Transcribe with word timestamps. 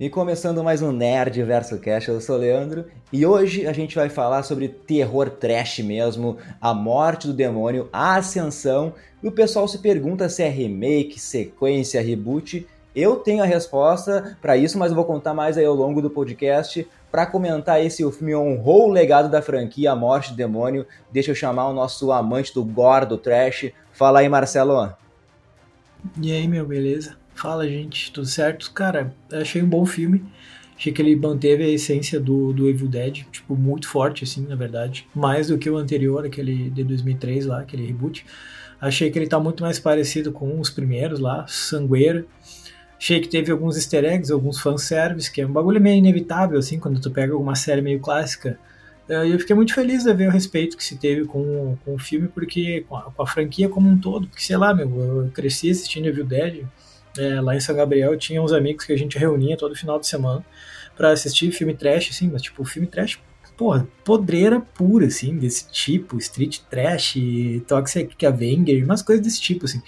E 0.00 0.10
começando 0.10 0.64
mais 0.64 0.82
um 0.82 0.90
Nerd 0.90 1.40
Verso 1.44 1.78
Cash, 1.78 2.08
eu 2.08 2.20
sou 2.20 2.34
o 2.34 2.38
Leandro 2.40 2.86
e 3.12 3.24
hoje 3.24 3.64
a 3.64 3.72
gente 3.72 3.94
vai 3.94 4.08
falar 4.08 4.42
sobre 4.42 4.66
terror 4.66 5.30
trash 5.30 5.78
mesmo, 5.78 6.36
a 6.60 6.74
morte 6.74 7.28
do 7.28 7.32
demônio, 7.32 7.88
a 7.92 8.16
ascensão. 8.16 8.92
E 9.22 9.28
o 9.28 9.32
pessoal 9.32 9.68
se 9.68 9.78
pergunta 9.78 10.28
se 10.28 10.42
é 10.42 10.48
remake, 10.48 11.20
sequência, 11.20 12.02
reboot. 12.02 12.66
Eu 12.94 13.16
tenho 13.16 13.40
a 13.40 13.46
resposta 13.46 14.36
para 14.42 14.56
isso, 14.56 14.76
mas 14.76 14.90
eu 14.90 14.96
vou 14.96 15.04
contar 15.04 15.32
mais 15.32 15.56
aí 15.56 15.64
ao 15.64 15.74
longo 15.76 16.02
do 16.02 16.10
podcast. 16.10 16.84
Para 17.08 17.24
comentar 17.24 17.80
esse 17.80 18.04
o 18.04 18.10
filme 18.10 18.34
honrou 18.34 18.88
o 18.88 18.92
legado 18.92 19.30
da 19.30 19.40
franquia 19.40 19.92
A 19.92 19.96
Morte 19.96 20.32
do 20.32 20.36
Demônio, 20.36 20.84
deixa 21.12 21.30
eu 21.30 21.36
chamar 21.36 21.68
o 21.68 21.72
nosso 21.72 22.10
amante 22.10 22.52
do 22.52 22.64
gore, 22.64 23.06
do 23.06 23.16
trash. 23.16 23.70
Fala 23.92 24.18
aí, 24.18 24.28
Marcelo. 24.28 24.92
E 26.20 26.32
aí, 26.32 26.48
meu, 26.48 26.66
beleza? 26.66 27.16
Fala, 27.34 27.68
gente, 27.68 28.12
tudo 28.12 28.26
certo? 28.26 28.70
Cara, 28.72 29.14
achei 29.32 29.62
um 29.62 29.68
bom 29.68 29.84
filme. 29.84 30.24
Achei 30.76 30.92
que 30.92 31.00
ele 31.00 31.14
manteve 31.14 31.62
a 31.62 31.68
essência 31.68 32.18
do, 32.18 32.52
do 32.52 32.68
Evil 32.68 32.88
Dead, 32.88 33.24
tipo, 33.30 33.56
muito 33.56 33.88
forte, 33.88 34.24
assim, 34.24 34.46
na 34.46 34.56
verdade. 34.56 35.06
Mais 35.14 35.48
do 35.48 35.58
que 35.58 35.70
o 35.70 35.76
anterior, 35.76 36.26
aquele 36.26 36.70
de 36.70 36.82
2003 36.82 37.46
lá, 37.46 37.60
aquele 37.60 37.86
reboot. 37.86 38.24
Achei 38.80 39.10
que 39.10 39.18
ele 39.18 39.28
tá 39.28 39.38
muito 39.38 39.62
mais 39.62 39.78
parecido 39.78 40.32
com 40.32 40.58
os 40.60 40.70
primeiros 40.70 41.20
lá, 41.20 41.46
Sangueira. 41.46 42.26
Achei 42.98 43.20
que 43.20 43.28
teve 43.28 43.52
alguns 43.52 43.76
easter 43.76 44.04
eggs, 44.04 44.32
alguns 44.32 44.58
fanservice, 44.58 45.30
que 45.30 45.40
é 45.40 45.46
um 45.46 45.52
bagulho 45.52 45.80
meio 45.80 45.98
inevitável, 45.98 46.58
assim, 46.58 46.78
quando 46.78 47.00
tu 47.00 47.10
pega 47.10 47.32
alguma 47.32 47.54
série 47.54 47.80
meio 47.80 48.00
clássica. 48.00 48.58
E 49.08 49.30
eu 49.30 49.38
fiquei 49.38 49.54
muito 49.54 49.74
feliz 49.74 50.04
de 50.04 50.14
ver 50.14 50.28
o 50.28 50.30
respeito 50.30 50.76
que 50.76 50.84
se 50.84 50.96
teve 50.96 51.24
com, 51.24 51.76
com 51.84 51.94
o 51.94 51.98
filme, 51.98 52.28
porque 52.28 52.84
com 52.88 52.96
a, 52.96 53.02
com 53.02 53.22
a 53.22 53.26
franquia 53.26 53.68
como 53.68 53.88
um 53.88 53.98
todo, 53.98 54.26
porque 54.26 54.42
sei 54.42 54.56
lá, 54.56 54.74
meu, 54.74 54.88
eu 54.88 55.30
cresci 55.32 55.70
assistindo 55.70 56.06
Evil 56.06 56.24
Dead, 56.24 56.64
é, 57.18 57.40
lá 57.40 57.54
em 57.54 57.60
São 57.60 57.74
Gabriel, 57.74 58.16
tinha 58.16 58.42
uns 58.42 58.52
amigos 58.52 58.84
que 58.84 58.92
a 58.92 58.98
gente 58.98 59.18
reunia 59.18 59.56
todo 59.56 59.74
final 59.74 59.98
de 59.98 60.06
semana 60.06 60.44
para 60.96 61.10
assistir 61.10 61.50
filme 61.52 61.74
trash, 61.74 62.10
assim, 62.10 62.30
mas 62.30 62.42
tipo, 62.42 62.64
filme 62.64 62.86
trash, 62.86 63.18
porra, 63.56 63.86
podreira 64.04 64.60
pura, 64.60 65.06
assim, 65.06 65.36
desse 65.36 65.70
tipo, 65.70 66.18
street 66.18 66.60
trash, 66.70 67.16
Toxic 67.66 68.26
Avenger, 68.26 68.84
umas 68.84 69.02
coisas 69.02 69.24
desse 69.24 69.40
tipo, 69.40 69.64
assim. 69.64 69.80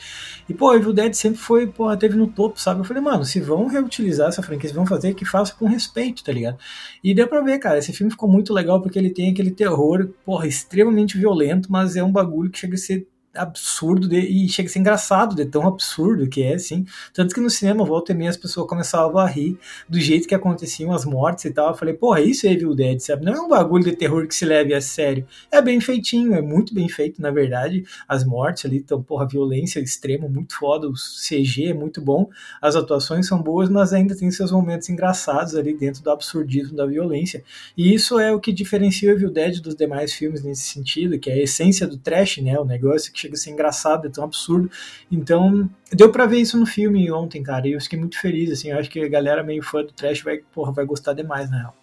E, 0.49 0.55
pô, 0.55 0.75
Evil 0.75 0.93
Dead 0.93 1.13
sempre 1.15 1.39
foi, 1.39 1.67
porra, 1.67 1.97
teve 1.97 2.17
no 2.17 2.29
topo, 2.29 2.61
sabe? 2.61 2.81
Eu 2.81 2.85
falei, 2.85 3.03
mano, 3.03 3.25
se 3.25 3.41
vão 3.41 3.67
reutilizar 3.67 4.29
essa 4.29 4.43
franquia, 4.43 4.69
se 4.69 4.75
vão 4.75 4.87
fazer, 4.87 5.15
que 5.15 5.25
faça 5.25 5.55
com 5.55 5.67
respeito, 5.67 6.23
tá 6.23 6.33
ligado? 6.33 6.59
E 7.03 7.15
deu 7.15 7.27
pra 7.27 7.41
ver, 7.41 7.59
cara, 7.59 7.79
esse 7.79 7.93
filme 7.93 8.11
ficou 8.11 8.29
muito 8.29 8.53
legal 8.53 8.81
porque 8.81 8.99
ele 8.99 9.11
tem 9.11 9.31
aquele 9.31 9.51
terror, 9.51 10.09
porra, 10.25 10.47
extremamente 10.47 11.19
violento, 11.19 11.71
mas 11.71 11.97
é 11.97 12.03
um 12.03 12.13
bagulho 12.13 12.51
que 12.51 12.59
chega 12.59 12.75
a 12.75 12.79
ser 12.79 13.07
absurdo 13.37 14.09
de, 14.09 14.19
e 14.19 14.49
chega 14.49 14.69
a 14.69 14.73
ser 14.73 14.79
engraçado 14.79 15.35
de 15.35 15.45
tão 15.45 15.67
absurdo 15.67 16.29
que 16.29 16.43
é, 16.43 16.55
assim. 16.55 16.85
Tanto 17.13 17.35
que 17.35 17.41
no 17.41 17.51
cinema, 17.51 17.85
volta 17.85 18.13
e 18.13 18.15
meia, 18.15 18.31
as 18.31 18.37
pessoas 18.37 18.67
começavam 18.67 19.19
a 19.19 19.27
rir 19.27 19.59
do 19.89 20.01
jeito 20.01 20.27
que 20.27 20.35
aconteciam 20.35 20.93
as 20.93 21.05
mortes 21.05 21.45
e 21.45 21.51
tal. 21.51 21.69
Eu 21.69 21.75
falei, 21.75 21.95
porra, 21.95 22.21
isso 22.21 22.47
é 22.47 22.53
Evil 22.53 22.75
Dead, 22.75 23.01
sabe? 23.01 23.25
Não 23.25 23.35
é 23.35 23.41
um 23.41 23.49
bagulho 23.49 23.85
de 23.85 23.97
terror 23.97 24.27
que 24.27 24.35
se 24.35 24.45
leve 24.45 24.75
a 24.75 24.81
sério. 24.81 25.27
É 25.51 25.61
bem 25.61 25.81
feitinho, 25.81 26.35
é 26.35 26.43
muito 26.43 26.75
bem 26.75 26.89
feito, 26.89 27.21
na 27.21 27.31
verdade. 27.31 27.85
As 28.09 28.25
mortes 28.25 28.65
ali 28.65 28.79
estão, 28.79 29.03
porra, 29.03 29.27
violência 29.27 29.81
extrema, 29.81 30.29
muito 30.29 30.57
foda. 30.57 30.89
O 30.89 30.93
CG 30.95 31.67
é 31.71 31.75
muito 31.75 32.01
bom, 32.01 32.29
as 32.61 32.77
atuações 32.77 33.27
são 33.27 33.41
boas, 33.41 33.69
mas 33.69 33.93
ainda 33.93 34.17
tem 34.17 34.31
seus 34.31 34.53
momentos 34.53 34.89
engraçados 34.89 35.55
ali 35.55 35.77
dentro 35.77 36.03
do 36.03 36.11
absurdismo 36.11 36.77
da 36.77 36.87
violência. 36.87 37.43
E 37.77 37.95
isso 37.95 38.19
é 38.19 38.33
o 38.33 38.41
que 38.41 38.53
diferencia 38.53 39.11
o 39.11 39.13
Evil 39.13 39.31
Dead 39.31 39.61
dos 39.61 39.75
demais 39.75 40.13
filmes 40.13 40.43
nesse 40.43 40.63
sentido, 40.63 41.19
que 41.19 41.31
é 41.31 41.35
a 41.35 41.43
essência 41.43 41.87
do 41.87 41.97
trash, 41.97 42.39
né? 42.39 42.59
O 42.59 42.65
negócio 42.65 43.13
que 43.13 43.26
chega 43.27 43.35
a 43.35 43.39
ser 43.39 43.51
engraçado, 43.51 44.07
é 44.07 44.11
tão 44.11 44.25
absurdo. 44.25 44.71
Então, 45.11 45.69
deu 45.93 46.11
para 46.11 46.27
ver 46.27 46.39
isso 46.39 46.59
no 46.59 46.67
filme 46.67 47.11
ontem, 47.11 47.43
cara, 47.43 47.67
e 47.67 47.73
eu 47.73 47.81
fiquei 47.81 47.99
muito 47.99 48.19
feliz, 48.21 48.51
assim, 48.51 48.71
eu 48.71 48.79
acho 48.79 48.91
que 48.91 49.01
a 49.01 49.09
galera 49.09 49.43
meio 49.43 49.63
fã 49.63 49.83
do 49.83 49.93
trash 49.93 50.23
vai, 50.23 50.39
porra, 50.53 50.73
vai 50.73 50.85
gostar 50.85 51.13
demais, 51.13 51.51
na 51.51 51.59
real. 51.59 51.77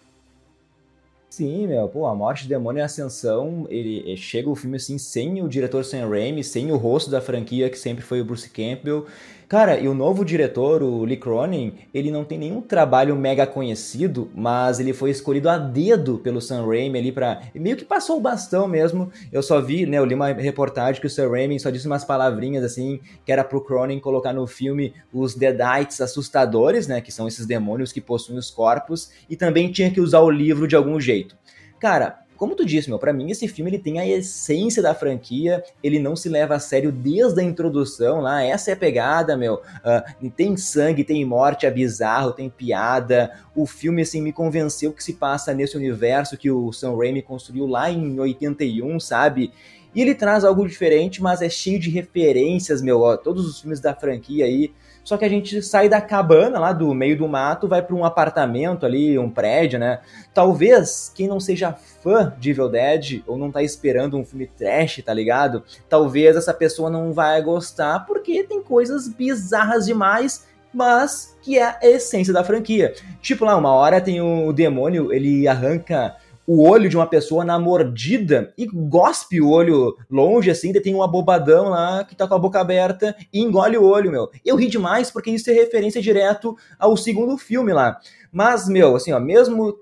Sim, 1.28 1.66
meu, 1.66 1.88
pô, 1.88 2.06
a 2.06 2.14
morte 2.14 2.44
do 2.44 2.48
demônio 2.48 2.78
e 2.78 2.82
a 2.82 2.84
ascensão, 2.84 3.66
ele 3.68 4.16
chega 4.16 4.48
o 4.48 4.54
filme 4.54 4.76
assim 4.76 4.98
sem 4.98 5.42
o 5.42 5.48
diretor 5.48 5.84
Sam 5.84 6.08
Raimi, 6.08 6.44
sem 6.44 6.70
o 6.70 6.76
rosto 6.76 7.10
da 7.10 7.20
franquia 7.20 7.68
que 7.68 7.76
sempre 7.76 8.04
foi 8.04 8.20
o 8.20 8.24
Bruce 8.24 8.48
Campbell, 8.48 9.04
Cara, 9.48 9.78
e 9.78 9.86
o 9.86 9.94
novo 9.94 10.24
diretor, 10.24 10.82
o 10.82 11.04
Lee 11.04 11.16
Cronin, 11.16 11.74
ele 11.92 12.10
não 12.10 12.24
tem 12.24 12.38
nenhum 12.38 12.62
trabalho 12.62 13.14
mega 13.14 13.46
conhecido, 13.46 14.30
mas 14.34 14.80
ele 14.80 14.92
foi 14.92 15.10
escolhido 15.10 15.48
a 15.48 15.58
dedo 15.58 16.18
pelo 16.18 16.40
Sam 16.40 16.66
Raimi 16.66 16.98
ali 16.98 17.12
pra... 17.12 17.42
Meio 17.54 17.76
que 17.76 17.84
passou 17.84 18.16
o 18.16 18.20
bastão 18.20 18.66
mesmo. 18.66 19.12
Eu 19.30 19.42
só 19.42 19.60
vi, 19.60 19.84
né, 19.86 19.98
eu 19.98 20.04
li 20.04 20.14
uma 20.14 20.32
reportagem 20.32 21.00
que 21.00 21.06
o 21.06 21.10
Sam 21.10 21.30
Raimi 21.30 21.60
só 21.60 21.70
disse 21.70 21.86
umas 21.86 22.04
palavrinhas 22.04 22.64
assim, 22.64 23.00
que 23.24 23.30
era 23.30 23.44
pro 23.44 23.60
Cronin 23.60 24.00
colocar 24.00 24.32
no 24.32 24.46
filme 24.46 24.94
os 25.12 25.34
Deadites 25.34 26.00
assustadores, 26.00 26.88
né, 26.88 27.00
que 27.00 27.12
são 27.12 27.28
esses 27.28 27.44
demônios 27.44 27.92
que 27.92 28.00
possuem 28.00 28.38
os 28.38 28.50
corpos, 28.50 29.10
e 29.28 29.36
também 29.36 29.70
tinha 29.70 29.90
que 29.90 30.00
usar 30.00 30.20
o 30.20 30.30
livro 30.30 30.66
de 30.66 30.74
algum 30.74 30.98
jeito. 30.98 31.36
Cara, 31.78 32.23
como 32.44 32.54
tu 32.54 32.62
disse, 32.62 32.90
meu, 32.90 32.98
para 32.98 33.10
mim 33.10 33.30
esse 33.30 33.48
filme 33.48 33.70
ele 33.70 33.78
tem 33.78 33.98
a 33.98 34.06
essência 34.06 34.82
da 34.82 34.94
franquia, 34.94 35.64
ele 35.82 35.98
não 35.98 36.14
se 36.14 36.28
leva 36.28 36.54
a 36.54 36.58
sério 36.58 36.92
desde 36.92 37.40
a 37.40 37.42
introdução 37.42 38.20
lá, 38.20 38.44
essa 38.44 38.70
é 38.70 38.74
a 38.74 38.76
pegada, 38.76 39.34
meu. 39.34 39.54
Uh, 39.54 40.30
tem 40.36 40.54
sangue, 40.54 41.04
tem 41.04 41.24
morte, 41.24 41.64
é 41.64 41.70
bizarro, 41.70 42.32
tem 42.34 42.50
piada. 42.50 43.32
O 43.56 43.64
filme, 43.64 44.02
assim, 44.02 44.20
me 44.20 44.30
convenceu 44.30 44.92
que 44.92 45.02
se 45.02 45.14
passa 45.14 45.54
nesse 45.54 45.74
universo 45.74 46.36
que 46.36 46.50
o 46.50 46.70
Sam 46.70 46.94
Raimi 46.98 47.22
construiu 47.22 47.66
lá 47.66 47.90
em 47.90 48.20
81, 48.20 49.00
sabe? 49.00 49.50
E 49.94 50.02
ele 50.02 50.14
traz 50.14 50.44
algo 50.44 50.68
diferente, 50.68 51.22
mas 51.22 51.40
é 51.40 51.48
cheio 51.48 51.80
de 51.80 51.88
referências, 51.88 52.82
meu, 52.82 53.00
ó, 53.00 53.16
todos 53.16 53.46
os 53.48 53.62
filmes 53.62 53.80
da 53.80 53.94
franquia 53.94 54.44
aí 54.44 54.70
só 55.04 55.18
que 55.18 55.24
a 55.24 55.28
gente 55.28 55.62
sai 55.62 55.88
da 55.88 56.00
cabana 56.00 56.58
lá 56.58 56.72
do 56.72 56.92
meio 56.94 57.16
do 57.16 57.28
mato, 57.28 57.68
vai 57.68 57.82
para 57.82 57.94
um 57.94 58.04
apartamento 58.04 58.86
ali, 58.86 59.18
um 59.18 59.30
prédio, 59.30 59.78
né? 59.78 60.00
Talvez 60.32 61.12
quem 61.14 61.28
não 61.28 61.38
seja 61.38 61.72
fã 62.02 62.34
de 62.38 62.50
Evil 62.50 62.70
Dead 62.70 63.22
ou 63.26 63.36
não 63.36 63.52
tá 63.52 63.62
esperando 63.62 64.16
um 64.16 64.24
filme 64.24 64.46
trash, 64.46 65.02
tá 65.04 65.12
ligado? 65.12 65.62
Talvez 65.88 66.34
essa 66.36 66.54
pessoa 66.54 66.88
não 66.88 67.12
vai 67.12 67.40
gostar 67.42 68.06
porque 68.06 68.42
tem 68.44 68.62
coisas 68.62 69.06
bizarras 69.06 69.86
demais 69.86 70.52
mas 70.74 71.36
que 71.40 71.56
é 71.56 71.64
a 71.64 71.78
essência 71.82 72.32
da 72.32 72.42
franquia. 72.42 72.94
Tipo 73.22 73.44
lá, 73.44 73.56
uma 73.56 73.72
hora 73.72 74.00
tem 74.00 74.20
o 74.20 74.52
demônio, 74.52 75.12
ele 75.12 75.46
arranca 75.46 76.16
o 76.46 76.62
olho 76.62 76.88
de 76.88 76.96
uma 76.96 77.06
pessoa 77.06 77.44
na 77.44 77.58
mordida 77.58 78.52
e 78.56 78.66
gospe 78.66 79.40
o 79.40 79.48
olho 79.48 79.96
longe, 80.10 80.50
assim, 80.50 80.72
tem 80.72 80.94
um 80.94 81.02
abobadão 81.02 81.70
lá 81.70 82.04
que 82.04 82.14
tá 82.14 82.26
com 82.26 82.34
a 82.34 82.38
boca 82.38 82.60
aberta 82.60 83.16
e 83.32 83.40
engole 83.40 83.78
o 83.78 83.84
olho, 83.84 84.10
meu. 84.10 84.30
Eu 84.44 84.56
ri 84.56 84.68
demais 84.68 85.10
porque 85.10 85.30
isso 85.30 85.50
é 85.50 85.54
referência 85.54 86.02
direto 86.02 86.56
ao 86.78 86.96
segundo 86.96 87.38
filme 87.38 87.72
lá. 87.72 87.98
Mas, 88.30 88.68
meu, 88.68 88.96
assim, 88.96 89.12
ó, 89.12 89.20
mesmo 89.20 89.78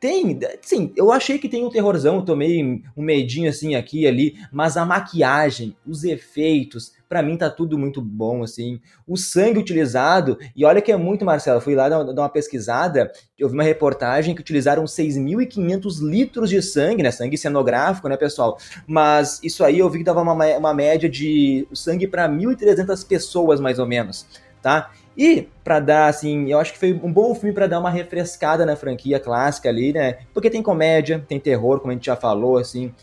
tem, 0.00 0.38
sim, 0.62 0.92
eu 0.96 1.10
achei 1.10 1.38
que 1.38 1.48
tem 1.48 1.64
um 1.64 1.70
terrorzão, 1.70 2.24
tomei 2.24 2.62
um 2.96 3.02
medinho 3.02 3.50
assim 3.50 3.74
aqui 3.74 4.02
e 4.02 4.06
ali, 4.06 4.36
mas 4.52 4.76
a 4.76 4.86
maquiagem, 4.86 5.76
os 5.84 6.04
efeitos, 6.04 6.92
para 7.08 7.22
mim 7.22 7.36
tá 7.36 7.48
tudo 7.48 7.78
muito 7.78 8.02
bom, 8.02 8.42
assim. 8.42 8.80
O 9.06 9.16
sangue 9.16 9.58
utilizado, 9.58 10.38
e 10.54 10.64
olha 10.64 10.82
que 10.82 10.92
é 10.92 10.96
muito, 10.96 11.24
Marcelo, 11.24 11.60
fui 11.60 11.74
lá 11.74 11.88
dar 11.88 12.04
uma 12.04 12.28
pesquisada, 12.28 13.10
eu 13.38 13.48
vi 13.48 13.54
uma 13.54 13.62
reportagem 13.62 14.34
que 14.34 14.40
utilizaram 14.40 14.84
6.500 14.84 16.00
litros 16.00 16.50
de 16.50 16.60
sangue, 16.60 17.02
né? 17.02 17.10
Sangue 17.10 17.38
cenográfico, 17.38 18.08
né, 18.08 18.16
pessoal? 18.16 18.58
Mas 18.86 19.40
isso 19.42 19.64
aí 19.64 19.78
eu 19.78 19.88
vi 19.88 19.98
que 19.98 20.04
dava 20.04 20.20
uma, 20.20 20.34
uma 20.56 20.74
média 20.74 21.08
de 21.08 21.66
sangue 21.72 22.06
para 22.06 22.28
1.300 22.28 23.06
pessoas, 23.06 23.60
mais 23.60 23.78
ou 23.78 23.86
menos, 23.86 24.26
tá? 24.60 24.90
E 25.16 25.48
para 25.64 25.80
dar 25.80 26.06
assim, 26.06 26.48
eu 26.48 26.60
acho 26.60 26.72
que 26.72 26.78
foi 26.78 26.92
um 26.92 27.12
bom 27.12 27.34
filme 27.34 27.52
para 27.52 27.66
dar 27.66 27.80
uma 27.80 27.90
refrescada 27.90 28.64
na 28.64 28.76
franquia 28.76 29.18
clássica 29.18 29.68
ali, 29.68 29.92
né? 29.92 30.18
Porque 30.32 30.48
tem 30.48 30.62
comédia, 30.62 31.24
tem 31.26 31.40
terror, 31.40 31.80
como 31.80 31.90
a 31.90 31.94
gente 31.94 32.06
já 32.06 32.14
falou, 32.14 32.56
assim. 32.56 32.94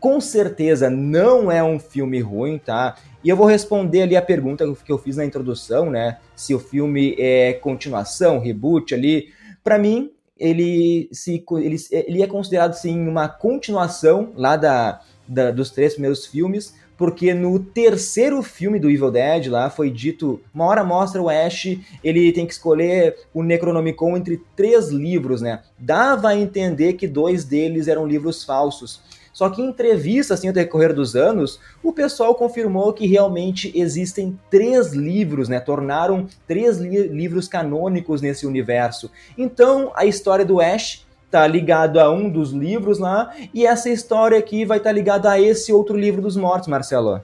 Com 0.00 0.20
certeza 0.20 0.88
não 0.88 1.52
é 1.52 1.62
um 1.62 1.78
filme 1.78 2.20
ruim, 2.20 2.58
tá? 2.58 2.96
E 3.22 3.28
eu 3.28 3.36
vou 3.36 3.46
responder 3.46 4.02
ali 4.02 4.16
a 4.16 4.22
pergunta 4.22 4.64
que 4.84 4.90
eu 4.90 4.98
fiz 4.98 5.18
na 5.18 5.24
introdução, 5.24 5.90
né? 5.90 6.18
Se 6.34 6.54
o 6.54 6.58
filme 6.58 7.14
é 7.18 7.52
continuação, 7.52 8.40
reboot 8.40 8.94
ali. 8.94 9.28
Para 9.62 9.78
mim, 9.78 10.10
ele, 10.38 11.08
se, 11.12 11.44
ele, 11.58 11.76
ele 11.92 12.22
é 12.22 12.26
considerado 12.26 12.72
sim 12.72 13.06
uma 13.06 13.28
continuação 13.28 14.32
lá 14.34 14.56
da, 14.56 15.02
da, 15.28 15.50
dos 15.50 15.70
três 15.70 15.92
primeiros 15.92 16.24
filmes, 16.24 16.74
porque 16.96 17.32
no 17.32 17.58
terceiro 17.58 18.42
filme 18.42 18.78
do 18.78 18.90
Evil 18.90 19.10
Dead 19.10 19.46
lá 19.46 19.70
foi 19.70 19.90
dito, 19.90 20.40
uma 20.52 20.66
hora 20.66 20.84
mostra 20.84 21.20
o 21.22 21.28
Ash, 21.28 21.78
ele 22.04 22.32
tem 22.32 22.46
que 22.46 22.52
escolher 22.52 23.16
o 23.32 23.42
Necronomicon 23.42 24.16
entre 24.16 24.42
três 24.54 24.88
livros, 24.88 25.40
né? 25.40 25.62
Dava 25.78 26.28
a 26.28 26.36
entender 26.36 26.94
que 26.94 27.08
dois 27.08 27.44
deles 27.44 27.88
eram 27.88 28.06
livros 28.06 28.44
falsos. 28.44 29.00
Só 29.40 29.48
que 29.48 29.62
em 29.62 29.68
entrevista, 29.70 30.34
assim, 30.34 30.48
ao 30.48 30.52
decorrer 30.52 30.92
dos 30.92 31.16
anos, 31.16 31.58
o 31.82 31.94
pessoal 31.94 32.34
confirmou 32.34 32.92
que 32.92 33.06
realmente 33.06 33.72
existem 33.74 34.38
três 34.50 34.92
livros, 34.92 35.48
né? 35.48 35.58
Tornaram 35.58 36.26
três 36.46 36.76
li 36.76 37.08
livros 37.08 37.48
canônicos 37.48 38.20
nesse 38.20 38.46
universo. 38.46 39.10
Então, 39.38 39.92
a 39.94 40.04
história 40.04 40.44
do 40.44 40.60
Ash 40.60 41.06
tá 41.30 41.46
ligado 41.46 41.98
a 41.98 42.12
um 42.12 42.28
dos 42.28 42.50
livros 42.50 42.98
lá, 42.98 43.34
e 43.54 43.64
essa 43.64 43.88
história 43.88 44.38
aqui 44.38 44.66
vai 44.66 44.76
estar 44.76 44.90
tá 44.90 44.94
ligada 44.94 45.30
a 45.30 45.40
esse 45.40 45.72
outro 45.72 45.96
livro 45.96 46.20
dos 46.20 46.36
mortos, 46.36 46.68
Marcelo. 46.68 47.22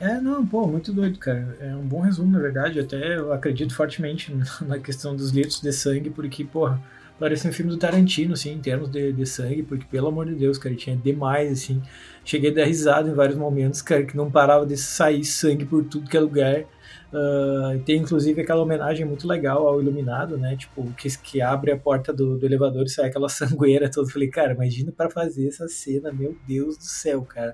É, 0.00 0.18
não, 0.22 0.46
pô, 0.46 0.66
muito 0.66 0.90
doido, 0.90 1.18
cara. 1.18 1.54
É 1.60 1.76
um 1.76 1.86
bom 1.86 2.00
resumo, 2.00 2.32
na 2.32 2.38
verdade. 2.38 2.80
Até 2.80 3.18
eu 3.18 3.30
acredito 3.30 3.74
fortemente 3.74 4.34
na 4.66 4.78
questão 4.78 5.14
dos 5.14 5.32
litros 5.32 5.60
de 5.60 5.70
sangue, 5.70 6.08
porque, 6.08 6.44
porra, 6.44 6.80
parece 7.20 7.46
um 7.46 7.52
filme 7.52 7.70
do 7.70 7.76
Tarantino, 7.76 8.32
assim, 8.32 8.52
em 8.52 8.58
termos 8.58 8.90
de, 8.90 9.12
de 9.12 9.26
sangue, 9.26 9.62
porque, 9.62 9.84
pelo 9.90 10.08
amor 10.08 10.26
de 10.26 10.34
Deus, 10.34 10.56
cara, 10.56 10.74
tinha 10.74 10.96
demais, 10.96 11.52
assim. 11.52 11.82
Cheguei 12.30 12.52
a 12.52 12.54
dar 12.54 12.64
risada 12.64 13.10
em 13.10 13.12
vários 13.12 13.36
momentos, 13.36 13.82
cara, 13.82 14.04
que 14.04 14.16
não 14.16 14.30
parava 14.30 14.64
de 14.64 14.76
sair 14.76 15.24
sangue 15.24 15.64
por 15.64 15.82
tudo 15.82 16.08
que 16.08 16.16
é 16.16 16.20
lugar. 16.20 16.64
Uh, 17.12 17.76
tem 17.84 17.96
inclusive 17.96 18.40
aquela 18.40 18.62
homenagem 18.62 19.04
muito 19.04 19.26
legal 19.26 19.66
ao 19.66 19.82
Iluminado, 19.82 20.38
né? 20.38 20.54
Tipo, 20.54 20.92
que, 20.92 21.08
que 21.18 21.42
abre 21.42 21.72
a 21.72 21.76
porta 21.76 22.12
do, 22.12 22.38
do 22.38 22.46
elevador 22.46 22.84
e 22.84 22.88
sai 22.88 23.08
aquela 23.08 23.26
sangueira 23.28 23.90
toda. 23.90 24.08
Falei, 24.08 24.28
cara, 24.28 24.52
imagina 24.52 24.92
para 24.92 25.10
fazer 25.10 25.48
essa 25.48 25.66
cena, 25.66 26.12
meu 26.12 26.36
Deus 26.46 26.78
do 26.78 26.84
céu, 26.84 27.22
cara. 27.22 27.52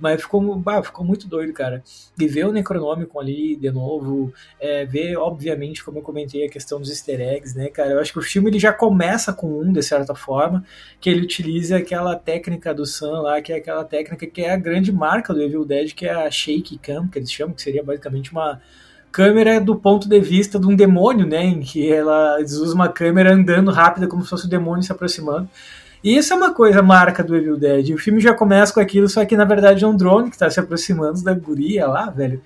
Mas 0.00 0.20
ficou, 0.20 0.56
bah, 0.56 0.82
ficou 0.82 1.04
muito 1.04 1.28
doido, 1.28 1.52
cara. 1.52 1.82
E 2.18 2.26
ver 2.26 2.46
o 2.46 2.52
Necronômico 2.52 3.20
ali 3.20 3.54
de 3.54 3.70
novo, 3.70 4.32
é, 4.60 4.84
ver, 4.84 5.16
obviamente, 5.16 5.84
como 5.84 5.98
eu 5.98 6.02
comentei, 6.02 6.44
a 6.44 6.50
questão 6.50 6.80
dos 6.80 6.90
easter 6.90 7.20
eggs, 7.20 7.56
né, 7.56 7.68
cara? 7.68 7.92
Eu 7.92 8.00
acho 8.00 8.12
que 8.12 8.18
o 8.18 8.22
filme 8.22 8.50
ele 8.50 8.58
já 8.58 8.72
começa 8.72 9.32
com 9.32 9.60
um, 9.60 9.72
de 9.72 9.82
certa 9.82 10.14
forma, 10.14 10.64
que 11.00 11.08
ele 11.08 11.22
utiliza 11.22 11.76
aquela 11.76 12.16
técnica 12.16 12.74
do 12.74 12.84
Sam 12.84 13.20
lá, 13.22 13.40
que 13.40 13.52
é 13.52 13.56
aquela 13.56 13.84
técnica 13.84 14.07
que 14.16 14.42
é 14.42 14.52
a 14.52 14.56
grande 14.56 14.92
marca 14.92 15.32
do 15.34 15.42
Evil 15.42 15.64
Dead, 15.64 15.92
que 15.92 16.06
é 16.06 16.12
a 16.12 16.30
Shake 16.30 16.78
Cam, 16.78 17.08
que 17.08 17.18
eles 17.18 17.30
chamam, 17.30 17.54
que 17.54 17.62
seria 17.62 17.82
basicamente 17.82 18.32
uma 18.32 18.60
câmera 19.10 19.60
do 19.60 19.76
ponto 19.76 20.08
de 20.08 20.20
vista 20.20 20.58
de 20.58 20.66
um 20.66 20.76
demônio, 20.76 21.26
né? 21.26 21.44
Em 21.44 21.60
que 21.60 21.90
ela 21.90 22.38
usa 22.40 22.74
uma 22.74 22.88
câmera 22.88 23.32
andando 23.32 23.70
rápida 23.70 24.06
como 24.06 24.22
se 24.22 24.30
fosse 24.30 24.46
o 24.46 24.50
demônio 24.50 24.82
se 24.82 24.92
aproximando. 24.92 25.48
E 26.02 26.16
isso 26.16 26.32
é 26.32 26.36
uma 26.36 26.54
coisa 26.54 26.82
marca 26.82 27.24
do 27.24 27.36
Evil 27.36 27.56
Dead. 27.56 27.90
O 27.90 27.98
filme 27.98 28.20
já 28.20 28.32
começa 28.32 28.72
com 28.72 28.80
aquilo, 28.80 29.08
só 29.08 29.24
que 29.24 29.36
na 29.36 29.44
verdade 29.44 29.84
é 29.84 29.88
um 29.88 29.96
drone 29.96 30.30
que 30.30 30.36
está 30.36 30.48
se 30.48 30.60
aproximando 30.60 31.22
da 31.22 31.34
guria 31.34 31.86
lá, 31.86 32.08
velho. 32.10 32.40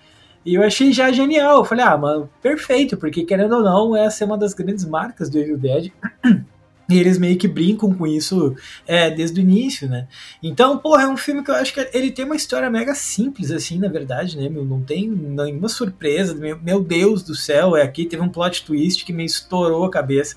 E 0.44 0.54
eu 0.54 0.62
achei 0.62 0.92
já 0.92 1.12
genial. 1.12 1.58
Eu 1.58 1.64
falei, 1.64 1.84
ah, 1.84 1.96
mano, 1.96 2.30
perfeito, 2.40 2.96
porque 2.96 3.24
querendo 3.24 3.56
ou 3.56 3.62
não, 3.62 3.96
essa 3.96 4.24
é 4.24 4.26
uma 4.26 4.38
das 4.38 4.54
grandes 4.54 4.84
marcas 4.84 5.28
do 5.28 5.38
Evil 5.38 5.58
Dead. 5.58 5.92
E 6.92 6.98
eles 6.98 7.16
meio 7.16 7.38
que 7.38 7.48
brincam 7.48 7.94
com 7.94 8.06
isso 8.06 8.54
é, 8.86 9.10
desde 9.10 9.40
o 9.40 9.42
início, 9.42 9.88
né? 9.88 10.06
Então, 10.42 10.76
porra, 10.76 11.04
é 11.04 11.08
um 11.08 11.16
filme 11.16 11.42
que 11.42 11.50
eu 11.50 11.54
acho 11.54 11.72
que 11.72 11.88
ele 11.94 12.10
tem 12.10 12.26
uma 12.26 12.36
história 12.36 12.68
mega 12.68 12.94
simples, 12.94 13.50
assim, 13.50 13.78
na 13.78 13.88
verdade, 13.88 14.36
né? 14.36 14.46
Meu, 14.50 14.62
não 14.62 14.82
tem 14.82 15.08
nenhuma 15.08 15.70
surpresa. 15.70 16.34
Meu, 16.34 16.60
meu 16.60 16.82
Deus 16.82 17.22
do 17.22 17.34
céu, 17.34 17.74
é 17.74 17.82
aqui 17.82 18.04
teve 18.04 18.22
um 18.22 18.28
plot 18.28 18.62
twist 18.66 19.06
que 19.06 19.12
me 19.12 19.24
estourou 19.24 19.86
a 19.86 19.90
cabeça. 19.90 20.36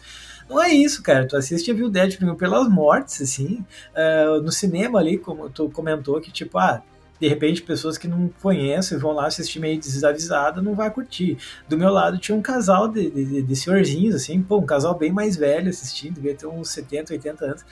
Não 0.49 0.63
é 0.63 0.71
isso, 0.71 1.03
cara. 1.03 1.27
Tu 1.27 1.35
assiste 1.35 1.69
Evil 1.69 1.89
Dead 1.89 2.15
primeiro 2.15 2.37
pelas 2.37 2.69
mortes, 2.69 3.21
assim. 3.21 3.65
Uh, 3.91 4.41
no 4.41 4.51
cinema 4.51 4.99
ali, 4.99 5.17
como 5.17 5.49
tu 5.49 5.69
comentou, 5.69 6.21
que 6.21 6.31
tipo, 6.31 6.57
ah, 6.57 6.81
de 7.19 7.27
repente 7.27 7.61
pessoas 7.61 7.97
que 7.97 8.07
não 8.07 8.29
conhecem 8.41 8.97
vão 8.97 9.11
lá 9.11 9.27
assistir 9.27 9.59
meio 9.59 9.79
desavisada, 9.79 10.61
não 10.61 10.75
vai 10.75 10.89
curtir. 10.91 11.37
Do 11.67 11.77
meu 11.77 11.89
lado 11.89 12.17
tinha 12.17 12.37
um 12.37 12.41
casal 12.41 12.87
de, 12.87 13.09
de, 13.09 13.41
de 13.41 13.55
senhorzinhos, 13.55 14.15
assim, 14.15 14.41
pô, 14.41 14.57
um 14.57 14.65
casal 14.65 14.97
bem 14.97 15.11
mais 15.11 15.35
velho 15.35 15.69
assistindo, 15.69 16.15
devia 16.15 16.35
ter 16.35 16.47
uns 16.47 16.69
70, 16.69 17.13
80 17.13 17.45
anos. 17.45 17.65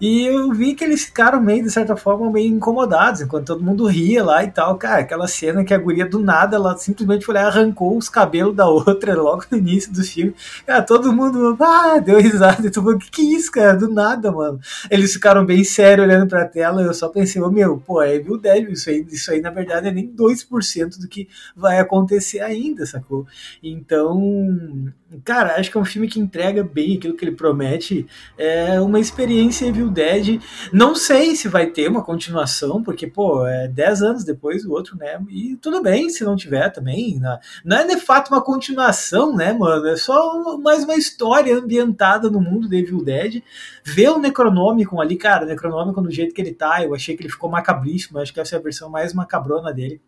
E 0.00 0.26
eu 0.26 0.52
vi 0.52 0.74
que 0.74 0.84
eles 0.84 1.04
ficaram 1.04 1.40
meio, 1.40 1.64
de 1.64 1.70
certa 1.70 1.96
forma, 1.96 2.30
meio 2.30 2.54
incomodados, 2.54 3.20
enquanto 3.20 3.46
todo 3.46 3.64
mundo 3.64 3.86
ria 3.86 4.22
lá 4.22 4.44
e 4.44 4.50
tal. 4.50 4.76
Cara, 4.78 5.00
aquela 5.00 5.26
cena 5.26 5.64
que 5.64 5.74
a 5.74 5.78
guria 5.78 6.06
do 6.06 6.20
nada, 6.20 6.56
ela 6.56 6.76
simplesmente 6.76 7.24
foi 7.24 7.34
lá, 7.34 7.46
arrancou 7.46 7.96
os 7.96 8.08
cabelos 8.08 8.54
da 8.54 8.66
outra 8.70 9.14
logo 9.20 9.44
no 9.50 9.58
início 9.58 9.92
do 9.92 10.02
filme. 10.04 10.34
Cara, 10.64 10.82
todo 10.82 11.12
mundo, 11.12 11.56
ah, 11.60 11.98
deu 11.98 12.18
risada. 12.20 12.66
E 12.66 12.70
tu 12.70 12.80
falou, 12.82 12.98
que 12.98 13.10
que 13.10 13.22
é 13.22 13.36
isso, 13.36 13.50
cara? 13.50 13.76
Do 13.76 13.88
nada, 13.92 14.30
mano. 14.30 14.60
Eles 14.90 15.12
ficaram 15.12 15.44
bem 15.44 15.64
sérios 15.64 16.06
olhando 16.06 16.28
pra 16.28 16.46
tela. 16.46 16.82
Eu 16.82 16.94
só 16.94 17.08
pensei, 17.08 17.42
oh, 17.42 17.50
meu, 17.50 17.78
pô, 17.78 18.00
é 18.00 18.14
Evil 18.14 18.38
Dead. 18.38 18.70
Isso 18.70 18.90
aí, 18.90 19.04
isso 19.10 19.30
aí, 19.32 19.40
na 19.40 19.50
verdade, 19.50 19.88
é 19.88 19.90
nem 19.90 20.08
2% 20.08 21.00
do 21.00 21.08
que 21.08 21.28
vai 21.56 21.80
acontecer 21.80 22.40
ainda, 22.40 22.86
sacou? 22.86 23.26
Então, 23.62 24.92
cara, 25.24 25.56
acho 25.56 25.70
que 25.70 25.78
é 25.78 25.80
um 25.80 25.84
filme 25.84 26.08
que 26.08 26.20
entrega 26.20 26.62
bem 26.62 26.96
aquilo 26.96 27.14
que 27.14 27.24
ele 27.24 27.34
promete. 27.34 28.06
É 28.36 28.80
uma 28.80 29.00
experiência 29.00 29.66
Evil 29.66 29.90
Dead. 29.90 30.40
Não 30.72 30.94
sei 30.94 31.34
se 31.34 31.48
vai 31.48 31.66
ter 31.66 31.88
uma 31.88 32.02
continuação, 32.02 32.82
porque, 32.82 33.06
pô, 33.06 33.46
é 33.46 33.68
10 33.68 34.02
anos 34.02 34.24
depois 34.24 34.64
do 34.64 34.72
outro, 34.72 34.96
né? 34.96 35.20
E 35.30 35.56
tudo 35.56 35.82
bem 35.82 36.10
se 36.10 36.24
não 36.24 36.36
tiver 36.36 36.70
também. 36.70 37.18
Né? 37.18 37.38
Não 37.64 37.78
é 37.78 37.86
de 37.86 37.96
fato 37.96 38.28
uma 38.28 38.42
continuação, 38.42 39.34
né, 39.34 39.52
mano? 39.52 39.86
É 39.86 39.96
só 39.96 40.58
mais 40.58 40.84
uma 40.84 40.96
história 40.96 41.56
ambientada 41.56 42.30
no 42.30 42.40
mundo 42.40 42.68
de 42.68 42.76
Evil 42.76 43.02
Dead. 43.02 43.42
Ver 43.84 44.10
o 44.10 44.18
Necronômico 44.18 45.00
ali, 45.00 45.16
cara, 45.16 45.44
o 45.44 45.48
Necronômico 45.48 46.02
do 46.02 46.10
jeito 46.10 46.34
que 46.34 46.40
ele 46.40 46.52
tá, 46.52 46.84
eu 46.84 46.94
achei 46.94 47.16
que 47.16 47.22
ele 47.22 47.30
ficou 47.30 47.50
macabríssimo. 47.50 48.18
Acho 48.18 48.32
que 48.32 48.40
essa 48.40 48.56
é 48.56 48.58
a 48.58 48.62
versão 48.62 48.90
mais 48.90 49.14
macabrona 49.14 49.72
dele 49.72 50.00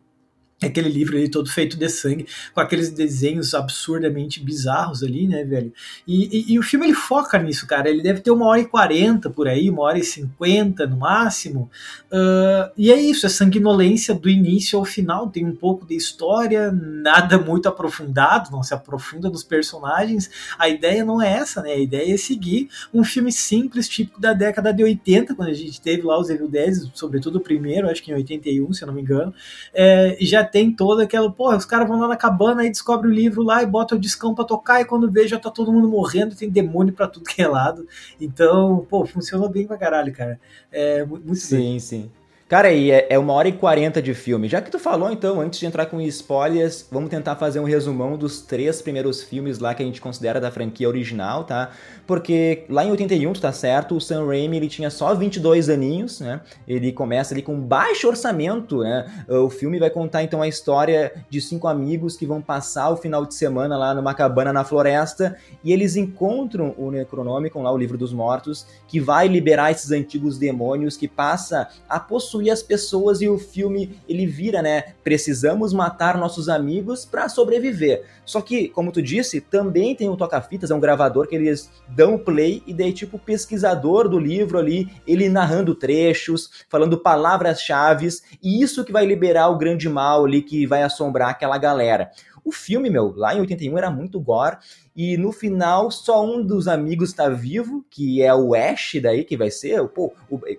aquele 0.66 0.88
livro 0.88 1.16
ali 1.16 1.28
todo 1.28 1.50
feito 1.50 1.76
de 1.76 1.88
sangue, 1.88 2.26
com 2.54 2.60
aqueles 2.60 2.90
desenhos 2.90 3.54
absurdamente 3.54 4.42
bizarros 4.42 5.02
ali, 5.02 5.26
né, 5.26 5.42
velho? 5.42 5.72
E, 6.06 6.28
e, 6.50 6.52
e, 6.52 6.58
o 6.58 6.62
filme 6.62 6.86
ele 6.86 6.94
foca 6.94 7.38
nisso, 7.38 7.66
cara. 7.66 7.88
Ele 7.88 8.02
deve 8.02 8.20
ter 8.20 8.30
uma 8.30 8.46
hora 8.46 8.60
e 8.60 8.66
quarenta 8.66 9.30
por 9.30 9.48
aí, 9.48 9.70
uma 9.70 9.82
hora 9.82 9.98
e 9.98 10.04
cinquenta 10.04 10.86
no 10.86 10.98
máximo. 10.98 11.70
Uh, 12.12 12.70
e 12.76 12.92
é 12.92 13.00
isso, 13.00 13.24
é 13.24 13.28
sanguinolência 13.28 14.14
do 14.14 14.28
início 14.28 14.78
ao 14.78 14.84
final. 14.84 15.30
Tem 15.30 15.46
um 15.46 15.54
pouco 15.54 15.86
de 15.86 15.94
história, 15.94 16.70
nada 16.70 17.38
muito 17.38 17.68
aprofundado, 17.68 18.50
não 18.50 18.62
se 18.62 18.74
aprofunda 18.74 19.30
nos 19.30 19.42
personagens. 19.42 20.30
A 20.58 20.68
ideia 20.68 21.04
não 21.04 21.22
é 21.22 21.32
essa, 21.32 21.62
né? 21.62 21.72
A 21.72 21.78
ideia 21.78 22.14
é 22.14 22.18
seguir 22.18 22.68
um 22.92 23.02
filme 23.02 23.32
simples, 23.32 23.88
típico 23.88 24.20
da 24.20 24.34
década 24.34 24.72
de 24.72 24.84
80, 24.84 25.34
quando 25.34 25.48
a 25.48 25.54
gente 25.54 25.80
teve 25.80 26.02
lá 26.02 26.18
os 26.20 26.28
Evil 26.28 26.48
Dead, 26.48 26.74
sobretudo 26.92 27.36
o 27.36 27.40
primeiro, 27.40 27.88
acho 27.88 28.02
que 28.02 28.10
em 28.10 28.14
81, 28.14 28.72
se 28.74 28.82
eu 28.82 28.86
não 28.86 28.94
me 28.94 29.00
engano. 29.00 29.32
É, 29.72 30.18
já 30.20 30.44
tem 30.50 30.73
toda 30.73 31.02
aquela, 31.05 31.31
porra, 31.31 31.56
os 31.56 31.64
caras 31.64 31.88
vão 31.88 31.99
lá 32.00 32.08
na 32.08 32.17
cabana 32.17 32.64
e 32.64 32.70
descobrem 32.70 33.11
o 33.11 33.14
livro 33.14 33.43
lá 33.43 33.62
e 33.62 33.67
botam 33.67 33.97
o 33.97 34.00
discão 34.00 34.35
pra 34.35 34.44
tocar 34.44 34.81
e 34.81 34.85
quando 34.85 35.11
vê 35.11 35.26
já 35.26 35.38
tá 35.38 35.50
todo 35.50 35.73
mundo 35.73 35.88
morrendo, 35.88 36.35
tem 36.35 36.50
demônio 36.50 36.93
pra 36.93 37.06
tudo 37.08 37.25
que 37.25 37.43
é 37.43 37.49
lado. 37.49 37.87
Então, 38.20 38.87
pô, 38.88 39.05
funcionou 39.06 39.49
bem 39.49 39.67
pra 39.67 39.79
caralho, 39.79 40.12
cara. 40.12 40.41
É 40.70 41.05
muito 41.05 41.35
Sim, 41.37 41.56
bem. 41.56 41.81
sim. 41.81 42.11
Cara, 42.50 42.73
e 42.73 42.91
é, 42.91 43.06
é 43.11 43.17
uma 43.17 43.32
hora 43.32 43.47
e 43.47 43.52
quarenta 43.52 44.02
de 44.02 44.12
filme. 44.12 44.49
Já 44.49 44.61
que 44.61 44.73
tu 44.73 44.79
falou, 44.81 45.12
então, 45.12 45.41
antes 45.41 45.61
de 45.61 45.67
entrar 45.67 45.87
com 45.87 46.00
spoilers, 46.00 46.85
vamos 46.91 47.08
tentar 47.08 47.37
fazer 47.37 47.61
um 47.61 47.64
resumão 47.64 48.17
dos 48.17 48.41
três 48.41 48.82
primeiros 48.82 49.23
filmes 49.23 49.61
lá 49.61 49.73
que 49.73 49.85
a 49.85 49.87
gente 49.87 50.00
considera 50.00 50.41
da 50.41 50.50
franquia 50.50 50.88
original, 50.88 51.44
tá? 51.44 51.70
Porque 52.08 52.64
lá 52.69 52.85
em 52.85 52.91
81, 52.91 53.35
tu 53.35 53.41
tá 53.41 53.52
certo, 53.52 53.94
o 53.94 54.00
Sam 54.00 54.26
Raimi 54.26 54.56
ele 54.56 54.69
tinha 54.69 54.91
só 54.91 55.14
22 55.14 55.69
aninhos, 55.69 56.19
né? 56.19 56.41
Ele 56.67 56.91
começa 56.91 57.32
ali 57.32 57.41
com 57.41 57.55
baixo 57.61 58.08
orçamento, 58.08 58.81
né? 58.81 59.25
O 59.29 59.49
filme 59.49 59.79
vai 59.79 59.88
contar 59.88 60.25
então 60.25 60.43
a 60.43 60.49
história 60.49 61.12
de 61.31 61.41
cinco 61.41 61.69
amigos 61.69 62.16
que 62.16 62.26
vão 62.26 62.42
passar 62.42 62.90
o 62.90 62.97
final 62.97 63.25
de 63.25 63.33
semana 63.33 63.78
lá 63.78 63.95
numa 63.95 64.12
cabana 64.12 64.52
na 64.52 64.64
floresta 64.64 65.37
e 65.62 65.73
eles 65.73 65.95
encontram 65.95 66.75
o 66.76 66.90
Necronomicon, 66.90 67.62
lá 67.62 67.71
o 67.71 67.78
livro 67.78 67.97
dos 67.97 68.12
mortos, 68.12 68.66
que 68.88 68.99
vai 68.99 69.28
liberar 69.28 69.71
esses 69.71 69.92
antigos 69.92 70.37
demônios 70.37 70.97
que 70.97 71.07
passa 71.07 71.69
a 71.88 72.00
possuir 72.00 72.39
as 72.49 72.62
pessoas 72.62 73.20
e 73.20 73.28
o 73.28 73.38
filme 73.38 74.00
ele 74.09 74.25
vira, 74.25 74.62
né? 74.62 74.94
Precisamos 75.02 75.73
matar 75.73 76.16
nossos 76.16 76.49
amigos 76.49 77.04
para 77.04 77.28
sobreviver. 77.28 78.04
Só 78.25 78.40
que, 78.40 78.68
como 78.68 78.92
tu 78.92 79.02
disse, 79.02 79.40
também 79.40 79.97
tem 79.97 80.09
um 80.09 80.16
toca-fitas, 80.16 80.70
é 80.70 80.75
um 80.75 80.80
gravador 80.80 81.26
que 81.26 81.35
eles 81.35 81.68
dão 81.88 82.16
play 82.16 82.62
e 82.66 82.73
daí, 82.73 82.92
tipo, 82.92 83.16
o 83.16 83.20
pesquisador 83.20 84.09
do 84.09 84.18
livro 84.18 84.59
ali, 84.59 84.88
ele 85.06 85.28
narrando 85.28 85.75
trechos, 85.75 86.50
falando 86.68 86.97
palavras-chave, 86.97 88.09
e 88.42 88.62
isso 88.62 88.85
que 88.85 88.92
vai 88.92 89.04
liberar 89.04 89.49
o 89.49 89.59
grande 89.59 89.88
mal 89.88 90.25
ali 90.25 90.42
que 90.42 90.64
vai 90.66 90.82
assombrar 90.82 91.30
aquela 91.30 91.59
galera. 91.59 92.11
O 92.44 92.52
filme, 92.52 92.88
meu, 92.88 93.12
lá 93.16 93.35
em 93.35 93.40
81 93.40 93.76
era 93.76 93.90
muito 93.90 94.20
gore, 94.20 94.56
e 95.02 95.16
no 95.16 95.33
final 95.33 95.90
só 95.90 96.23
um 96.23 96.45
dos 96.45 96.69
amigos 96.69 97.09
está 97.09 97.26
vivo, 97.30 97.83
que 97.88 98.23
é 98.23 98.35
o 98.35 98.54
Ash 98.54 98.99
daí, 99.02 99.25
que 99.25 99.35
vai 99.35 99.50
ser, 99.50 99.83
pô, 99.88 100.12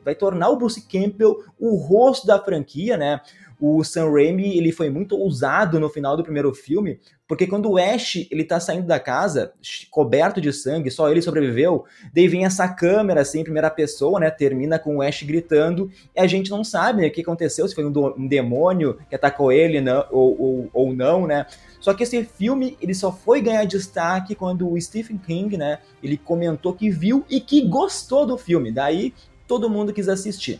vai 0.03 0.15
tornar 0.15 0.50
o 0.50 0.55
Bruce 0.55 0.81
Campbell 0.81 1.43
o 1.60 1.75
rosto 1.75 2.25
da 2.25 2.39
franquia, 2.43 2.98
né? 2.98 3.21
O 3.61 3.83
Sam 3.83 4.11
Raimi 4.11 4.57
ele 4.57 4.71
foi 4.71 4.89
muito 4.89 5.15
ousado 5.15 5.79
no 5.79 5.87
final 5.87 6.17
do 6.17 6.23
primeiro 6.23 6.51
filme, 6.51 6.99
porque 7.27 7.45
quando 7.45 7.69
o 7.69 7.77
Ash 7.77 8.27
ele 8.31 8.43
tá 8.43 8.59
saindo 8.59 8.87
da 8.87 8.99
casa, 8.99 9.53
coberto 9.91 10.41
de 10.41 10.51
sangue, 10.51 10.89
só 10.89 11.11
ele 11.11 11.21
sobreviveu, 11.21 11.85
daí 12.11 12.27
vem 12.27 12.43
essa 12.43 12.67
câmera 12.67 13.21
assim, 13.21 13.43
primeira 13.43 13.69
pessoa, 13.69 14.19
né, 14.19 14.31
termina 14.31 14.79
com 14.79 14.97
o 14.97 15.01
Ash 15.03 15.21
gritando, 15.21 15.91
e 16.15 16.19
a 16.19 16.25
gente 16.25 16.49
não 16.49 16.63
sabe 16.63 17.03
né, 17.03 17.07
o 17.07 17.11
que 17.11 17.21
aconteceu, 17.21 17.67
se 17.67 17.75
foi 17.75 17.85
um, 17.85 17.93
um 18.17 18.27
demônio 18.27 18.97
que 19.07 19.13
atacou 19.13 19.51
ele 19.51 19.79
não, 19.79 20.07
ou, 20.09 20.41
ou, 20.41 20.69
ou 20.73 20.93
não, 20.95 21.27
né, 21.27 21.45
só 21.79 21.93
que 21.93 22.01
esse 22.01 22.23
filme 22.23 22.75
ele 22.81 22.95
só 22.95 23.11
foi 23.11 23.41
ganhar 23.41 23.65
destaque 23.65 24.33
quando 24.33 24.67
o 24.67 24.81
Stephen 24.81 25.19
King, 25.19 25.55
né, 25.55 25.77
ele 26.01 26.17
comentou 26.17 26.73
que 26.73 26.89
viu 26.89 27.23
e 27.29 27.39
que 27.39 27.61
gostou 27.61 28.25
do 28.25 28.39
filme, 28.39 28.71
daí 28.71 29.13
todo 29.47 29.69
mundo 29.69 29.93
quis 29.93 30.09
assistir. 30.09 30.59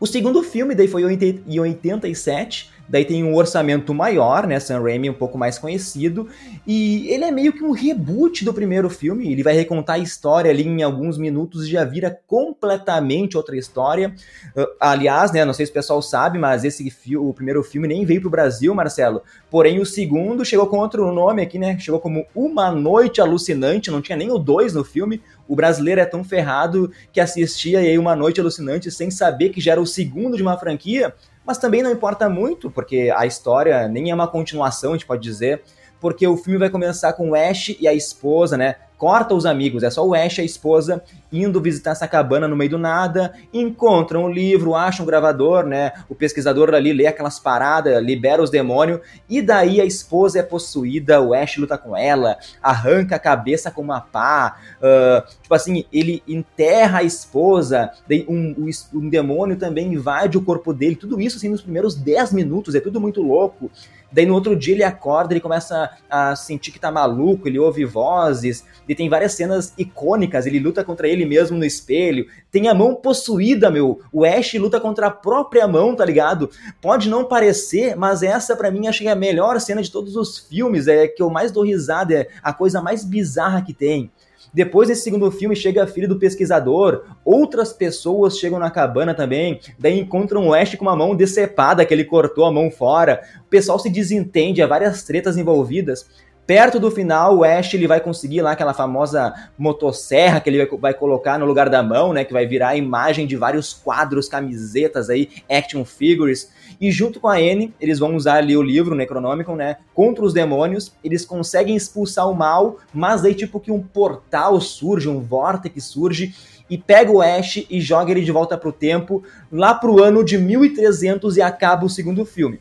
O 0.00 0.06
segundo 0.06 0.42
filme 0.42 0.74
daí 0.74 0.88
foi 0.88 1.02
em 1.46 1.58
87, 1.60 2.70
daí 2.88 3.04
tem 3.04 3.24
um 3.24 3.34
orçamento 3.34 3.94
maior, 3.94 4.46
né? 4.46 4.58
Sam 4.60 4.80
Raimi 4.80 5.10
um 5.10 5.14
pouco 5.14 5.38
mais 5.38 5.58
conhecido, 5.58 6.28
e 6.66 7.08
ele 7.08 7.24
é 7.24 7.30
meio 7.30 7.52
que 7.52 7.64
um 7.64 7.72
reboot 7.72 8.44
do 8.44 8.52
primeiro 8.54 8.88
filme, 8.90 9.32
ele 9.32 9.42
vai 9.42 9.54
recontar 9.54 9.96
a 9.96 9.98
história 9.98 10.50
ali 10.50 10.66
em 10.66 10.82
alguns 10.82 11.18
minutos 11.18 11.66
e 11.66 11.70
já 11.70 11.84
vira 11.84 12.18
completamente 12.26 13.36
outra 13.36 13.56
história. 13.56 14.14
Uh, 14.56 14.66
aliás, 14.80 15.32
né, 15.32 15.44
não 15.44 15.52
sei 15.52 15.66
se 15.66 15.70
o 15.70 15.74
pessoal 15.74 16.02
sabe, 16.02 16.38
mas 16.38 16.64
esse 16.64 16.88
o 17.16 17.32
primeiro 17.32 17.62
filme 17.62 17.88
nem 17.88 18.04
veio 18.04 18.20
pro 18.20 18.30
Brasil, 18.30 18.74
Marcelo. 18.74 19.22
Porém, 19.50 19.80
o 19.80 19.86
segundo 19.86 20.44
chegou 20.44 20.66
com 20.66 20.78
outro 20.78 21.12
nome 21.12 21.42
aqui, 21.42 21.58
né? 21.58 21.78
Chegou 21.78 22.00
como 22.00 22.26
Uma 22.34 22.70
Noite 22.70 23.20
Alucinante, 23.20 23.90
não 23.90 24.02
tinha 24.02 24.16
nem 24.16 24.30
o 24.30 24.38
dois 24.38 24.74
no 24.74 24.84
filme. 24.84 25.22
O 25.46 25.56
brasileiro 25.56 26.00
é 26.00 26.04
tão 26.04 26.22
ferrado 26.22 26.92
que 27.12 27.20
assistia 27.20 27.78
aí 27.78 27.98
Uma 27.98 28.14
Noite 28.14 28.40
Alucinante 28.40 28.90
sem 28.90 29.10
saber 29.10 29.50
que 29.50 29.60
já 29.60 29.72
era 29.72 29.80
o 29.80 29.86
segundo 29.86 30.36
de 30.36 30.42
uma 30.42 30.58
franquia, 30.58 31.14
mas 31.48 31.56
também 31.56 31.82
não 31.82 31.90
importa 31.90 32.28
muito, 32.28 32.70
porque 32.70 33.10
a 33.16 33.24
história 33.24 33.88
nem 33.88 34.10
é 34.10 34.14
uma 34.14 34.28
continuação, 34.28 34.90
a 34.90 34.92
gente 34.92 35.06
pode 35.06 35.22
dizer 35.22 35.62
porque 36.00 36.26
o 36.26 36.36
filme 36.36 36.58
vai 36.58 36.70
começar 36.70 37.12
com 37.14 37.30
o 37.30 37.34
Ash 37.34 37.70
e 37.80 37.88
a 37.88 37.94
esposa, 37.94 38.56
né? 38.56 38.76
Corta 38.98 39.32
os 39.32 39.46
amigos, 39.46 39.84
é 39.84 39.90
só 39.90 40.04
o 40.04 40.12
Ash 40.12 40.38
e 40.38 40.40
a 40.40 40.44
esposa 40.44 41.02
indo 41.32 41.60
visitar 41.60 41.92
essa 41.92 42.08
cabana 42.08 42.48
no 42.48 42.56
meio 42.56 42.70
do 42.70 42.78
nada, 42.78 43.32
encontram 43.52 44.24
o 44.24 44.32
livro, 44.32 44.74
acham 44.74 45.04
o 45.04 45.06
gravador, 45.06 45.64
né? 45.64 45.92
O 46.08 46.14
pesquisador 46.14 46.74
ali 46.74 46.92
lê 46.92 47.06
aquelas 47.06 47.38
paradas, 47.38 48.02
libera 48.02 48.42
os 48.42 48.50
demônios, 48.50 49.00
e 49.28 49.40
daí 49.40 49.80
a 49.80 49.84
esposa 49.84 50.40
é 50.40 50.42
possuída, 50.42 51.20
o 51.20 51.32
Ash 51.32 51.58
luta 51.58 51.78
com 51.78 51.96
ela, 51.96 52.38
arranca 52.60 53.16
a 53.16 53.20
cabeça 53.20 53.70
com 53.70 53.82
uma 53.82 54.00
pá, 54.00 54.58
uh, 54.78 55.30
tipo 55.42 55.54
assim, 55.54 55.84
ele 55.92 56.22
enterra 56.26 56.98
a 56.98 57.04
esposa, 57.04 57.92
um, 58.28 58.54
um, 58.58 58.70
um 58.94 59.08
demônio 59.08 59.56
também 59.56 59.92
invade 59.92 60.36
o 60.36 60.42
corpo 60.42 60.72
dele, 60.72 60.96
tudo 60.96 61.20
isso 61.20 61.36
assim 61.36 61.48
nos 61.48 61.62
primeiros 61.62 61.94
10 61.94 62.32
minutos, 62.32 62.74
é 62.74 62.80
tudo 62.80 63.00
muito 63.00 63.22
louco. 63.22 63.70
Daí 64.10 64.24
no 64.24 64.34
outro 64.34 64.56
dia 64.56 64.74
ele 64.74 64.82
acorda, 64.82 65.32
ele 65.32 65.40
começa 65.40 65.90
a 66.08 66.34
sentir 66.34 66.72
que 66.72 66.78
tá 66.78 66.90
maluco, 66.90 67.46
ele 67.46 67.58
ouve 67.58 67.84
vozes, 67.84 68.64
e 68.88 68.94
tem 68.94 69.08
várias 69.08 69.32
cenas 69.32 69.74
icônicas, 69.76 70.46
ele 70.46 70.58
luta 70.58 70.82
contra 70.82 71.06
ele 71.06 71.26
mesmo 71.26 71.58
no 71.58 71.64
espelho, 71.64 72.26
tem 72.50 72.68
a 72.68 72.74
mão 72.74 72.94
possuída, 72.94 73.70
meu. 73.70 74.00
O 74.12 74.24
Ash 74.24 74.54
luta 74.54 74.80
contra 74.80 75.08
a 75.08 75.10
própria 75.10 75.68
mão, 75.68 75.94
tá 75.94 76.04
ligado? 76.04 76.50
Pode 76.80 77.08
não 77.08 77.24
parecer, 77.24 77.96
mas 77.96 78.22
essa 78.22 78.56
para 78.56 78.70
mim 78.70 78.86
acho 78.86 79.00
que 79.00 79.08
é 79.08 79.12
a 79.12 79.16
melhor 79.16 79.60
cena 79.60 79.82
de 79.82 79.90
todos 79.90 80.16
os 80.16 80.38
filmes, 80.38 80.88
é 80.88 81.06
que 81.06 81.22
eu 81.22 81.28
mais 81.28 81.52
dou 81.52 81.64
risada, 81.64 82.14
é 82.14 82.28
a 82.42 82.52
coisa 82.52 82.80
mais 82.80 83.04
bizarra 83.04 83.62
que 83.62 83.74
tem. 83.74 84.10
Depois 84.58 84.88
desse 84.88 85.02
segundo 85.02 85.30
filme 85.30 85.54
chega 85.54 85.84
a 85.84 85.86
filha 85.86 86.08
do 86.08 86.18
pesquisador, 86.18 87.04
outras 87.24 87.72
pessoas 87.72 88.36
chegam 88.36 88.58
na 88.58 88.72
cabana 88.72 89.14
também, 89.14 89.60
daí 89.78 90.00
encontram 90.00 90.48
o 90.48 90.52
Ash 90.52 90.74
com 90.74 90.84
uma 90.84 90.96
mão 90.96 91.14
decepada 91.14 91.84
que 91.84 91.94
ele 91.94 92.02
cortou 92.02 92.44
a 92.44 92.50
mão 92.50 92.68
fora. 92.68 93.22
O 93.46 93.48
pessoal 93.48 93.78
se 93.78 93.88
desentende, 93.88 94.60
há 94.60 94.66
várias 94.66 95.04
tretas 95.04 95.36
envolvidas. 95.36 96.08
Perto 96.44 96.80
do 96.80 96.90
final, 96.90 97.36
o 97.36 97.44
Ash 97.44 97.72
ele 97.72 97.86
vai 97.86 98.00
conseguir 98.00 98.40
lá 98.40 98.50
aquela 98.50 98.74
famosa 98.74 99.32
motosserra 99.56 100.40
que 100.40 100.50
ele 100.50 100.66
vai, 100.66 100.78
vai, 100.78 100.94
colocar 100.94 101.38
no 101.38 101.46
lugar 101.46 101.68
da 101.68 101.80
mão, 101.80 102.12
né? 102.12 102.24
Que 102.24 102.32
vai 102.32 102.44
virar 102.44 102.70
a 102.70 102.76
imagem 102.76 103.28
de 103.28 103.36
vários 103.36 103.72
quadros, 103.72 104.28
camisetas 104.28 105.08
aí, 105.08 105.28
action 105.48 105.84
figures. 105.84 106.50
E 106.80 106.90
junto 106.92 107.18
com 107.18 107.28
a 107.28 107.36
Anne, 107.36 107.74
eles 107.80 107.98
vão 107.98 108.14
usar 108.14 108.36
ali 108.36 108.56
o 108.56 108.62
livro 108.62 108.94
Necronomicon, 108.94 109.56
né? 109.56 109.78
Contra 109.92 110.24
os 110.24 110.32
demônios. 110.32 110.92
Eles 111.02 111.24
conseguem 111.24 111.74
expulsar 111.74 112.30
o 112.30 112.34
mal, 112.34 112.78
mas 112.94 113.24
aí 113.24 113.34
tipo 113.34 113.58
que 113.58 113.72
um 113.72 113.82
portal 113.82 114.60
surge, 114.60 115.08
um 115.08 115.20
vórtice 115.20 115.80
surge 115.80 116.34
e 116.70 116.76
pega 116.76 117.10
o 117.10 117.22
Ash 117.22 117.64
e 117.68 117.80
joga 117.80 118.10
ele 118.10 118.20
de 118.20 118.30
volta 118.30 118.56
pro 118.56 118.72
tempo, 118.72 119.22
lá 119.50 119.74
pro 119.74 120.02
ano 120.02 120.22
de 120.22 120.38
1300 120.38 121.36
e 121.36 121.42
acaba 121.42 121.86
o 121.86 121.90
segundo 121.90 122.24
filme. 122.24 122.60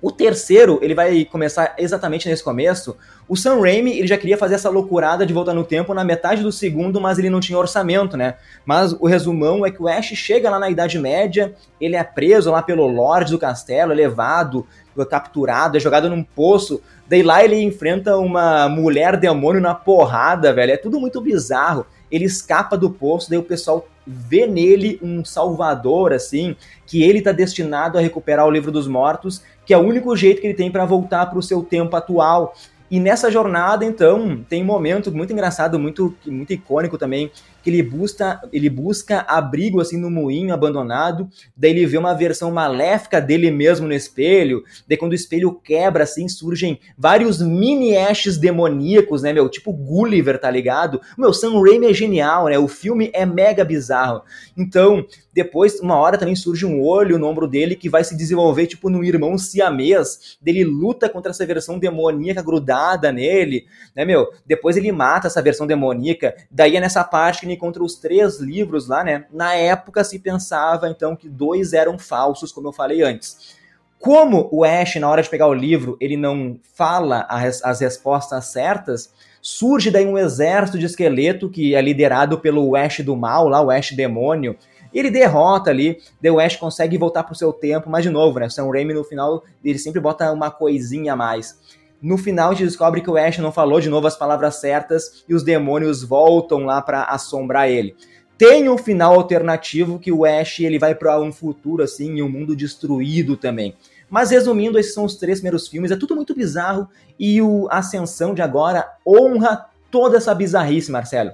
O 0.00 0.12
terceiro, 0.12 0.78
ele 0.80 0.94
vai 0.94 1.24
começar 1.24 1.74
exatamente 1.76 2.28
nesse 2.28 2.42
começo. 2.42 2.96
O 3.28 3.36
Sam 3.36 3.60
Raimi, 3.60 3.98
ele 3.98 4.06
já 4.06 4.16
queria 4.16 4.38
fazer 4.38 4.54
essa 4.54 4.70
loucurada 4.70 5.26
de 5.26 5.32
voltar 5.32 5.52
no 5.52 5.64
tempo 5.64 5.92
na 5.92 6.04
metade 6.04 6.40
do 6.40 6.52
segundo, 6.52 7.00
mas 7.00 7.18
ele 7.18 7.28
não 7.28 7.40
tinha 7.40 7.58
orçamento, 7.58 8.16
né? 8.16 8.36
Mas 8.64 8.92
o 8.92 9.06
resumão 9.06 9.66
é 9.66 9.72
que 9.72 9.82
o 9.82 9.88
Ash 9.88 10.06
chega 10.14 10.50
lá 10.50 10.58
na 10.58 10.70
Idade 10.70 11.00
Média, 11.00 11.52
ele 11.80 11.96
é 11.96 12.04
preso 12.04 12.50
lá 12.50 12.62
pelo 12.62 12.86
Lorde 12.86 13.32
do 13.32 13.38
Castelo, 13.38 13.92
é 13.92 13.94
levado, 13.96 14.64
capturado, 15.10 15.76
é 15.76 15.80
jogado 15.80 16.08
num 16.08 16.22
poço. 16.22 16.80
Daí 17.08 17.22
lá 17.22 17.44
ele 17.44 17.60
enfrenta 17.60 18.16
uma 18.18 18.68
mulher 18.68 19.16
demônio 19.16 19.60
na 19.60 19.74
porrada, 19.74 20.52
velho. 20.52 20.72
É 20.72 20.76
tudo 20.76 21.00
muito 21.00 21.20
bizarro. 21.20 21.84
Ele 22.10 22.24
escapa 22.24 22.76
do 22.76 22.88
poço, 22.88 23.28
daí 23.28 23.38
o 23.38 23.42
pessoal 23.42 23.86
vê 24.06 24.46
nele 24.46 24.98
um 25.02 25.22
salvador, 25.24 26.14
assim, 26.14 26.56
que 26.86 27.02
ele 27.02 27.18
está 27.18 27.30
destinado 27.30 27.98
a 27.98 28.00
recuperar 28.00 28.46
o 28.46 28.50
livro 28.50 28.72
dos 28.72 28.86
mortos 28.86 29.42
que 29.68 29.74
é 29.74 29.76
o 29.76 29.82
único 29.82 30.16
jeito 30.16 30.40
que 30.40 30.46
ele 30.46 30.54
tem 30.54 30.70
para 30.70 30.86
voltar 30.86 31.26
para 31.26 31.38
o 31.38 31.42
seu 31.42 31.62
tempo 31.62 31.94
atual. 31.94 32.54
E 32.90 32.98
nessa 32.98 33.30
jornada, 33.30 33.84
então, 33.84 34.42
tem 34.48 34.62
um 34.62 34.64
momento 34.64 35.12
muito 35.12 35.30
engraçado, 35.30 35.78
muito, 35.78 36.16
muito 36.24 36.54
icônico 36.54 36.96
também, 36.96 37.30
que 37.68 37.74
ele 37.74 37.82
busca, 37.82 38.40
ele 38.50 38.70
busca 38.70 39.20
abrigo 39.28 39.80
assim 39.80 39.98
no 39.98 40.10
moinho 40.10 40.54
abandonado, 40.54 41.28
daí 41.54 41.70
ele 41.72 41.86
vê 41.86 41.98
uma 41.98 42.14
versão 42.14 42.50
maléfica 42.50 43.20
dele 43.20 43.50
mesmo 43.50 43.86
no 43.86 43.92
espelho, 43.92 44.64
daí 44.88 44.96
quando 44.96 45.12
o 45.12 45.14
espelho 45.14 45.52
quebra 45.52 46.04
assim, 46.04 46.26
surgem 46.28 46.80
vários 46.96 47.42
mini 47.42 47.94
Ashes 47.94 48.38
demoníacos, 48.38 49.22
né, 49.22 49.34
meu, 49.34 49.48
tipo 49.50 49.70
Gulliver, 49.72 50.40
tá 50.40 50.50
ligado? 50.50 51.00
Meu, 51.16 51.32
Sam 51.32 51.60
Raimi 51.60 51.88
é 51.88 51.94
genial, 51.94 52.46
né? 52.46 52.58
O 52.58 52.68
filme 52.68 53.10
é 53.12 53.26
mega 53.26 53.64
bizarro. 53.64 54.22
Então, 54.56 55.04
depois, 55.38 55.78
uma 55.78 55.94
hora 55.94 56.18
também 56.18 56.34
surge 56.34 56.66
um 56.66 56.82
olho 56.82 57.16
no 57.16 57.26
ombro 57.26 57.46
dele 57.46 57.76
que 57.76 57.88
vai 57.88 58.02
se 58.02 58.16
desenvolver 58.16 58.66
tipo 58.66 58.90
num 58.90 59.04
irmão 59.04 59.38
siamês, 59.38 60.36
dele 60.40 60.64
luta 60.64 61.08
contra 61.08 61.30
essa 61.30 61.46
versão 61.46 61.78
demoníaca 61.78 62.42
grudada 62.42 63.12
nele, 63.12 63.66
né, 63.94 64.04
meu? 64.04 64.26
Depois 64.44 64.76
ele 64.76 64.90
mata 64.90 65.28
essa 65.28 65.40
versão 65.40 65.64
demoníaca, 65.64 66.34
daí 66.50 66.76
é 66.76 66.80
nessa 66.80 67.04
parte 67.04 67.40
que 67.40 67.46
ele 67.58 67.58
encontra 67.58 67.82
os 67.82 67.96
três 67.96 68.38
livros 68.38 68.86
lá, 68.88 69.02
né? 69.02 69.26
Na 69.32 69.54
época 69.54 70.04
se 70.04 70.18
pensava 70.18 70.88
então 70.88 71.16
que 71.16 71.28
dois 71.28 71.72
eram 71.72 71.98
falsos, 71.98 72.52
como 72.52 72.68
eu 72.68 72.72
falei 72.72 73.02
antes. 73.02 73.56
Como 73.98 74.48
o 74.52 74.64
Ash, 74.64 74.94
na 74.96 75.10
hora 75.10 75.22
de 75.22 75.28
pegar 75.28 75.48
o 75.48 75.54
livro, 75.54 75.96
ele 76.00 76.16
não 76.16 76.58
fala 76.72 77.26
as 77.28 77.80
respostas 77.80 78.46
certas, 78.46 79.12
surge 79.42 79.90
daí 79.90 80.06
um 80.06 80.16
exército 80.16 80.78
de 80.78 80.86
esqueleto 80.86 81.50
que 81.50 81.74
é 81.74 81.82
liderado 81.82 82.38
pelo 82.38 82.76
Ash 82.76 83.00
do 83.00 83.16
mal, 83.16 83.48
lá 83.48 83.60
o 83.60 83.70
Ash 83.70 83.90
demônio. 83.90 84.56
Ele 84.94 85.10
derrota 85.10 85.70
ali, 85.70 85.98
The 86.22 86.28
Ash 86.28 86.56
consegue 86.56 86.96
voltar 86.96 87.24
pro 87.24 87.34
seu 87.34 87.52
tempo, 87.52 87.90
mas 87.90 88.04
de 88.04 88.10
novo, 88.10 88.38
né? 88.38 88.48
Sam 88.48 88.70
Raimi 88.70 88.94
no 88.94 89.04
final, 89.04 89.42
ele 89.64 89.78
sempre 89.78 90.00
bota 90.00 90.32
uma 90.32 90.50
coisinha 90.50 91.12
a 91.12 91.16
mais. 91.16 91.58
No 92.00 92.16
final 92.16 92.50
a 92.50 92.54
gente 92.54 92.66
descobre 92.66 93.00
que 93.00 93.10
o 93.10 93.16
Ash 93.16 93.38
não 93.38 93.50
falou 93.50 93.80
de 93.80 93.88
novo 93.88 94.06
as 94.06 94.16
palavras 94.16 94.56
certas 94.56 95.24
e 95.28 95.34
os 95.34 95.42
demônios 95.42 96.02
voltam 96.02 96.64
lá 96.64 96.80
para 96.80 97.04
assombrar 97.04 97.68
ele. 97.68 97.96
Tem 98.36 98.68
um 98.68 98.78
final 98.78 99.14
alternativo 99.14 99.98
que 99.98 100.12
o 100.12 100.24
Ash 100.24 100.60
ele 100.60 100.78
vai 100.78 100.94
para 100.94 101.20
um 101.20 101.32
futuro 101.32 101.82
assim, 101.82 102.18
em 102.18 102.22
um 102.22 102.28
mundo 102.28 102.54
destruído 102.54 103.36
também. 103.36 103.74
Mas 104.08 104.30
resumindo, 104.30 104.78
esses 104.78 104.94
são 104.94 105.04
os 105.04 105.16
três 105.16 105.40
primeiros 105.40 105.66
filmes, 105.66 105.90
é 105.90 105.96
tudo 105.96 106.14
muito 106.14 106.34
bizarro 106.34 106.88
e 107.18 107.42
o 107.42 107.66
Ascensão 107.70 108.32
de 108.32 108.40
agora 108.40 108.88
honra 109.06 109.66
toda 109.90 110.16
essa 110.16 110.34
bizarrice, 110.34 110.90
Marcelo. 110.90 111.32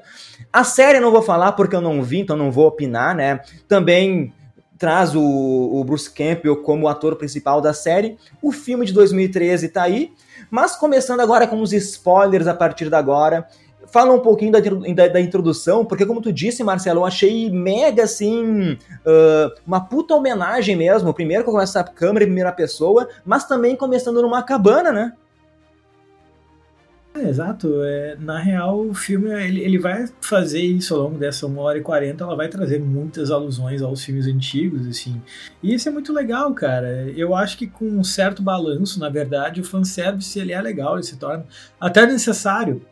A 0.53 0.65
série 0.65 0.99
eu 0.99 1.03
não 1.03 1.11
vou 1.11 1.23
falar 1.23 1.53
porque 1.53 1.77
eu 1.77 1.81
não 1.81 2.03
vi, 2.03 2.21
então 2.21 2.37
não 2.37 2.51
vou 2.51 2.67
opinar, 2.67 3.15
né? 3.15 3.41
Também 3.69 4.33
traz 4.79 5.15
o, 5.15 5.23
o 5.23 5.85
Bruce 5.85 6.11
Campbell 6.11 6.57
como 6.63 6.89
ator 6.89 7.17
principal 7.17 7.61
da 7.61 7.73
série. 7.73 8.17
O 8.43 8.51
filme 8.53 8.87
de 8.87 8.93
2013 8.93 9.69
tá 9.69 9.83
aí. 9.83 10.13
Mas 10.55 10.77
começando 10.77 11.19
agora 11.19 11.49
com 11.49 11.61
os 11.61 11.73
spoilers 11.73 12.47
a 12.47 12.55
partir 12.55 12.89
de 12.89 12.95
agora. 12.95 13.45
Fala 13.89 14.15
um 14.15 14.21
pouquinho 14.21 14.53
da, 14.53 14.61
da, 14.61 15.09
da, 15.09 15.21
introdução, 15.21 15.85
porque 15.85 16.07
como 16.07 16.21
tu 16.21 16.33
disse, 16.33 16.63
Marcelo, 16.63 17.01
eu 17.01 17.05
achei 17.05 17.51
mega 17.51 18.05
assim, 18.05 18.75
uh, 18.75 19.53
uma 19.67 19.81
puta 19.81 20.15
homenagem 20.15 20.77
mesmo. 20.77 21.13
Primeiro 21.13 21.43
com 21.43 21.61
essa 21.61 21.83
câmera 21.83 22.23
em 22.25 22.29
primeira 22.29 22.53
pessoa, 22.53 23.09
mas 23.25 23.49
também 23.49 23.75
começando 23.75 24.23
numa 24.23 24.45
cabana, 24.45 24.93
né? 24.93 25.13
É, 27.17 27.29
exato. 27.29 27.83
É, 27.85 28.17
na 28.19 28.39
real, 28.39 28.89
o 28.89 28.93
filme 28.93 29.31
ele, 29.31 29.61
ele 29.61 29.79
vai 29.79 30.07
fazer 30.21 30.61
isso 30.61 30.95
ao 30.95 31.03
longo 31.03 31.19
dessa 31.19 31.47
1 31.47 31.59
hora 31.59 31.79
e 31.79 31.81
40, 31.81 32.25
ela 32.25 32.35
vai 32.35 32.49
trazer 32.49 32.81
muitas 32.81 33.31
alusões 33.31 33.83
aos 33.83 34.03
filmes 34.05 34.27
antigos, 34.27 34.85
assim. 34.89 35.23
E 35.63 35.73
isso 35.73 35.89
é 35.89 35.93
muito 35.93 36.13
legal, 36.13 36.53
cara. 36.53 37.09
Eu 37.17 37.35
acho 37.35 37.57
que 37.57 37.69
com 37.69 37.87
um 37.87 38.03
certo 38.03 38.43
balanço, 38.43 38.99
na 38.99 39.09
verdade, 39.09 39.61
o 39.61 39.65
fanservice 39.65 40.39
ele 40.41 40.53
é 40.53 40.61
legal, 40.61 40.95
ele 40.97 41.05
se 41.05 41.17
torna 41.17 41.47
até 41.81 42.05
necessário 42.05 42.83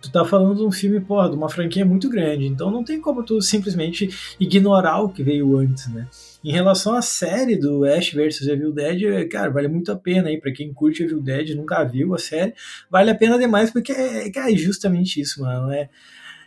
tu 0.00 0.10
tá 0.10 0.24
falando 0.24 0.56
de 0.56 0.62
um 0.62 0.70
filme, 0.70 1.00
porra, 1.00 1.28
de 1.28 1.36
uma 1.36 1.48
franquia 1.48 1.84
muito 1.84 2.08
grande, 2.08 2.46
então 2.46 2.70
não 2.70 2.84
tem 2.84 3.00
como 3.00 3.22
tu 3.22 3.40
simplesmente 3.40 4.08
ignorar 4.38 5.00
o 5.02 5.08
que 5.08 5.22
veio 5.22 5.56
antes, 5.56 5.88
né? 5.88 6.06
Em 6.44 6.52
relação 6.52 6.94
à 6.94 7.02
série 7.02 7.56
do 7.56 7.84
Ash 7.84 8.12
vs 8.12 8.46
Evil 8.46 8.72
Dead, 8.72 9.28
cara, 9.28 9.50
vale 9.50 9.68
muito 9.68 9.90
a 9.90 9.96
pena 9.96 10.28
aí 10.28 10.40
para 10.40 10.52
quem 10.52 10.72
curte 10.72 11.02
Evil 11.02 11.20
Dead, 11.20 11.50
nunca 11.56 11.82
viu 11.84 12.14
a 12.14 12.18
série, 12.18 12.54
vale 12.90 13.10
a 13.10 13.14
pena 13.14 13.38
demais 13.38 13.70
porque 13.70 13.92
é, 13.92 14.28
é 14.28 14.56
justamente 14.56 15.20
isso, 15.20 15.42
mano, 15.42 15.72
é 15.72 15.88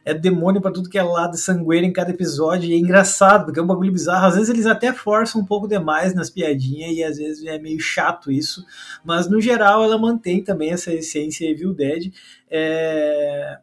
é 0.04 0.14
demônio 0.14 0.62
para 0.62 0.72
tudo 0.72 0.90
que 0.90 0.98
é 0.98 1.04
lado, 1.04 1.38
sangueiro 1.38 1.86
em 1.86 1.94
cada 1.94 2.12
episódio, 2.12 2.70
e 2.70 2.74
é 2.74 2.78
engraçado, 2.78 3.46
porque 3.46 3.60
é 3.60 3.64
um 3.64 3.68
bagulho 3.68 3.92
bizarro. 3.92 4.26
Às 4.26 4.36
vezes 4.36 4.50
eles 4.50 4.66
até 4.66 4.92
forçam 4.94 5.42
um 5.42 5.46
pouco 5.46 5.68
demais 5.68 6.14
nas 6.14 6.30
piadinhas, 6.30 6.98
e 6.98 7.04
às 7.04 7.18
vezes 7.18 7.46
é 7.46 7.58
meio 7.60 7.80
chato 7.80 8.32
isso, 8.32 8.66
mas 9.04 9.30
no 9.30 9.40
geral 9.40 9.84
ela 9.84 9.98
mantém 9.98 10.44
também 10.44 10.72
essa 10.72 10.94
essência 10.94 11.50
Evil 11.50 11.74
Dead. 11.74 12.12
É 12.50 13.60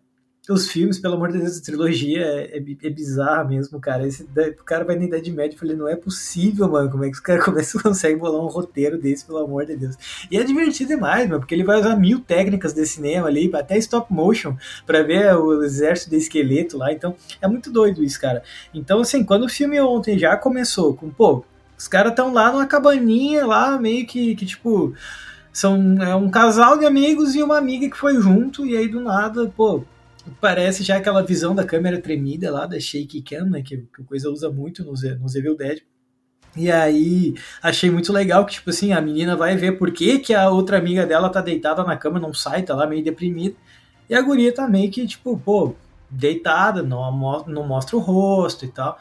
os 0.52 0.70
filmes, 0.70 0.98
pelo 0.98 1.14
amor 1.14 1.30
de 1.30 1.38
Deus, 1.38 1.58
a 1.58 1.62
trilogia 1.62 2.24
é, 2.24 2.58
é, 2.58 2.86
é 2.86 2.90
bizarra 2.90 3.44
mesmo, 3.44 3.78
cara. 3.78 4.06
Esse, 4.06 4.22
o 4.22 4.64
cara 4.64 4.84
vai 4.84 4.96
na 4.96 5.04
Idade 5.04 5.30
Média 5.30 5.54
e 5.54 5.58
falei, 5.58 5.76
não 5.76 5.86
é 5.86 5.94
possível, 5.94 6.68
mano. 6.68 6.90
Como 6.90 7.04
é 7.04 7.08
que 7.08 7.14
os 7.14 7.20
caras 7.20 7.44
começam, 7.46 7.80
conseguem 7.80 8.16
bolar 8.16 8.42
um 8.42 8.48
roteiro 8.48 8.98
desse, 8.98 9.26
pelo 9.26 9.38
amor 9.38 9.66
de 9.66 9.76
Deus? 9.76 9.96
E 10.30 10.38
é 10.38 10.44
divertido 10.44 10.88
demais, 10.88 11.28
mano, 11.28 11.40
porque 11.40 11.54
ele 11.54 11.64
vai 11.64 11.78
usar 11.78 11.96
mil 11.96 12.20
técnicas 12.20 12.72
de 12.72 12.86
cinema 12.86 13.28
ali, 13.28 13.50
até 13.54 13.76
stop 13.76 14.12
motion, 14.12 14.56
para 14.86 15.02
ver 15.02 15.34
o 15.36 15.62
exército 15.62 16.10
de 16.10 16.16
esqueleto 16.16 16.78
lá. 16.78 16.92
Então, 16.92 17.14
é 17.42 17.46
muito 17.46 17.70
doido 17.70 18.02
isso, 18.02 18.18
cara. 18.18 18.42
Então, 18.72 19.00
assim, 19.00 19.22
quando 19.22 19.44
o 19.44 19.48
filme 19.48 19.78
ontem 19.80 20.18
já 20.18 20.36
começou 20.36 20.94
com, 20.94 21.10
pô, 21.10 21.44
os 21.76 21.86
caras 21.86 22.12
estão 22.12 22.32
lá 22.32 22.50
numa 22.50 22.66
cabaninha 22.66 23.46
lá, 23.46 23.78
meio 23.78 24.06
que, 24.06 24.34
que 24.34 24.46
tipo. 24.46 24.94
São 25.52 26.00
é 26.00 26.14
um 26.14 26.30
casal 26.30 26.78
de 26.78 26.84
amigos 26.84 27.34
e 27.34 27.42
uma 27.42 27.58
amiga 27.58 27.90
que 27.90 27.96
foi 27.96 28.20
junto, 28.20 28.64
e 28.64 28.76
aí 28.76 28.86
do 28.86 29.00
nada, 29.00 29.52
pô, 29.56 29.82
parece 30.40 30.82
já 30.82 30.96
aquela 30.96 31.22
visão 31.22 31.54
da 31.54 31.64
câmera 31.64 32.00
tremida 32.00 32.50
lá, 32.50 32.66
da 32.66 32.78
Shake 32.78 33.22
Cam, 33.22 33.46
né, 33.46 33.62
que, 33.62 33.78
que 33.78 34.02
coisa 34.04 34.30
usa 34.30 34.50
muito 34.50 34.84
nos, 34.84 35.02
nos 35.20 35.34
Evil 35.34 35.56
Dead. 35.56 35.80
E 36.56 36.70
aí, 36.70 37.34
achei 37.62 37.90
muito 37.90 38.12
legal 38.12 38.44
que, 38.44 38.54
tipo 38.54 38.70
assim, 38.70 38.92
a 38.92 39.00
menina 39.00 39.36
vai 39.36 39.56
ver 39.56 39.72
por 39.78 39.92
que, 39.92 40.18
que 40.18 40.34
a 40.34 40.50
outra 40.50 40.78
amiga 40.78 41.06
dela 41.06 41.28
tá 41.28 41.40
deitada 41.40 41.84
na 41.84 41.96
cama, 41.96 42.18
não 42.18 42.32
sai, 42.34 42.62
tá 42.62 42.74
lá 42.74 42.86
meio 42.86 43.04
deprimida. 43.04 43.54
E 44.08 44.14
a 44.14 44.22
guria 44.22 44.52
tá 44.52 44.66
meio 44.66 44.90
que, 44.90 45.06
tipo, 45.06 45.38
pô, 45.38 45.74
deitada, 46.10 46.82
não, 46.82 47.44
não 47.46 47.66
mostra 47.66 47.96
o 47.96 48.00
rosto 48.00 48.64
e 48.64 48.68
tal. 48.68 48.98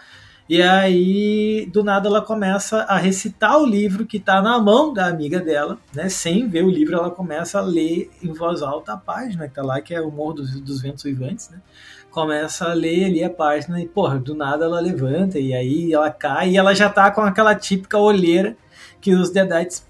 E 0.50 0.62
aí, 0.62 1.70
do 1.74 1.84
nada, 1.84 2.08
ela 2.08 2.22
começa 2.22 2.84
a 2.84 2.98
recitar 2.98 3.60
o 3.60 3.66
livro 3.66 4.06
que 4.06 4.16
está 4.16 4.42
na 4.42 4.58
mão 4.58 4.94
da 4.94 5.08
amiga 5.08 5.42
dela, 5.42 5.78
né? 5.94 6.08
Sem 6.08 6.48
ver 6.48 6.64
o 6.64 6.70
livro, 6.70 6.96
ela 6.96 7.12
começa 7.12 7.60
a 7.60 7.62
ler 7.62 8.10
em 8.24 8.32
voz 8.32 8.62
alta 8.62 8.94
a 8.94 8.98
página 8.98 9.50
que 9.50 9.56
tá 9.56 9.62
lá, 9.62 9.82
que 9.82 9.94
é 9.94 10.00
o 10.00 10.10
Morro 10.10 10.36
dos, 10.36 10.58
dos 10.62 10.82
Ventos 10.82 11.04
Vivantes, 11.04 11.50
né? 11.50 11.60
Começa 12.10 12.70
a 12.70 12.74
ler 12.74 13.06
ali 13.06 13.24
a 13.26 13.30
página 13.30 13.82
e, 13.82 13.88
porra, 13.88 14.18
do 14.20 14.34
nada 14.34 14.64
ela 14.64 14.80
levanta 14.80 15.38
e 15.38 15.54
aí 15.54 15.94
ela 15.94 16.10
cai 16.10 16.52
e 16.52 16.58
ela 16.58 16.74
já 16.74 16.90
tá 16.90 17.12
com 17.12 17.22
aquela 17.22 17.54
típica 17.54 17.98
olheira 17.98 18.56
que 19.02 19.14
os 19.14 19.30
Deadites 19.30 19.86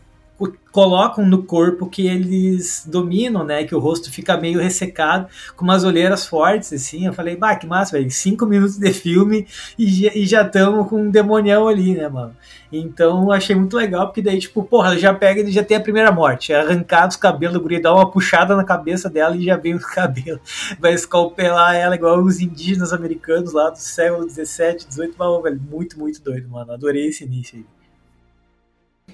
colocam 0.72 1.26
no 1.26 1.42
corpo 1.42 1.90
que 1.90 2.06
eles 2.06 2.86
dominam, 2.86 3.44
né? 3.44 3.64
Que 3.64 3.74
o 3.74 3.80
rosto 3.80 4.12
fica 4.12 4.38
meio 4.38 4.60
ressecado, 4.60 5.28
com 5.56 5.64
umas 5.64 5.84
olheiras 5.84 6.28
fortes, 6.28 6.72
assim. 6.72 7.08
Eu 7.08 7.14
falei, 7.14 7.36
bah, 7.36 7.56
que 7.56 7.66
massa, 7.66 7.98
velho. 7.98 8.12
Cinco 8.12 8.46
minutos 8.46 8.78
de 8.78 8.94
filme 8.94 9.48
e 9.78 10.26
já 10.26 10.44
estamos 10.44 10.88
com 10.88 11.02
um 11.02 11.10
demonião 11.10 11.68
ali, 11.68 11.96
né, 11.96 12.08
mano? 12.08 12.36
Então 12.72 13.32
achei 13.32 13.56
muito 13.56 13.76
legal, 13.76 14.08
porque 14.08 14.22
daí, 14.22 14.38
tipo, 14.38 14.62
porra, 14.64 14.98
já 15.00 15.14
pega 15.14 15.42
e 15.42 15.52
já 15.52 15.64
tem 15.64 15.78
a 15.78 15.82
primeira 15.82 16.12
morte. 16.12 16.54
É 16.54 16.60
arrancar 16.60 17.08
os 17.08 17.16
cabelos 17.16 17.54
do 17.54 17.62
guri, 17.62 17.82
dá 17.82 17.94
uma 17.94 18.12
puxada 18.12 18.56
na 18.56 18.64
cabeça 18.64 19.10
dela 19.10 19.36
e 19.36 19.46
já 19.46 19.58
vem 19.58 19.74
os 19.74 19.86
cabelos. 19.90 20.42
Vai 20.80 20.94
escalpelar 20.94 21.76
ela 21.76 21.96
igual 21.96 22.20
os 22.22 22.40
indígenas 22.40 22.94
americanos 22.94 23.54
lá 23.54 23.70
do 23.70 23.80
século 23.80 24.26
17, 24.28 24.88
18. 24.88 25.16
Mas, 25.18 25.44
velho, 25.44 25.62
muito, 25.72 25.98
muito 25.98 26.22
doido, 26.22 26.48
mano. 26.50 26.72
Adorei 26.72 27.08
esse 27.08 27.24
início 27.24 27.58
aí. 27.58 27.77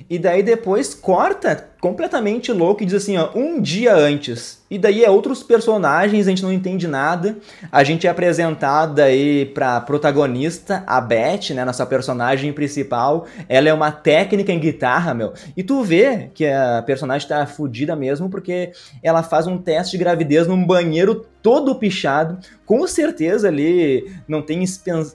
E 0.10 0.20
daí 0.20 0.44
depois 0.44 0.94
corta 0.94 1.73
completamente 1.84 2.50
louco 2.50 2.82
e 2.82 2.86
diz 2.86 2.96
assim, 2.96 3.18
ó, 3.18 3.30
um 3.36 3.60
dia 3.60 3.94
antes. 3.94 4.64
E 4.72 4.80
daí 4.80 5.04
é 5.04 5.10
outros 5.10 5.44
personagens, 5.44 6.26
a 6.26 6.30
gente 6.30 6.42
não 6.42 6.52
entende 6.52 6.88
nada. 6.88 7.36
A 7.70 7.84
gente 7.84 8.08
é 8.08 8.10
apresentado 8.10 9.00
aí 9.00 9.48
pra 9.48 9.82
protagonista, 9.82 10.82
a 10.88 11.02
Beth, 11.02 11.50
né, 11.54 11.66
nossa 11.66 11.86
personagem 11.86 12.54
principal. 12.54 13.28
Ela 13.50 13.68
é 13.68 13.74
uma 13.74 13.92
técnica 13.92 14.54
em 14.54 14.60
guitarra, 14.60 15.14
meu. 15.14 15.34
E 15.58 15.62
tu 15.62 15.84
vê 15.84 16.30
que 16.34 16.48
a 16.48 16.82
personagem 16.84 17.28
tá 17.28 17.46
fodida 17.46 17.98
mesmo 17.98 18.30
porque 18.30 18.72
ela 19.04 19.22
faz 19.22 19.46
um 19.46 19.58
teste 19.58 19.98
de 19.98 20.04
gravidez 20.04 20.48
num 20.48 20.66
banheiro 20.66 21.26
todo 21.42 21.76
pichado. 21.76 22.40
Com 22.66 22.88
certeza 22.88 23.50
ali 23.50 24.10
não 24.26 24.42
tem 24.42 24.64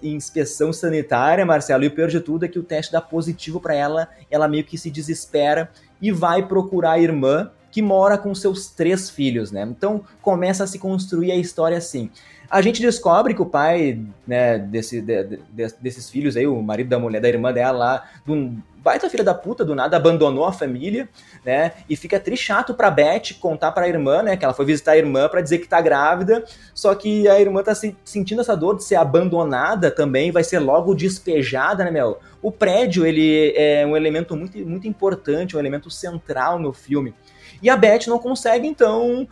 inspeção 0.02 0.70
sanitária, 0.70 1.46
Marcelo. 1.46 1.82
E 1.82 1.87
o 1.87 1.90
pior 1.90 2.08
de 2.08 2.20
tudo 2.20 2.44
é 2.44 2.48
que 2.48 2.58
o 2.58 2.62
teste 2.62 2.92
dá 2.92 3.00
positivo 3.00 3.58
para 3.58 3.75
ela. 3.75 4.08
Ela 4.30 4.46
meio 4.46 4.64
que 4.64 4.76
se 4.76 4.90
desespera 4.90 5.70
e 6.00 6.11
vai 6.12 6.47
procurar 6.47 6.93
a 6.93 6.99
irmã 7.00 7.50
que 7.78 7.82
mora 7.82 8.18
com 8.18 8.35
seus 8.35 8.66
três 8.70 9.08
filhos, 9.08 9.52
né? 9.52 9.62
Então 9.62 10.03
começa 10.20 10.64
a 10.64 10.66
se 10.66 10.81
construir 10.81 11.31
a 11.31 11.37
história 11.37 11.79
assim. 11.79 12.11
A 12.50 12.61
gente 12.61 12.83
descobre 12.83 13.35
que 13.35 13.42
o 13.42 13.46
pai, 13.46 14.00
né, 14.26 14.59
desse, 14.59 15.00
de, 15.00 15.22
de, 15.22 15.38
desses 15.81 16.11
filhos 16.11 16.37
aí, 16.37 16.44
o 16.44 16.61
marido 16.61 16.88
da 16.88 16.98
mulher, 16.98 17.20
da 17.20 17.29
irmã 17.29 17.53
dela 17.53 17.79
lá, 17.79 18.05
do 18.26 18.57
baita 18.83 19.09
filha 19.09 19.22
da 19.22 19.35
puta, 19.35 19.64
do 19.64 19.76
nada 19.76 19.96
abandonou 19.96 20.44
a 20.44 20.53
família, 20.53 21.09
né? 21.44 21.72
E 21.88 21.94
fica 21.94 22.18
tri 22.18 22.37
chato 22.37 22.74
pra 22.74 22.90
Beth 22.90 23.35
contar 23.38 23.70
pra 23.70 23.87
irmã, 23.87 24.24
né? 24.24 24.37
Que 24.37 24.44
ela 24.44 24.55
foi 24.55 24.64
visitar 24.64 24.92
a 24.92 24.98
irmã 24.98 25.29
para 25.29 25.40
dizer 25.40 25.59
que 25.59 25.68
tá 25.68 25.81
grávida, 25.81 26.44
só 26.74 26.92
que 26.96 27.29
a 27.29 27.38
irmã 27.38 27.62
tá 27.62 27.76
se, 27.76 27.96
sentindo 28.05 28.40
essa 28.40 28.57
dor 28.57 28.76
de 28.76 28.83
ser 28.83 28.96
abandonada 28.96 29.88
também, 29.88 30.33
vai 30.33 30.42
ser 30.42 30.59
logo 30.59 30.96
despejada, 30.96 31.85
né, 31.85 31.92
Mel? 31.92 32.18
O 32.42 32.50
prédio, 32.50 33.07
ele 33.07 33.53
é 33.57 33.87
um 33.87 33.96
elemento 33.96 34.37
muito, 34.37 34.59
muito 34.59 34.88
importante, 34.88 35.57
um 35.57 35.61
elemento 35.61 35.90
central 35.90 36.59
no 36.59 36.72
filme. 36.72 37.14
E 37.62 37.68
a 37.68 37.77
Beth 37.77 38.07
não 38.07 38.18
consegue, 38.18 38.66
então, 38.66 39.27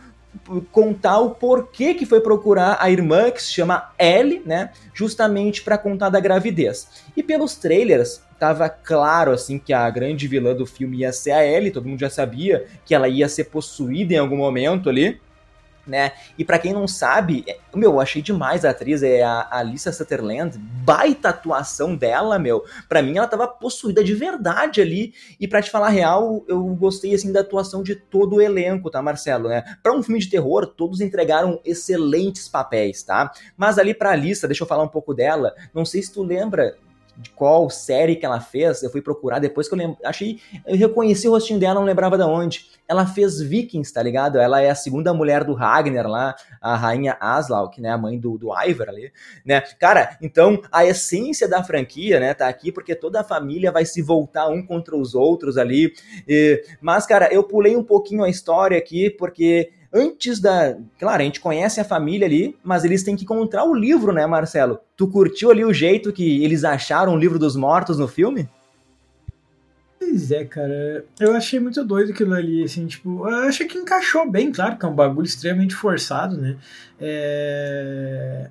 contar 0.71 1.19
o 1.19 1.31
porquê 1.31 1.93
que 1.93 2.05
foi 2.05 2.21
procurar 2.21 2.77
a 2.79 2.89
irmã, 2.89 3.31
que 3.31 3.41
se 3.41 3.51
chama 3.51 3.91
Ellie, 3.97 4.41
né? 4.45 4.71
Justamente 4.93 5.61
para 5.61 5.77
contar 5.77 6.09
da 6.09 6.19
gravidez. 6.19 6.87
E 7.15 7.23
pelos 7.23 7.55
trailers, 7.55 8.21
tava 8.39 8.69
claro 8.69 9.31
assim 9.31 9.57
que 9.57 9.73
a 9.73 9.89
grande 9.89 10.27
vilã 10.27 10.55
do 10.55 10.65
filme 10.65 10.99
ia 10.99 11.11
ser 11.11 11.31
a 11.31 11.45
Ellie, 11.45 11.71
todo 11.71 11.87
mundo 11.87 11.99
já 11.99 12.09
sabia 12.09 12.65
que 12.85 12.93
ela 12.93 13.07
ia 13.07 13.27
ser 13.27 13.45
possuída 13.45 14.13
em 14.13 14.17
algum 14.17 14.37
momento 14.37 14.89
ali 14.89 15.19
né? 15.87 16.11
E 16.37 16.43
para 16.43 16.59
quem 16.59 16.73
não 16.73 16.87
sabe, 16.87 17.43
é, 17.47 17.57
meu, 17.75 17.93
eu 17.93 17.99
achei 17.99 18.21
demais 18.21 18.65
a 18.65 18.71
atriz, 18.71 19.01
é 19.01 19.23
a 19.23 19.47
Alissa 19.51 19.91
Sutherland, 19.91 20.57
baita 20.57 21.29
atuação 21.29 21.95
dela, 21.95 22.37
meu. 22.37 22.63
Para 22.87 23.01
mim 23.01 23.17
ela 23.17 23.27
tava 23.27 23.47
possuída 23.47 24.03
de 24.03 24.13
verdade 24.13 24.81
ali. 24.81 25.13
E 25.39 25.47
para 25.47 25.61
te 25.61 25.71
falar 25.71 25.87
a 25.87 25.91
real, 25.91 26.43
eu 26.47 26.63
gostei 26.75 27.15
assim 27.15 27.31
da 27.31 27.41
atuação 27.41 27.81
de 27.81 27.95
todo 27.95 28.35
o 28.37 28.41
elenco, 28.41 28.89
tá, 28.89 29.01
Marcelo, 29.01 29.49
né? 29.49 29.63
Para 29.81 29.93
um 29.93 30.03
filme 30.03 30.19
de 30.19 30.29
terror, 30.29 30.65
todos 30.67 31.01
entregaram 31.01 31.59
excelentes 31.63 32.47
papéis, 32.47 33.03
tá? 33.03 33.31
Mas 33.55 33.77
ali 33.77 33.93
para 33.93 34.11
Alissa, 34.11 34.47
deixa 34.47 34.63
eu 34.63 34.67
falar 34.67 34.83
um 34.83 34.87
pouco 34.87 35.13
dela. 35.13 35.53
Não 35.73 35.85
sei 35.85 36.01
se 36.01 36.13
tu 36.13 36.23
lembra 36.23 36.75
de 37.17 37.31
qual 37.31 37.69
série 37.69 38.15
que 38.15 38.25
ela 38.25 38.39
fez, 38.39 38.83
eu 38.83 38.91
fui 38.91 39.01
procurar 39.01 39.39
depois 39.39 39.67
que 39.67 39.73
eu 39.73 39.77
lembro, 39.77 39.97
achei, 40.03 40.39
eu 40.65 40.77
reconheci 40.77 41.27
o 41.27 41.31
rostinho 41.31 41.59
dela, 41.59 41.75
não 41.75 41.83
lembrava 41.83 42.17
de 42.17 42.23
onde. 42.23 42.67
Ela 42.87 43.05
fez 43.05 43.41
Vikings, 43.41 43.91
tá 43.91 44.01
ligado? 44.01 44.37
Ela 44.37 44.61
é 44.61 44.69
a 44.69 44.75
segunda 44.75 45.13
mulher 45.13 45.43
do 45.43 45.53
Ragnar 45.53 46.07
lá, 46.07 46.35
a 46.61 46.75
rainha 46.75 47.17
Aslaug, 47.19 47.81
né, 47.81 47.89
a 47.89 47.97
mãe 47.97 48.17
do, 48.17 48.37
do 48.37 48.49
Ivar 48.65 48.89
ali, 48.89 49.11
né? 49.43 49.61
Cara, 49.79 50.17
então 50.21 50.61
a 50.71 50.85
essência 50.85 51.47
da 51.49 51.63
franquia, 51.63 52.19
né, 52.19 52.33
tá 52.33 52.47
aqui 52.47 52.71
porque 52.71 52.95
toda 52.95 53.21
a 53.21 53.23
família 53.23 53.71
vai 53.71 53.83
se 53.83 54.01
voltar 54.01 54.47
um 54.47 54.65
contra 54.65 54.95
os 54.95 55.15
outros 55.15 55.57
ali. 55.57 55.91
E, 56.27 56.63
mas, 56.79 57.05
cara, 57.05 57.33
eu 57.33 57.43
pulei 57.43 57.75
um 57.75 57.83
pouquinho 57.83 58.23
a 58.23 58.29
história 58.29 58.77
aqui 58.77 59.09
porque 59.09 59.71
antes 59.93 60.39
da. 60.39 60.77
Claro, 60.99 61.21
a 61.21 61.25
gente 61.25 61.39
conhece 61.39 61.79
a 61.79 61.85
família 61.85 62.27
ali, 62.27 62.55
mas 62.63 62.83
eles 62.83 63.03
têm 63.03 63.15
que 63.15 63.23
encontrar 63.23 63.63
o 63.63 63.73
livro, 63.73 64.11
né, 64.11 64.25
Marcelo? 64.25 64.79
Tu 64.95 65.07
curtiu 65.07 65.51
ali 65.51 65.63
o 65.63 65.73
jeito 65.73 66.13
que 66.13 66.43
eles 66.43 66.63
acharam 66.63 67.13
o 67.13 67.17
livro 67.17 67.39
dos 67.39 67.55
mortos 67.55 67.97
no 67.97 68.07
filme? 68.07 68.49
Pois 69.99 70.31
é, 70.31 70.45
cara. 70.45 71.05
Eu 71.19 71.35
achei 71.35 71.59
muito 71.59 71.83
doido 71.83 72.11
aquilo 72.11 72.33
ali, 72.33 72.63
assim, 72.63 72.87
tipo, 72.87 73.27
eu 73.27 73.47
achei 73.47 73.67
que 73.67 73.77
encaixou 73.77 74.29
bem, 74.29 74.51
claro, 74.51 74.77
que 74.77 74.85
é 74.85 74.89
um 74.89 74.95
bagulho 74.95 75.25
extremamente 75.25 75.75
forçado, 75.75 76.37
né? 76.37 76.57
É... 76.99 78.49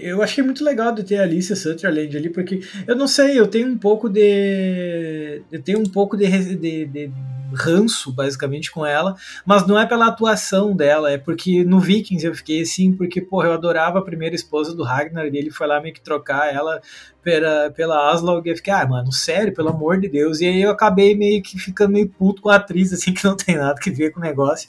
Eu, 0.00 0.22
achei 0.22 0.42
muito 0.42 0.64
legal 0.64 0.94
de 0.94 1.02
ter 1.02 1.16
a 1.16 1.24
Alicia 1.24 1.56
Sutherland 1.56 2.16
ali, 2.16 2.30
porque 2.30 2.60
eu 2.86 2.94
não 2.94 3.08
sei, 3.08 3.38
eu 3.38 3.46
tenho 3.46 3.68
um 3.68 3.76
pouco 3.76 4.08
de. 4.08 5.42
Eu 5.50 5.60
tenho 5.62 5.80
um 5.80 5.88
pouco 5.88 6.16
de, 6.16 6.26
de, 6.54 6.86
de 6.86 7.10
ranço, 7.52 8.12
basicamente, 8.12 8.70
com 8.70 8.84
ela, 8.84 9.14
mas 9.44 9.66
não 9.66 9.78
é 9.78 9.86
pela 9.86 10.06
atuação 10.06 10.74
dela, 10.74 11.10
é 11.10 11.18
porque 11.18 11.64
no 11.64 11.80
Vikings 11.80 12.26
eu 12.26 12.34
fiquei 12.34 12.62
assim, 12.62 12.92
porque, 12.92 13.20
porra, 13.20 13.48
eu 13.48 13.52
adorava 13.52 13.98
a 13.98 14.04
primeira 14.04 14.34
esposa 14.34 14.74
do 14.74 14.82
Ragnar 14.82 15.26
e 15.26 15.36
ele 15.36 15.50
foi 15.50 15.66
lá 15.66 15.80
meio 15.80 15.94
que 15.94 16.00
trocar 16.00 16.52
ela 16.52 16.80
pela, 17.22 17.70
pela 17.70 18.10
Aslaug 18.10 18.46
e 18.46 18.52
eu 18.52 18.56
fiquei, 18.56 18.72
ah, 18.72 18.86
mano, 18.86 19.12
sério, 19.12 19.54
pelo 19.54 19.68
amor 19.68 20.00
de 20.00 20.08
Deus. 20.08 20.40
E 20.40 20.46
aí 20.46 20.62
eu 20.62 20.70
acabei 20.70 21.14
meio 21.14 21.42
que 21.42 21.58
ficando 21.58 21.92
meio 21.92 22.08
puto 22.08 22.40
com 22.40 22.48
a 22.48 22.56
atriz, 22.56 22.92
assim, 22.92 23.12
que 23.12 23.24
não 23.24 23.36
tem 23.36 23.56
nada 23.56 23.78
que 23.80 23.90
ver 23.90 24.10
com 24.10 24.20
o 24.20 24.22
negócio. 24.22 24.68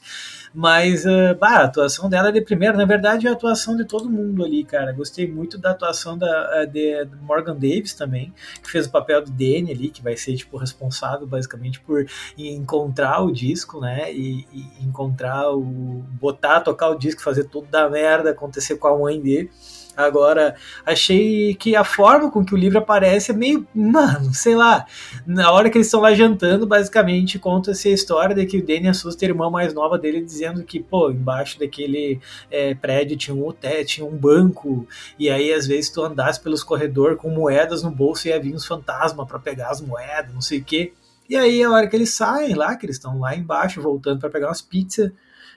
Mas, 0.54 1.06
uh, 1.06 1.36
bah, 1.40 1.60
a 1.60 1.64
atuação 1.66 2.10
dela 2.10 2.32
de 2.32 2.42
primeira. 2.42 2.76
Na 2.76 2.86
verdade, 2.86 3.28
é 3.28 3.30
a 3.30 3.34
atuação 3.34 3.76
de 3.76 3.86
todo 3.86 4.10
mundo 4.10 4.44
ali, 4.44 4.64
cara. 4.64 4.92
Gostei 4.92 5.28
muito 5.28 5.58
da 5.58 5.72
atuação 5.72 6.18
da, 6.18 6.66
de 6.66 7.08
Morgan 7.22 7.54
Davis 7.54 7.94
também, 7.94 8.34
que 8.62 8.72
fez 8.72 8.88
o 8.88 8.92
papel 8.92 9.24
do 9.24 9.32
Danny 9.32 9.72
ali, 9.72 9.90
que 9.90 10.02
vai 10.02 10.18
ser, 10.18 10.36
tipo, 10.36 10.58
responsável 10.58 11.28
basicamente 11.28 11.80
por 11.80 12.06
encontrar 12.38 13.22
o 13.22 13.32
disco, 13.32 13.80
né? 13.80 14.12
E, 14.14 14.48
e, 14.52 14.84
encontrar 14.84 15.52
o. 15.52 16.04
botar, 16.20 16.62
tocar 16.62 16.90
o 16.90 16.96
disco, 16.96 17.22
fazer 17.22 17.46
tudo 17.46 17.68
da 17.68 17.90
merda, 17.90 18.32
acontecer 18.32 18.78
com 18.78 18.88
a 18.88 18.98
mãe 18.98 19.22
dele. 19.22 19.52
Agora, 20.00 20.56
achei 20.86 21.54
que 21.56 21.76
a 21.76 21.84
forma 21.84 22.32
com 22.32 22.46
que 22.46 22.54
o 22.54 22.58
livro 22.58 22.78
aparece 22.78 23.32
é 23.32 23.34
meio. 23.34 23.68
Mano, 23.76 24.34
sei 24.34 24.56
lá. 24.56 24.86
Na 25.28 25.52
hora 25.52 25.70
que 25.70 25.78
eles 25.78 25.88
estão 25.88 26.00
lá 26.00 26.14
jantando, 26.14 26.66
basicamente 26.66 27.38
conta-se 27.38 27.90
a 27.90 27.92
história 27.92 28.34
de 28.34 28.46
que 28.46 28.60
o 28.60 28.66
Danny 28.66 28.88
assusta 28.88 29.26
a 29.26 29.28
irmã 29.28 29.50
mais 29.50 29.74
nova 29.74 29.98
dele, 29.98 30.22
dizendo 30.22 30.64
que, 30.64 30.80
pô, 30.80 31.12
embaixo 31.12 31.60
daquele 31.60 32.22
é, 32.50 32.74
prédio 32.74 33.18
tinha 33.18 33.36
um 33.36 33.46
hotel, 33.46 33.84
tinha 33.84 34.08
um 34.08 34.16
banco, 34.16 34.88
e 35.20 35.30
aí 35.30 35.52
às 35.52 35.68
vezes 35.68 35.90
tu 35.90 36.02
andasse 36.02 36.40
pelos 36.40 36.64
corredores 36.64 37.18
com 37.18 37.30
moedas 37.30 37.84
no 37.84 37.92
bolso 37.92 38.26
e 38.26 38.30
ia 38.30 38.40
vir 38.40 38.56
uns 38.56 38.66
fantasmas 38.66 39.28
para 39.28 39.38
pegar 39.38 39.70
as 39.70 39.82
moedas, 39.82 40.34
não 40.34 40.42
sei 40.42 40.60
o 40.60 40.64
quê. 40.64 40.94
E 41.30 41.36
aí, 41.36 41.62
a 41.62 41.70
hora 41.70 41.88
que 41.88 41.96
eles 41.96 42.14
saem 42.14 42.56
lá, 42.56 42.76
que 42.78 42.86
eles 42.86 42.96
estão 42.96 43.20
lá 43.20 43.36
embaixo 43.36 43.82
voltando 43.82 44.22
para 44.22 44.30
pegar 44.30 44.48
umas 44.48 44.62
pizzas 44.62 45.12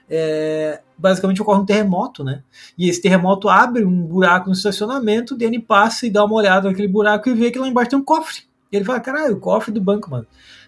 é, 0.09 0.81
basicamente 0.97 1.41
ocorre 1.41 1.61
um 1.61 1.65
terremoto, 1.65 2.23
né? 2.23 2.43
E 2.77 2.89
esse 2.89 3.01
terremoto 3.01 3.49
abre 3.49 3.83
um 3.83 4.05
buraco 4.05 4.47
no 4.47 4.55
estacionamento, 4.55 5.35
Danny 5.35 5.59
passa 5.59 6.05
e 6.05 6.09
dá 6.09 6.23
uma 6.23 6.35
olhada 6.35 6.69
naquele 6.69 6.87
buraco 6.87 7.29
e 7.29 7.33
vê 7.33 7.51
que 7.51 7.59
lá 7.59 7.67
embaixo 7.67 7.91
tem 7.91 7.99
um 7.99 8.03
cofre. 8.03 8.41
E 8.71 8.75
ele 8.75 8.85
fala, 8.85 8.99
caralho, 8.99 9.35
o 9.35 9.39
cofre 9.39 9.71
do 9.71 9.81
banco, 9.81 10.09
mano. 10.09 10.25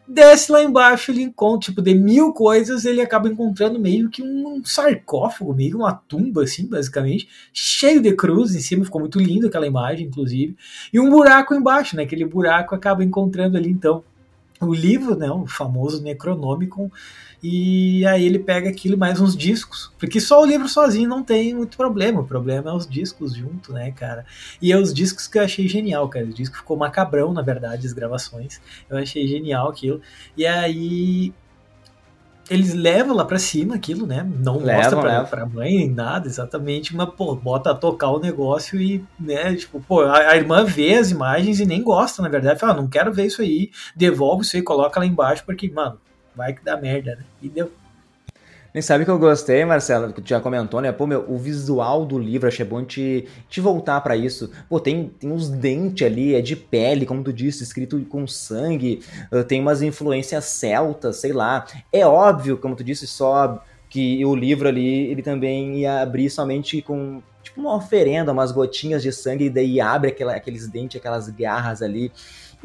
Desce 0.08 0.52
lá 0.52 0.62
embaixo, 0.62 1.10
ele 1.10 1.24
encontra, 1.24 1.72
tipo, 1.72 1.82
de 1.82 1.96
mil 1.96 2.32
coisas, 2.32 2.86
ele 2.86 3.02
acaba 3.02 3.28
encontrando 3.28 3.80
meio 3.80 4.08
que 4.08 4.22
um 4.22 4.64
sarcófago, 4.64 5.56
meio 5.56 5.72
que 5.72 5.76
uma 5.76 5.94
tumba, 5.94 6.44
assim, 6.44 6.68
basicamente, 6.68 7.28
cheio 7.52 8.00
de 8.00 8.14
cruz 8.14 8.54
em 8.54 8.60
cima, 8.60 8.86
ficou 8.86 9.02
muito 9.02 9.20
lindo 9.20 9.48
aquela 9.48 9.66
imagem, 9.66 10.06
inclusive, 10.06 10.56
e 10.94 11.00
um 11.00 11.10
buraco 11.10 11.56
embaixo, 11.56 11.96
né? 11.96 12.04
Aquele 12.04 12.24
buraco 12.24 12.76
acaba 12.76 13.04
encontrando 13.04 13.58
ali, 13.58 13.72
então, 13.72 14.04
o 14.62 14.74
livro, 14.74 15.16
né, 15.16 15.30
o 15.32 15.48
famoso 15.48 16.02
Necronomicon, 16.04 16.90
e 17.48 18.04
aí 18.08 18.26
ele 18.26 18.40
pega 18.40 18.68
aquilo 18.68 18.98
mais 18.98 19.22
uns 19.22 19.38
discos, 19.38 19.94
porque 20.00 20.20
só 20.20 20.42
o 20.42 20.46
livro 20.46 20.68
sozinho 20.68 21.08
não 21.08 21.22
tem 21.22 21.54
muito 21.54 21.78
problema, 21.78 22.22
o 22.22 22.26
problema 22.26 22.72
é 22.72 22.74
os 22.74 22.88
discos 22.88 23.36
junto, 23.36 23.72
né, 23.72 23.92
cara? 23.92 24.26
E 24.60 24.72
é 24.72 24.78
os 24.78 24.92
discos 24.92 25.28
que 25.28 25.38
eu 25.38 25.44
achei 25.44 25.68
genial, 25.68 26.10
cara, 26.10 26.26
o 26.26 26.34
disco 26.34 26.58
ficou 26.58 26.76
macabrão, 26.76 27.32
na 27.32 27.44
verdade, 27.44 27.86
as 27.86 27.94
gravações, 27.94 28.60
eu 28.90 28.98
achei 28.98 29.28
genial 29.28 29.70
aquilo, 29.70 30.02
e 30.36 30.44
aí 30.44 31.32
eles 32.50 32.74
levam 32.74 33.16
lá 33.16 33.24
pra 33.24 33.38
cima 33.38 33.76
aquilo, 33.76 34.08
né? 34.08 34.28
Não 34.40 34.58
levam, 34.58 34.82
mostra 34.82 35.00
pra, 35.00 35.12
levam. 35.12 35.28
pra 35.28 35.46
mãe 35.46 35.76
nem 35.76 35.90
nada, 35.92 36.28
exatamente, 36.28 36.96
mas, 36.96 37.10
pô, 37.10 37.36
bota 37.36 37.70
a 37.70 37.76
tocar 37.76 38.10
o 38.10 38.20
negócio 38.20 38.82
e, 38.82 39.06
né, 39.20 39.54
tipo, 39.54 39.80
pô, 39.80 40.02
a, 40.02 40.32
a 40.32 40.36
irmã 40.36 40.66
vê 40.66 40.96
as 40.96 41.12
imagens 41.12 41.60
e 41.60 41.66
nem 41.68 41.84
gosta, 41.84 42.24
na 42.24 42.30
verdade, 42.30 42.60
fala, 42.60 42.74
ah, 42.74 42.76
não 42.76 42.88
quero 42.88 43.14
ver 43.14 43.28
isso 43.28 43.44
aí, 43.44 43.70
devolve 43.96 44.44
isso 44.44 44.56
aí, 44.56 44.64
coloca 44.64 45.00
lá 45.00 45.06
embaixo, 45.06 45.44
porque, 45.46 45.70
mano, 45.70 46.00
vai 46.36 46.54
que 46.54 46.64
dá 46.64 46.78
merda, 46.78 47.16
né? 47.16 47.24
E 47.42 47.50
deu. 47.50 47.72
Nem 48.76 48.82
sabe 48.82 49.06
que 49.06 49.10
eu 49.10 49.18
gostei, 49.18 49.64
Marcelo, 49.64 50.12
que 50.12 50.22
tu 50.22 50.28
já 50.28 50.42
comentou, 50.42 50.82
né? 50.82 50.92
Pô, 50.92 51.08
meu, 51.08 51.24
o 51.30 51.38
visual 51.38 52.06
do 52.06 52.20
livro, 52.20 52.46
achei 52.46 52.66
bom 52.66 52.84
te, 52.84 53.26
te 53.48 53.62
voltar 53.62 54.02
para 54.02 54.18
isso. 54.18 54.52
Pô, 54.68 54.82
tem, 54.82 55.08
tem 55.18 55.32
uns 55.32 55.48
dentes 55.48 56.06
ali, 56.06 56.36
é 56.36 56.42
de 56.42 56.58
pele, 56.58 57.06
como 57.06 57.24
tu 57.24 57.32
disse, 57.32 57.64
escrito 57.64 57.98
com 58.10 58.28
sangue, 58.28 59.02
uh, 59.32 59.46
tem 59.46 59.62
umas 59.62 59.82
influências 59.82 60.44
celtas, 60.44 61.16
sei 61.16 61.32
lá. 61.32 61.66
É 61.90 62.06
óbvio, 62.06 62.58
como 62.58 62.76
tu 62.76 62.84
disse, 62.84 63.08
só 63.08 63.64
que 63.90 64.26
o 64.26 64.36
livro 64.36 64.68
ali, 64.68 65.10
ele 65.10 65.22
também 65.22 65.80
ia 65.80 66.02
abrir 66.02 66.30
somente 66.30 66.82
com 66.82 67.24
tipo 67.42 67.62
uma 67.62 67.78
oferenda, 67.78 68.34
umas 68.34 68.52
gotinhas 68.52 69.02
de 69.02 69.14
sangue, 69.14 69.46
e 69.46 69.50
daí 69.50 69.80
abre 69.80 70.10
aquela, 70.10 70.36
aqueles 70.36 70.68
dentes, 70.68 71.00
aquelas 71.00 71.30
garras 71.30 71.82
ali. 71.82 72.12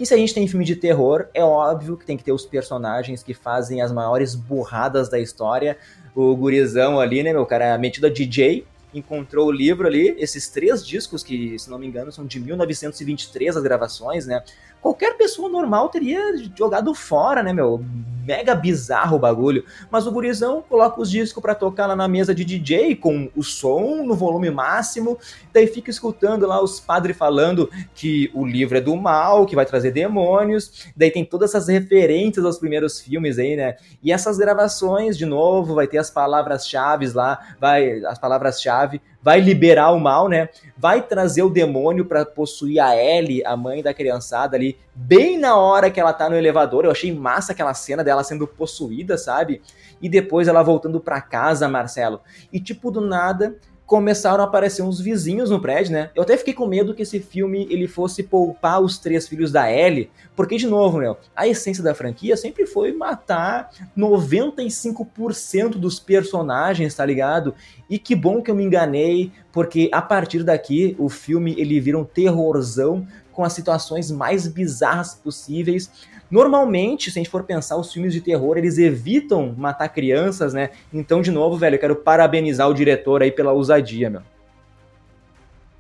E 0.00 0.06
se 0.06 0.14
a 0.14 0.16
gente 0.16 0.32
tem 0.32 0.48
filme 0.48 0.64
de 0.64 0.76
terror, 0.76 1.26
é 1.34 1.44
óbvio 1.44 1.94
que 1.94 2.06
tem 2.06 2.16
que 2.16 2.24
ter 2.24 2.32
os 2.32 2.46
personagens 2.46 3.22
que 3.22 3.34
fazem 3.34 3.82
as 3.82 3.92
maiores 3.92 4.34
burradas 4.34 5.10
da 5.10 5.20
história. 5.20 5.76
O 6.14 6.34
gurizão 6.34 6.98
ali, 6.98 7.22
né, 7.22 7.34
meu 7.34 7.44
cara, 7.44 7.76
metido 7.76 8.06
a 8.06 8.10
DJ, 8.10 8.64
encontrou 8.94 9.48
o 9.48 9.52
livro 9.52 9.86
ali, 9.86 10.16
esses 10.18 10.48
três 10.48 10.84
discos, 10.86 11.22
que, 11.22 11.58
se 11.58 11.68
não 11.68 11.78
me 11.78 11.86
engano, 11.86 12.10
são 12.10 12.24
de 12.24 12.40
1923 12.40 13.58
as 13.58 13.62
gravações, 13.62 14.26
né? 14.26 14.42
Qualquer 14.80 15.16
pessoa 15.16 15.48
normal 15.48 15.88
teria 15.90 16.20
jogado 16.56 16.94
fora, 16.94 17.42
né, 17.42 17.52
meu? 17.52 17.84
Mega 18.24 18.54
bizarro 18.54 19.16
o 19.16 19.18
bagulho. 19.18 19.64
Mas 19.90 20.06
o 20.06 20.12
gurizão 20.12 20.62
coloca 20.66 21.00
os 21.00 21.10
discos 21.10 21.42
para 21.42 21.54
tocar 21.54 21.86
lá 21.86 21.96
na 21.96 22.06
mesa 22.06 22.34
de 22.34 22.44
DJ 22.44 22.94
com 22.96 23.30
o 23.34 23.42
som 23.42 24.04
no 24.04 24.14
volume 24.14 24.50
máximo, 24.50 25.18
daí 25.52 25.66
fica 25.66 25.90
escutando 25.90 26.46
lá 26.46 26.62
os 26.62 26.78
padres 26.78 27.16
falando 27.16 27.68
que 27.94 28.30
o 28.32 28.46
livro 28.46 28.78
é 28.78 28.80
do 28.80 28.94
mal, 28.96 29.46
que 29.46 29.56
vai 29.56 29.66
trazer 29.66 29.90
demônios, 29.90 30.86
daí 30.96 31.10
tem 31.10 31.24
todas 31.24 31.50
essas 31.50 31.68
referências 31.68 32.44
aos 32.44 32.58
primeiros 32.58 33.00
filmes 33.00 33.38
aí, 33.38 33.56
né? 33.56 33.76
E 34.02 34.12
essas 34.12 34.38
gravações, 34.38 35.18
de 35.18 35.26
novo, 35.26 35.74
vai 35.74 35.86
ter 35.86 35.98
as 35.98 36.10
palavras-chave 36.10 37.08
lá, 37.08 37.38
vai 37.58 38.04
as 38.04 38.18
palavras-chave 38.18 39.00
vai 39.22 39.40
liberar 39.40 39.90
o 39.90 40.00
mal, 40.00 40.28
né? 40.28 40.48
Vai 40.76 41.02
trazer 41.02 41.42
o 41.42 41.50
demônio 41.50 42.04
para 42.04 42.24
possuir 42.24 42.80
a 42.80 42.96
Ellie, 42.96 43.44
a 43.44 43.56
mãe 43.56 43.82
da 43.82 43.92
criançada 43.92 44.56
ali, 44.56 44.78
bem 44.94 45.38
na 45.38 45.56
hora 45.56 45.90
que 45.90 46.00
ela 46.00 46.12
tá 46.12 46.28
no 46.28 46.36
elevador. 46.36 46.84
Eu 46.84 46.90
achei 46.90 47.12
massa 47.12 47.52
aquela 47.52 47.74
cena 47.74 48.02
dela 48.02 48.24
sendo 48.24 48.46
possuída, 48.46 49.18
sabe? 49.18 49.60
E 50.00 50.08
depois 50.08 50.48
ela 50.48 50.62
voltando 50.62 51.00
para 51.00 51.20
casa, 51.20 51.68
Marcelo. 51.68 52.20
E 52.52 52.58
tipo 52.58 52.90
do 52.90 53.00
nada, 53.00 53.56
começaram 53.90 54.44
a 54.44 54.46
aparecer 54.46 54.82
uns 54.82 55.00
vizinhos 55.00 55.50
no 55.50 55.60
prédio, 55.60 55.92
né? 55.92 56.10
Eu 56.14 56.22
até 56.22 56.36
fiquei 56.36 56.54
com 56.54 56.64
medo 56.64 56.94
que 56.94 57.02
esse 57.02 57.18
filme 57.18 57.66
ele 57.68 57.88
fosse 57.88 58.22
poupar 58.22 58.80
os 58.80 58.98
três 58.98 59.26
filhos 59.26 59.50
da 59.50 59.68
Ellie, 59.68 60.08
porque 60.36 60.56
de 60.56 60.68
novo, 60.68 60.98
meu, 60.98 61.16
a 61.34 61.48
essência 61.48 61.82
da 61.82 61.92
franquia 61.92 62.36
sempre 62.36 62.66
foi 62.66 62.92
matar 62.92 63.68
95% 63.98 65.70
dos 65.70 65.98
personagens, 65.98 66.94
tá 66.94 67.04
ligado? 67.04 67.52
E 67.90 67.98
que 67.98 68.14
bom 68.14 68.40
que 68.40 68.48
eu 68.48 68.54
me 68.54 68.62
enganei, 68.62 69.32
porque 69.50 69.90
a 69.92 70.00
partir 70.00 70.44
daqui 70.44 70.94
o 70.96 71.08
filme 71.08 71.56
ele 71.58 71.80
vira 71.80 71.98
um 71.98 72.04
terrorzão 72.04 73.04
com 73.32 73.42
as 73.42 73.54
situações 73.54 74.08
mais 74.08 74.46
bizarras 74.46 75.16
possíveis 75.16 75.90
Normalmente, 76.30 77.10
se 77.10 77.18
a 77.18 77.20
gente 77.20 77.30
for 77.30 77.42
pensar, 77.42 77.76
os 77.76 77.92
filmes 77.92 78.12
de 78.12 78.20
terror, 78.20 78.56
eles 78.56 78.78
evitam 78.78 79.54
matar 79.56 79.88
crianças, 79.88 80.54
né? 80.54 80.70
Então, 80.92 81.20
de 81.20 81.30
novo, 81.30 81.56
velho, 81.56 81.74
eu 81.74 81.80
quero 81.80 81.96
parabenizar 81.96 82.68
o 82.68 82.74
diretor 82.74 83.22
aí 83.22 83.32
pela 83.32 83.52
ousadia, 83.52 84.08
meu. 84.08 84.22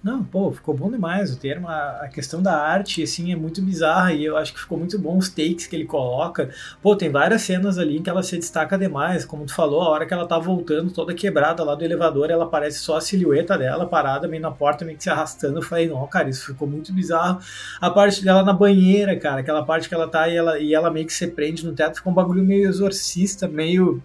Não, 0.02 0.24
pô, 0.24 0.50
ficou 0.50 0.74
bom 0.74 0.90
demais 0.90 1.30
o 1.30 1.38
termo. 1.38 1.68
A, 1.68 2.04
a, 2.04 2.08
questão 2.08 2.42
da 2.42 2.56
arte, 2.56 3.02
assim, 3.02 3.32
é 3.32 3.36
muito 3.36 3.60
bizarra 3.60 4.14
e 4.14 4.24
eu 4.24 4.34
acho 4.34 4.54
que 4.54 4.60
ficou 4.60 4.78
muito 4.78 4.98
bom 4.98 5.18
os 5.18 5.28
takes 5.28 5.66
que 5.66 5.76
ele 5.76 5.84
coloca. 5.84 6.48
Pô, 6.80 6.96
tem 6.96 7.10
várias 7.10 7.42
cenas 7.42 7.76
ali 7.76 7.98
em 7.98 8.02
que 8.02 8.08
ela 8.08 8.22
se 8.22 8.38
destaca 8.38 8.78
demais. 8.78 9.26
Como 9.26 9.44
tu 9.44 9.54
falou, 9.54 9.82
a 9.82 9.90
hora 9.90 10.06
que 10.06 10.14
ela 10.14 10.26
tá 10.26 10.38
voltando 10.38 10.90
toda 10.90 11.12
quebrada 11.12 11.62
lá 11.62 11.74
do 11.74 11.84
elevador, 11.84 12.30
ela 12.30 12.44
aparece 12.44 12.78
só 12.78 12.96
a 12.96 13.00
silhueta 13.00 13.58
dela 13.58 13.86
parada 13.86 14.26
meio 14.26 14.40
na 14.40 14.50
porta, 14.50 14.86
meio 14.86 14.96
que 14.96 15.04
se 15.04 15.10
arrastando. 15.10 15.58
Eu 15.58 15.62
falei, 15.62 15.86
não, 15.86 16.06
cara, 16.06 16.30
isso 16.30 16.46
ficou 16.46 16.66
muito 16.66 16.94
bizarro. 16.94 17.38
A 17.78 17.90
parte 17.90 18.24
dela 18.24 18.42
na 18.42 18.54
banheira, 18.54 19.14
cara, 19.18 19.40
aquela 19.40 19.62
parte 19.66 19.86
que 19.86 19.94
ela 19.94 20.08
tá 20.08 20.28
e 20.28 20.36
ela, 20.36 20.58
e 20.58 20.72
ela 20.72 20.90
meio 20.90 21.06
que 21.06 21.12
se 21.12 21.26
prende 21.26 21.66
no 21.66 21.74
teto, 21.74 21.96
ficou 21.96 22.10
um 22.10 22.16
bagulho 22.16 22.42
meio 22.42 22.66
exorcista, 22.66 23.46
meio 23.46 24.02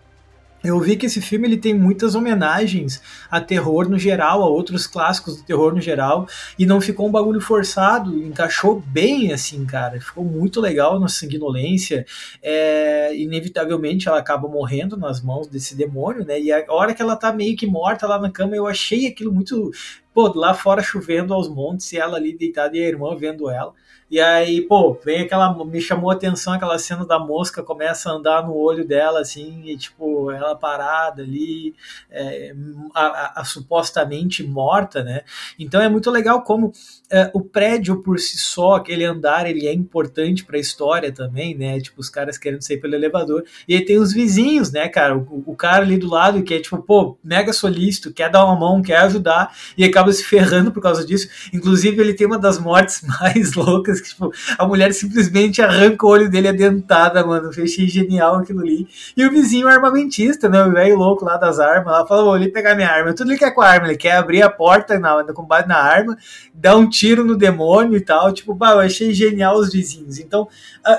eu 0.65 0.79
vi 0.79 0.95
que 0.95 1.05
esse 1.05 1.21
filme 1.21 1.47
ele 1.47 1.57
tem 1.57 1.73
muitas 1.73 2.15
homenagens 2.15 3.01
a 3.29 3.39
terror 3.39 3.89
no 3.89 3.97
geral, 3.97 4.41
a 4.41 4.47
outros 4.47 4.87
clássicos 4.87 5.37
do 5.37 5.43
terror 5.43 5.73
no 5.73 5.81
geral, 5.81 6.27
e 6.57 6.65
não 6.65 6.81
ficou 6.81 7.07
um 7.07 7.11
bagulho 7.11 7.41
forçado, 7.41 8.17
encaixou 8.17 8.81
bem 8.85 9.31
assim, 9.31 9.65
cara. 9.65 9.99
Ficou 9.99 10.23
muito 10.23 10.59
legal 10.59 10.99
na 10.99 11.07
sanguinolência. 11.07 12.05
É, 12.41 13.15
inevitavelmente 13.15 14.07
ela 14.07 14.19
acaba 14.19 14.47
morrendo 14.47 14.97
nas 14.97 15.21
mãos 15.21 15.47
desse 15.47 15.75
demônio, 15.75 16.25
né? 16.25 16.39
E 16.39 16.51
a 16.51 16.65
hora 16.69 16.93
que 16.93 17.01
ela 17.01 17.15
tá 17.15 17.31
meio 17.31 17.55
que 17.55 17.67
morta 17.67 18.07
lá 18.07 18.19
na 18.19 18.29
cama, 18.29 18.55
eu 18.55 18.67
achei 18.67 19.07
aquilo 19.07 19.31
muito. 19.31 19.71
Pô, 20.15 20.31
lá 20.33 20.53
fora 20.53 20.81
chovendo 20.81 21.33
aos 21.33 21.49
montes 21.49 21.91
e 21.91 21.97
ela 21.97 22.15
ali 22.15 22.33
deitada 22.35 22.77
e 22.77 22.81
a 22.81 22.87
irmã 22.87 23.13
vendo 23.17 23.49
ela. 23.49 23.73
E 24.09 24.19
aí, 24.21 24.61
pô, 24.61 24.93
vem 25.03 25.21
aquela. 25.21 25.65
Me 25.65 25.81
chamou 25.81 26.11
a 26.11 26.13
atenção 26.13 26.53
aquela 26.53 26.77
cena 26.77 27.03
da 27.05 27.17
mosca 27.17 27.63
começa 27.63 28.09
a 28.09 28.13
andar 28.13 28.45
no 28.45 28.55
olho 28.55 28.85
dela, 28.85 29.19
assim, 29.19 29.63
e 29.65 29.75
tipo, 29.75 30.29
ela 30.29 30.55
parada 30.55 31.23
ali, 31.23 31.73
é, 32.11 32.53
a, 32.93 33.01
a, 33.01 33.41
a, 33.41 33.43
supostamente 33.43 34.43
morta, 34.43 35.03
né? 35.03 35.23
Então 35.57 35.81
é 35.81 35.89
muito 35.89 36.11
legal 36.11 36.43
como 36.43 36.71
é, 37.09 37.31
o 37.33 37.41
prédio 37.41 38.03
por 38.03 38.19
si 38.19 38.37
só, 38.37 38.75
aquele 38.75 39.03
andar, 39.03 39.49
ele 39.49 39.65
é 39.65 39.73
importante 39.73 40.45
para 40.45 40.57
a 40.57 40.59
história 40.59 41.11
também, 41.11 41.55
né? 41.55 41.79
Tipo, 41.79 41.99
os 41.99 42.09
caras 42.09 42.37
querendo 42.37 42.61
sair 42.61 42.77
pelo 42.77 42.93
elevador. 42.93 43.43
E 43.67 43.73
aí 43.73 43.83
tem 43.83 43.97
os 43.97 44.13
vizinhos, 44.13 44.71
né, 44.71 44.87
cara? 44.87 45.17
O, 45.17 45.43
o 45.47 45.55
cara 45.55 45.83
ali 45.83 45.97
do 45.97 46.07
lado 46.07 46.43
que 46.43 46.53
é 46.53 46.59
tipo, 46.59 46.77
pô, 46.77 47.17
mega 47.23 47.51
solícito, 47.51 48.13
quer 48.13 48.29
dar 48.29 48.45
uma 48.45 48.55
mão, 48.55 48.83
quer 48.83 48.97
ajudar, 48.97 49.51
e 49.75 49.83
acaba 49.83 50.04
acaba 50.05 50.11
se 50.11 50.23
ferrando 50.23 50.71
por 50.71 50.81
causa 50.81 51.05
disso. 51.05 51.27
Inclusive, 51.51 51.99
ele 51.99 52.13
tem 52.13 52.27
uma 52.27 52.37
das 52.37 52.59
mortes 52.59 53.01
mais 53.19 53.53
loucas, 53.53 53.99
que, 53.99 54.09
tipo, 54.09 54.31
a 54.57 54.67
mulher 54.67 54.93
simplesmente 54.93 55.61
arranca 55.61 56.05
o 56.05 56.09
olho 56.09 56.29
dele 56.29 56.49
adentada, 56.49 57.25
mano. 57.25 57.51
Fechei 57.51 57.87
genial 57.87 58.37
aquilo 58.37 58.61
ali. 58.61 58.87
E 59.17 59.25
o 59.25 59.31
vizinho 59.31 59.67
armamentista, 59.67 60.47
né? 60.47 60.63
O 60.63 60.71
velho 60.71 60.97
louco 60.97 61.25
lá 61.25 61.37
das 61.37 61.59
armas, 61.59 61.91
lá 61.91 62.05
fala, 62.05 62.23
vou 62.23 62.33
ali 62.33 62.49
pegar 62.49 62.75
minha 62.75 62.89
arma. 62.89 63.13
Tudo 63.13 63.31
ele 63.31 63.39
quer 63.39 63.51
com 63.51 63.61
a 63.61 63.67
arma, 63.67 63.87
ele 63.87 63.97
quer 63.97 64.13
abrir 64.13 64.41
a 64.41 64.49
porta 64.49 64.99
na, 64.99 65.23
com 65.33 65.43
base 65.43 65.67
na 65.67 65.77
arma, 65.77 66.17
dar 66.53 66.75
um 66.75 66.87
tiro 66.87 67.23
no 67.23 67.35
demônio 67.35 67.97
e 67.97 68.01
tal. 68.01 68.31
Tipo, 68.31 68.53
bah, 68.53 68.71
eu 68.71 68.79
achei 68.79 69.13
genial 69.13 69.57
os 69.57 69.71
vizinhos. 69.73 70.19
Então, 70.19 70.47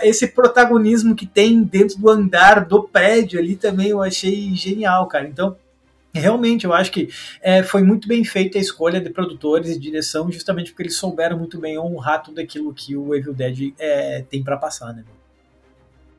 esse 0.02 0.26
protagonismo 0.26 1.14
que 1.14 1.26
tem 1.26 1.62
dentro 1.62 1.98
do 1.98 2.10
andar 2.10 2.64
do 2.64 2.82
prédio 2.82 3.38
ali 3.38 3.56
também 3.56 3.88
eu 3.88 4.02
achei 4.02 4.54
genial, 4.54 5.06
cara. 5.06 5.26
Então, 5.26 5.56
realmente 6.18 6.64
eu 6.64 6.72
acho 6.72 6.90
que 6.90 7.08
é, 7.40 7.62
foi 7.62 7.82
muito 7.82 8.06
bem 8.08 8.24
feita 8.24 8.58
a 8.58 8.60
escolha 8.60 9.00
de 9.00 9.10
produtores 9.10 9.70
e 9.70 9.78
direção, 9.78 10.30
justamente 10.30 10.70
porque 10.70 10.84
eles 10.84 10.96
souberam 10.96 11.38
muito 11.38 11.58
bem 11.58 11.78
honrar 11.78 12.22
tudo 12.22 12.40
aquilo 12.40 12.72
que 12.74 12.96
o 12.96 13.14
Evil 13.14 13.34
Dead 13.34 13.72
é, 13.78 14.22
tem 14.28 14.42
para 14.42 14.56
passar, 14.56 14.92
né? 14.92 15.04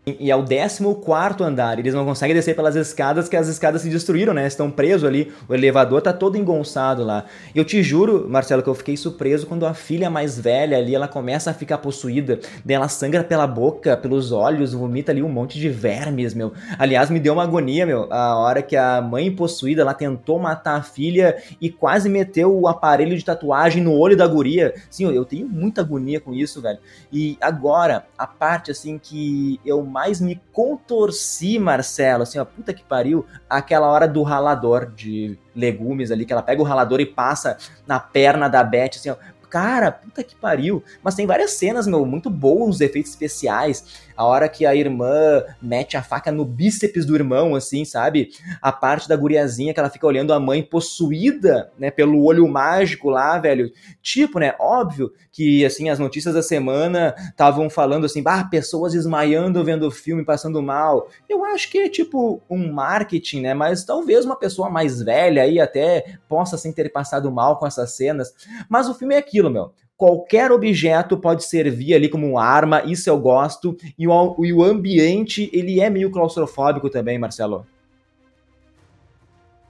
E 0.07 0.31
é 0.31 0.35
o 0.37 0.41
14 0.41 1.43
andar. 1.43 1.77
Eles 1.79 1.93
não 1.93 2.05
conseguem 2.05 2.33
descer 2.33 2.55
pelas 2.55 2.77
escadas, 2.77 3.27
que 3.27 3.35
as 3.35 3.49
escadas 3.49 3.81
se 3.81 3.89
destruíram, 3.89 4.33
né? 4.33 4.47
Estão 4.47 4.71
presos 4.71 5.03
ali. 5.03 5.33
O 5.49 5.53
elevador 5.53 6.01
tá 6.01 6.13
todo 6.13 6.37
engonçado 6.37 7.03
lá. 7.03 7.25
Eu 7.53 7.65
te 7.65 7.83
juro, 7.83 8.25
Marcelo, 8.29 8.63
que 8.63 8.69
eu 8.69 8.73
fiquei 8.73 8.95
surpreso 8.95 9.45
quando 9.45 9.65
a 9.65 9.73
filha 9.73 10.09
mais 10.09 10.39
velha 10.39 10.77
ali, 10.77 10.95
ela 10.95 11.09
começa 11.09 11.51
a 11.51 11.53
ficar 11.53 11.79
possuída. 11.79 12.39
Daí 12.63 12.77
ela 12.77 12.87
sangra 12.87 13.21
pela 13.21 13.45
boca, 13.45 13.97
pelos 13.97 14.31
olhos, 14.31 14.73
vomita 14.73 15.11
ali 15.11 15.21
um 15.21 15.27
monte 15.27 15.59
de 15.59 15.67
vermes, 15.67 16.33
meu. 16.33 16.53
Aliás, 16.79 17.09
me 17.09 17.19
deu 17.19 17.33
uma 17.33 17.43
agonia, 17.43 17.85
meu. 17.85 18.07
A 18.09 18.37
hora 18.37 18.61
que 18.61 18.77
a 18.77 19.01
mãe 19.01 19.29
possuída, 19.29 19.81
ela 19.81 19.93
tentou 19.93 20.39
matar 20.39 20.77
a 20.77 20.83
filha 20.83 21.35
e 21.59 21.69
quase 21.69 22.07
meteu 22.07 22.57
o 22.57 22.69
aparelho 22.69 23.17
de 23.17 23.25
tatuagem 23.25 23.83
no 23.83 23.93
olho 23.93 24.15
da 24.15 24.25
guria. 24.25 24.73
Sim, 24.89 25.11
eu 25.13 25.25
tenho 25.25 25.49
muita 25.49 25.81
agonia 25.81 26.21
com 26.21 26.33
isso, 26.33 26.61
velho. 26.61 26.79
E 27.11 27.37
agora, 27.41 28.05
a 28.17 28.25
parte, 28.25 28.71
assim, 28.71 28.97
que 28.97 29.59
eu 29.65 29.83
mais 29.97 30.21
me 30.21 30.39
contorci, 30.53 31.57
Marcelo, 31.57 32.21
assim, 32.21 32.37
ó, 32.37 32.45
puta 32.45 32.71
que 32.71 32.83
pariu, 32.83 33.25
aquela 33.49 33.87
hora 33.87 34.07
do 34.07 34.21
ralador 34.21 34.91
de 34.91 35.39
legumes 35.55 36.11
ali, 36.11 36.23
que 36.23 36.31
ela 36.31 36.43
pega 36.43 36.61
o 36.61 36.65
ralador 36.65 37.01
e 37.01 37.05
passa 37.07 37.57
na 37.87 37.99
perna 37.99 38.47
da 38.47 38.63
Beth, 38.63 38.91
assim, 38.93 39.09
ó, 39.09 39.15
cara, 39.49 39.91
puta 39.91 40.23
que 40.23 40.35
pariu. 40.35 40.83
Mas 41.01 41.15
tem 41.15 41.25
várias 41.25 41.53
cenas, 41.53 41.87
meu, 41.87 42.05
muito 42.05 42.29
boas, 42.29 42.75
os 42.75 42.81
efeitos 42.81 43.09
especiais 43.09 44.06
a 44.17 44.25
hora 44.25 44.49
que 44.49 44.65
a 44.65 44.75
irmã 44.75 45.43
mete 45.61 45.95
a 45.95 46.01
faca 46.01 46.31
no 46.31 46.43
bíceps 46.43 47.05
do 47.05 47.15
irmão, 47.15 47.53
assim, 47.53 47.85
sabe? 47.85 48.31
A 48.59 48.71
parte 48.71 49.07
da 49.07 49.15
guriazinha 49.15 49.73
que 49.73 49.79
ela 49.79 49.89
fica 49.89 50.07
olhando 50.07 50.33
a 50.33 50.39
mãe 50.39 50.63
possuída, 50.63 51.71
né, 51.77 51.91
pelo 51.91 52.23
olho 52.23 52.47
mágico 52.47 53.09
lá, 53.09 53.37
velho. 53.37 53.71
Tipo, 54.01 54.39
né, 54.39 54.55
óbvio 54.59 55.13
que, 55.31 55.63
assim, 55.63 55.89
as 55.89 55.99
notícias 55.99 56.33
da 56.33 56.41
semana 56.41 57.13
estavam 57.29 57.69
falando 57.69 58.05
assim, 58.05 58.23
ah, 58.25 58.43
pessoas 58.43 58.93
desmaiando 58.93 59.63
vendo 59.63 59.87
o 59.87 59.91
filme, 59.91 60.25
passando 60.25 60.61
mal. 60.61 61.07
Eu 61.29 61.45
acho 61.45 61.69
que 61.69 61.77
é 61.77 61.89
tipo 61.89 62.41
um 62.49 62.73
marketing, 62.73 63.41
né, 63.41 63.53
mas 63.53 63.83
talvez 63.83 64.25
uma 64.25 64.35
pessoa 64.35 64.69
mais 64.69 65.01
velha 65.01 65.43
aí 65.43 65.59
até 65.59 66.17
possa, 66.27 66.55
assim, 66.55 66.71
ter 66.71 66.89
passado 66.91 67.31
mal 67.31 67.57
com 67.59 67.67
essas 67.67 67.91
cenas. 67.91 68.33
Mas 68.67 68.89
o 68.89 68.95
filme 68.95 69.13
é 69.13 69.19
aquilo, 69.19 69.49
meu 69.49 69.71
qualquer 69.97 70.51
objeto 70.51 71.17
pode 71.17 71.43
servir 71.43 71.95
ali 71.95 72.07
como 72.07 72.37
arma, 72.37 72.83
isso 72.85 73.09
eu 73.09 73.19
gosto, 73.19 73.75
e 73.97 74.07
o, 74.07 74.45
e 74.45 74.53
o 74.53 74.63
ambiente, 74.63 75.49
ele 75.51 75.81
é 75.81 75.89
meio 75.89 76.11
claustrofóbico 76.11 76.89
também, 76.89 77.17
Marcelo. 77.17 77.65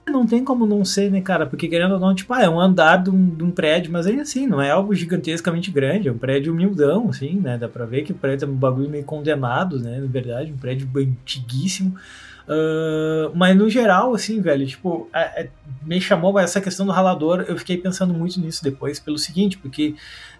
Não 0.06 0.26
tem 0.26 0.42
como 0.42 0.66
não 0.66 0.84
ser, 0.84 1.10
né, 1.10 1.20
cara? 1.20 1.46
Porque 1.46 1.68
querendo 1.68 1.92
ou 1.92 2.00
não, 2.00 2.14
tipo, 2.14 2.32
ah, 2.32 2.42
é 2.42 2.48
um 2.48 2.58
andar 2.58 2.96
de 2.96 3.10
um, 3.10 3.28
de 3.28 3.44
um 3.44 3.50
prédio, 3.50 3.92
mas 3.92 4.06
aí 4.06 4.18
assim, 4.18 4.46
não 4.46 4.60
é 4.60 4.70
algo 4.70 4.94
gigantescamente 4.94 5.70
grande, 5.70 6.08
é 6.08 6.12
um 6.12 6.18
prédio 6.18 6.52
humildão, 6.52 7.10
assim, 7.10 7.34
né? 7.34 7.58
Dá 7.58 7.68
pra 7.68 7.84
ver 7.84 8.02
que 8.02 8.12
o 8.12 8.14
prédio 8.14 8.46
é 8.46 8.48
um 8.48 8.54
bagulho 8.54 8.88
meio 8.88 9.04
condenado, 9.04 9.78
né? 9.78 9.98
Na 9.98 10.06
verdade, 10.06 10.52
um 10.52 10.56
prédio 10.56 10.88
antiguíssimo. 10.96 11.94
Mas 13.34 13.56
no 13.56 13.68
geral, 13.68 14.14
assim, 14.14 14.40
velho, 14.40 14.66
tipo, 14.66 15.08
é, 15.14 15.42
é, 15.42 15.48
me 15.84 16.00
chamou 16.00 16.38
essa 16.38 16.60
questão 16.60 16.86
do 16.86 16.92
ralador. 16.92 17.44
Eu 17.46 17.56
fiquei 17.58 17.76
pensando 17.76 18.14
muito 18.14 18.40
nisso 18.40 18.62
depois, 18.64 18.98
pelo 18.98 19.18
seguinte, 19.18 19.58
porque, 19.58 19.94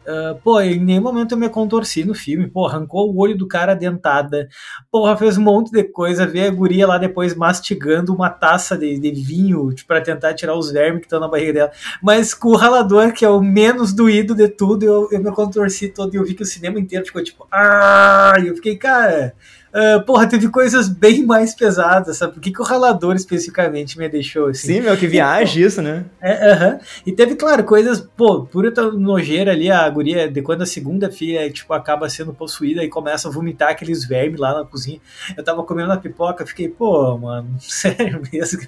uh, 0.07 0.38
pô, 0.42 0.61
em 0.61 0.79
nenhum 0.81 1.03
momento 1.03 1.33
eu 1.33 1.38
me 1.38 1.49
contorci 1.49 2.05
no 2.05 2.14
filme. 2.14 2.49
Pô, 2.49 2.66
arrancou 2.66 3.12
o 3.12 3.18
olho 3.18 3.37
do 3.37 3.47
cara 3.47 3.75
dentada. 3.75 4.49
Porra, 4.90 5.16
fez 5.16 5.37
um 5.37 5.42
monte 5.42 5.71
de 5.71 5.85
coisa. 5.85 6.27
Ver 6.27 6.47
a 6.47 6.51
guria 6.51 6.87
lá 6.87 6.97
depois 6.97 7.35
mastigando 7.35 8.14
uma 8.14 8.31
taça 8.31 8.77
de, 8.77 8.99
de 8.99 9.11
vinho 9.11 9.73
tipo, 9.73 9.88
para 9.88 10.01
tentar 10.01 10.35
tirar 10.35 10.57
os 10.57 10.71
vermes 10.71 11.01
que 11.01 11.07
estão 11.07 11.21
na 11.21 11.29
barriga 11.29 11.53
dela. 11.53 11.73
Mas 12.03 12.33
com 12.33 12.49
o 12.49 12.57
ralador, 12.57 13.12
que 13.12 13.25
é 13.25 13.29
o 13.29 13.42
menos 13.42 13.92
doído 13.92 14.35
de 14.35 14.49
tudo, 14.49 14.85
eu, 14.85 15.09
eu 15.12 15.23
me 15.23 15.31
contorci 15.31 15.88
todo 15.88 16.14
e 16.14 16.16
eu 16.16 16.25
vi 16.25 16.35
que 16.35 16.42
o 16.42 16.47
cinema 16.47 16.81
inteiro 16.81 17.05
ficou 17.05 17.23
tipo, 17.23 17.47
ah! 17.53 18.33
E 18.42 18.47
eu 18.47 18.55
fiquei, 18.55 18.77
cara. 18.77 19.35
Uh, 19.68 20.02
porra, 20.04 20.26
teve 20.26 20.48
coisas 20.48 20.88
bem 20.88 21.26
mais 21.26 21.54
pesadas, 21.54 22.16
sabe? 22.16 22.33
Por 22.33 22.40
que, 22.40 22.50
que 22.50 22.61
o 22.61 22.64
ralador 22.64 23.14
especificamente 23.14 23.98
me 23.98 24.09
deixou 24.09 24.48
assim? 24.48 24.74
Sim, 24.74 24.81
meu, 24.81 24.96
que 24.96 25.07
viagem 25.07 25.62
isso, 25.62 25.83
né? 25.83 26.07
É, 26.20 26.52
uh 26.52 26.59
-huh. 26.59 26.81
E 27.07 27.12
teve, 27.12 27.37
claro, 27.37 27.62
coisas, 27.64 28.00
pô, 28.00 28.42
pura 28.42 28.70
nojeira 28.92 29.52
ali, 29.52 29.70
a 29.70 29.88
guria, 29.90 30.31
de 30.31 30.40
quando 30.40 30.62
a 30.62 30.66
segunda 30.66 31.11
filha, 31.11 31.50
tipo, 31.50 31.72
acaba 31.74 32.09
sendo 32.09 32.33
possuída 32.33 32.83
e 32.83 32.88
começa 32.88 33.28
a 33.28 33.31
vomitar 33.31 33.70
aqueles 33.70 34.04
vermes 34.07 34.40
lá 34.40 34.54
na 34.54 34.64
cozinha. 34.64 35.00
Eu 35.37 35.44
tava 35.44 35.62
comendo 35.62 35.92
a 35.92 35.96
pipoca, 35.96 36.46
fiquei, 36.46 36.68
pô, 36.68 37.18
mano, 37.18 37.57
sério 37.61 38.22
mesmo, 38.33 38.61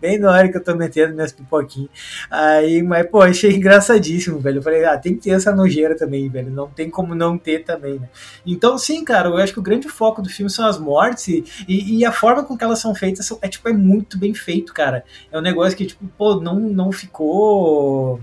bem 0.00 0.18
na 0.18 0.30
hora 0.30 0.48
que 0.48 0.56
eu 0.56 0.62
tô 0.62 0.74
metendo 0.76 1.14
minhas 1.14 1.32
pipoquinhas. 1.32 1.90
Aí, 2.30 2.82
mas, 2.82 3.06
pô, 3.06 3.22
achei 3.22 3.52
engraçadíssimo, 3.54 4.38
velho. 4.38 4.58
Eu 4.58 4.62
falei, 4.62 4.84
ah, 4.84 4.96
tem 4.96 5.14
que 5.14 5.22
ter 5.22 5.30
essa 5.30 5.54
nojeira 5.54 5.96
também, 5.96 6.28
velho. 6.28 6.50
Não 6.50 6.68
tem 6.68 6.88
como 6.88 7.14
não 7.14 7.36
ter 7.36 7.64
também, 7.64 7.98
né? 7.98 8.08
Então, 8.46 8.78
sim, 8.78 9.04
cara, 9.04 9.28
eu 9.28 9.36
acho 9.36 9.52
que 9.52 9.58
o 9.58 9.62
grande 9.62 9.88
foco 9.88 10.22
do 10.22 10.28
filme 10.28 10.43
filme 10.44 10.50
são 10.50 10.66
as 10.66 10.78
mortes 10.78 11.28
e, 11.28 11.44
e, 11.66 11.98
e, 11.98 12.04
a 12.04 12.12
forma 12.12 12.44
com 12.44 12.56
que 12.56 12.64
elas 12.64 12.78
são 12.78 12.94
feitas 12.94 13.30
é, 13.40 13.48
tipo, 13.48 13.68
é 13.68 13.72
muito 13.72 14.18
bem 14.18 14.34
feito, 14.34 14.72
cara. 14.72 15.04
É 15.32 15.38
um 15.38 15.42
negócio 15.42 15.76
que, 15.76 15.86
tipo, 15.86 16.06
pô, 16.18 16.40
não, 16.40 16.58
não 16.58 16.92
ficou 16.92 18.20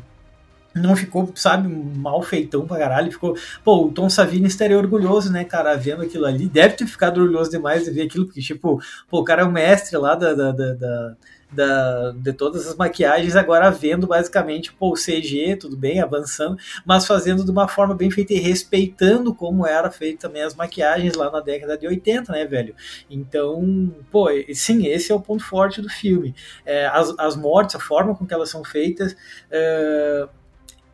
não 0.73 0.95
ficou, 0.95 1.31
sabe, 1.35 1.67
mal 1.67 2.21
feitão 2.21 2.65
pra 2.65 2.77
caralho. 2.77 3.11
Ficou, 3.11 3.35
pô, 3.63 3.85
o 3.85 3.91
Tom 3.91 4.09
Savini 4.09 4.47
estaria 4.47 4.77
orgulhoso, 4.77 5.31
né, 5.31 5.43
cara, 5.43 5.75
vendo 5.75 6.03
aquilo 6.03 6.25
ali. 6.25 6.47
Deve 6.47 6.75
ter 6.75 6.87
ficado 6.87 7.19
orgulhoso 7.19 7.51
demais 7.51 7.83
de 7.83 7.91
ver 7.91 8.03
aquilo, 8.03 8.25
porque, 8.25 8.41
tipo, 8.41 8.81
pô, 9.09 9.19
o 9.19 9.23
cara 9.23 9.41
é 9.41 9.45
o 9.45 9.51
mestre 9.51 9.97
lá 9.97 10.15
da, 10.15 10.33
da, 10.33 10.51
da, 10.51 11.15
da 11.51 12.11
de 12.11 12.31
todas 12.33 12.67
as 12.67 12.75
maquiagens, 12.75 13.35
agora 13.35 13.69
vendo 13.69 14.07
basicamente 14.07 14.71
pô, 14.71 14.91
o 14.91 14.95
CG, 14.95 15.57
tudo 15.57 15.75
bem, 15.75 15.99
avançando, 15.99 16.57
mas 16.85 17.05
fazendo 17.05 17.43
de 17.43 17.51
uma 17.51 17.67
forma 17.67 17.93
bem 17.93 18.09
feita 18.09 18.33
e 18.33 18.39
respeitando 18.39 19.35
como 19.35 19.67
era 19.67 19.91
feito 19.91 20.19
também 20.19 20.43
as 20.43 20.55
maquiagens 20.55 21.15
lá 21.15 21.29
na 21.29 21.41
década 21.41 21.77
de 21.77 21.87
80, 21.87 22.31
né, 22.31 22.45
velho? 22.45 22.73
Então, 23.09 23.93
pô, 24.09 24.29
sim, 24.53 24.87
esse 24.87 25.11
é 25.11 25.15
o 25.15 25.21
ponto 25.21 25.43
forte 25.43 25.81
do 25.81 25.89
filme. 25.89 26.33
É, 26.65 26.87
as, 26.87 27.13
as 27.17 27.35
mortes, 27.35 27.75
a 27.75 27.79
forma 27.79 28.15
com 28.15 28.25
que 28.25 28.33
elas 28.33 28.49
são 28.49 28.63
feitas. 28.63 29.15
É, 29.49 30.27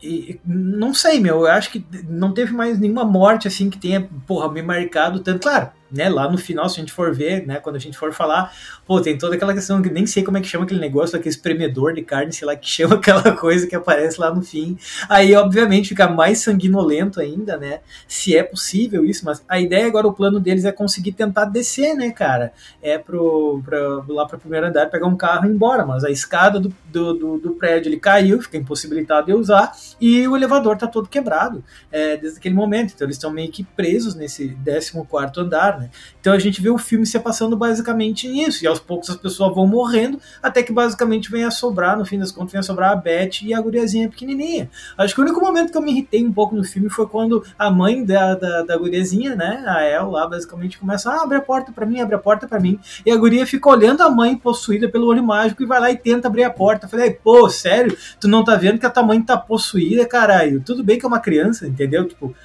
e, 0.02 0.40
não 0.46 0.94
sei, 0.94 1.20
meu, 1.20 1.42
eu 1.42 1.48
acho 1.48 1.72
que 1.72 1.84
não 2.08 2.34
teve 2.34 2.54
mais 2.54 2.80
nenhuma 2.80 3.04
morte 3.04 3.48
assim 3.48 3.70
que 3.70 3.78
tenha, 3.78 4.08
porra, 4.26 4.52
me 4.52 4.62
marcado 4.62 5.20
tanto. 5.20 5.42
Claro, 5.42 5.72
né, 5.92 6.10
lá 6.10 6.30
no 6.30 6.38
final, 6.38 6.68
se 6.70 6.78
a 6.78 6.80
gente 6.82 6.92
for 6.92 7.14
ver, 7.14 7.46
né, 7.46 7.60
quando 7.60 7.76
a 7.76 7.80
gente 7.80 7.98
for 7.98 8.14
falar, 8.14 8.54
pô, 8.86 9.00
tem 9.02 9.18
toda 9.18 9.36
aquela 9.36 9.54
questão 9.54 9.82
que 9.82 9.90
nem 9.90 10.06
sei 10.06 10.24
como 10.24 10.38
é 10.38 10.42
que 10.42 10.48
chama 10.48 10.66
aquele 10.66 10.80
negócio, 10.80 11.18
aquele 11.18 11.34
espremedor 11.34 11.94
de 11.94 12.02
carne, 12.02 12.34
sei 12.34 12.48
lá, 12.48 12.56
que 12.56 12.68
chama 12.68 12.96
aquela 12.96 13.32
coisa 13.34 13.68
que 13.68 13.76
aparece 13.76 14.20
lá 14.20 14.34
no 14.34 14.42
fim. 14.42 14.78
Aí, 15.10 15.34
obviamente, 15.36 15.90
fica 15.90 16.08
mais 16.08 16.40
sanguinolento 16.40 17.20
ainda, 17.20 17.58
né, 17.58 17.80
se 18.08 18.36
é 18.36 18.44
possível 18.44 19.06
isso, 19.06 19.26
mas 19.26 19.44
a 19.48 19.60
ideia 19.60 19.88
agora, 19.88 20.08
o 20.08 20.14
plano 20.14 20.40
deles 20.40 20.66
é 20.66 20.72
conseguir 20.72 21.14
tentar 21.14 21.46
descer, 21.46 21.96
né, 21.96 22.12
cara, 22.12 22.52
é 22.82 22.98
pro, 22.98 23.62
pra, 23.64 23.80
lá 24.08 24.26
pro 24.26 24.40
primeiro 24.40 24.68
andar, 24.68 24.90
pegar 24.90 25.08
um 25.08 25.16
carro 25.16 25.46
e 25.46 25.50
ir 25.50 25.54
embora, 25.54 25.86
mas 25.86 26.04
a 26.04 26.10
escada 26.10 26.60
do, 26.60 26.74
do, 26.92 27.14
do, 27.14 27.38
do 27.38 27.52
prédio, 27.52 27.90
ele 27.90 28.00
caiu, 28.00 28.42
fica 28.42 28.58
impossibilitado 28.58 29.28
de 29.28 29.34
usar, 29.34 29.72
e 30.00 30.28
o 30.28 30.36
elevador 30.36 30.78
tá 30.78 30.88
todo 30.88 31.08
quebrado, 31.08 31.64
é, 31.92 32.18
desde 32.18 32.40
aquele 32.40 32.56
momento, 32.56 32.94
então 32.94 33.06
eles 33.06 33.16
estão 33.16 33.32
meio 33.32 33.52
que 33.52 33.64
presos 33.64 34.16
nesse 34.16 34.56
14 34.64 35.08
quarto 35.08 35.42
andar, 35.42 35.77
Então 36.20 36.34
a 36.34 36.40
gente 36.40 36.62
vê 36.62 36.70
o 36.70 36.78
filme 36.78 37.06
se 37.06 37.20
passando 37.20 37.56
basicamente 37.56 38.28
nisso, 38.28 38.64
e 38.64 38.68
aos 38.68 38.80
poucos 38.80 39.10
as 39.10 39.16
pessoas 39.16 39.54
vão 39.54 39.68
morrendo, 39.68 40.20
até 40.42 40.64
que 40.64 40.72
basicamente 40.72 41.30
vem 41.30 41.44
a 41.44 41.52
sobrar, 41.52 41.98
no 41.98 42.06
fim 42.06 42.20
das 42.20 42.32
contas, 42.32 42.52
vem 42.52 42.60
a 42.60 42.64
sobrar 42.64 42.92
a 42.92 42.96
Beth 42.96 43.42
e 43.44 43.54
a 43.54 43.62
guriazinha 43.62 44.10
pequenininha. 44.10 44.70
Acho 44.98 45.14
que 45.14 45.22
o 45.22 45.24
único 45.24 45.40
momento 45.40 45.72
que 45.72 45.78
eu 45.78 45.82
me 45.82 45.92
irritei 45.92 46.26
um 46.26 46.32
pouco 46.32 46.56
no 46.56 46.64
filme 46.64 46.90
foi 46.90 47.08
quando 47.08 47.44
a 47.58 47.70
mãe 47.70 48.04
da, 48.04 48.36
da, 48.36 48.64
da 48.64 48.78
guriazinha, 48.78 49.36
né, 49.36 49.64
a 49.68 49.84
El 49.84 50.12
lá, 50.12 50.28
basicamente 50.28 50.78
começa, 50.78 51.12
ah, 51.12 51.24
abre 51.24 51.38
a 51.38 51.42
porta 51.42 51.72
para 51.72 51.86
mim, 51.86 52.00
abre 52.00 52.16
a 52.16 52.20
porta 52.20 52.48
para 52.48 52.60
mim, 52.60 52.80
e 53.06 53.12
a 53.12 53.16
guria 53.16 53.46
fica 53.46 53.70
olhando 53.70 54.02
a 54.02 54.10
mãe 54.10 54.36
possuída 54.36 54.90
pelo 54.90 55.08
olho 55.08 55.24
mágico 55.24 55.64
e 55.64 55.66
vai 55.66 55.80
lá 55.80 55.92
e 55.92 55.98
tenta 55.98 56.28
abrir 56.28 56.44
a 56.44 56.50
porta. 56.50 56.86
Eu 56.86 56.90
falei, 56.90 57.12
pô, 57.12 57.50
sério? 57.50 57.98
Tu 58.20 58.28
não 58.28 58.44
tá 58.44 58.56
vendo 58.56 58.80
que 58.80 58.86
a 58.86 58.90
tua 58.90 59.04
mãe 59.04 59.22
tá 59.22 59.38
possuída, 59.38 60.06
caralho? 60.06 60.62
Tudo 60.62 60.84
bem 60.84 60.98
que 60.98 61.06
é 61.06 61.08
uma 61.08 61.20
criança, 61.20 61.68
entendeu? 61.68 62.08
Tipo, 62.08 62.36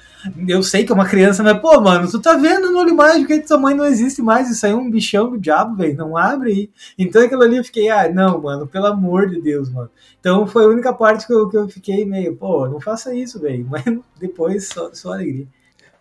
eu 0.47 0.63
sei 0.63 0.85
que 0.85 0.91
é 0.91 0.95
uma 0.95 1.07
criança, 1.07 1.43
mas, 1.43 1.59
pô, 1.59 1.79
mano, 1.81 2.09
tu 2.09 2.19
tá 2.21 2.35
vendo 2.35 2.71
no 2.71 2.79
olho 2.79 2.95
mágico 2.95 3.27
que 3.27 3.47
sua 3.47 3.57
mãe 3.57 3.75
não 3.75 3.85
existe 3.85 4.21
mais, 4.21 4.49
isso 4.49 4.65
aí 4.65 4.71
é 4.71 4.75
um 4.75 4.89
bichão 4.89 5.29
do 5.29 5.39
diabo, 5.39 5.75
velho, 5.75 5.97
não 5.97 6.17
abre 6.17 6.51
aí. 6.51 6.69
Então 6.97 7.21
aquilo 7.21 7.41
ali 7.43 7.57
eu 7.57 7.63
fiquei, 7.63 7.89
ah, 7.89 8.09
não, 8.11 8.41
mano, 8.41 8.67
pelo 8.67 8.87
amor 8.87 9.29
de 9.29 9.41
Deus, 9.41 9.69
mano. 9.69 9.89
Então 10.19 10.47
foi 10.47 10.65
a 10.65 10.67
única 10.67 10.93
parte 10.93 11.27
que 11.27 11.33
eu, 11.33 11.49
que 11.49 11.57
eu 11.57 11.67
fiquei 11.67 12.05
meio, 12.05 12.35
pô, 12.35 12.67
não 12.67 12.79
faça 12.79 13.13
isso, 13.13 13.39
velho. 13.39 13.65
Mas 13.69 13.83
depois 14.19 14.67
só, 14.67 14.93
só 14.93 15.13
alegria. 15.13 15.47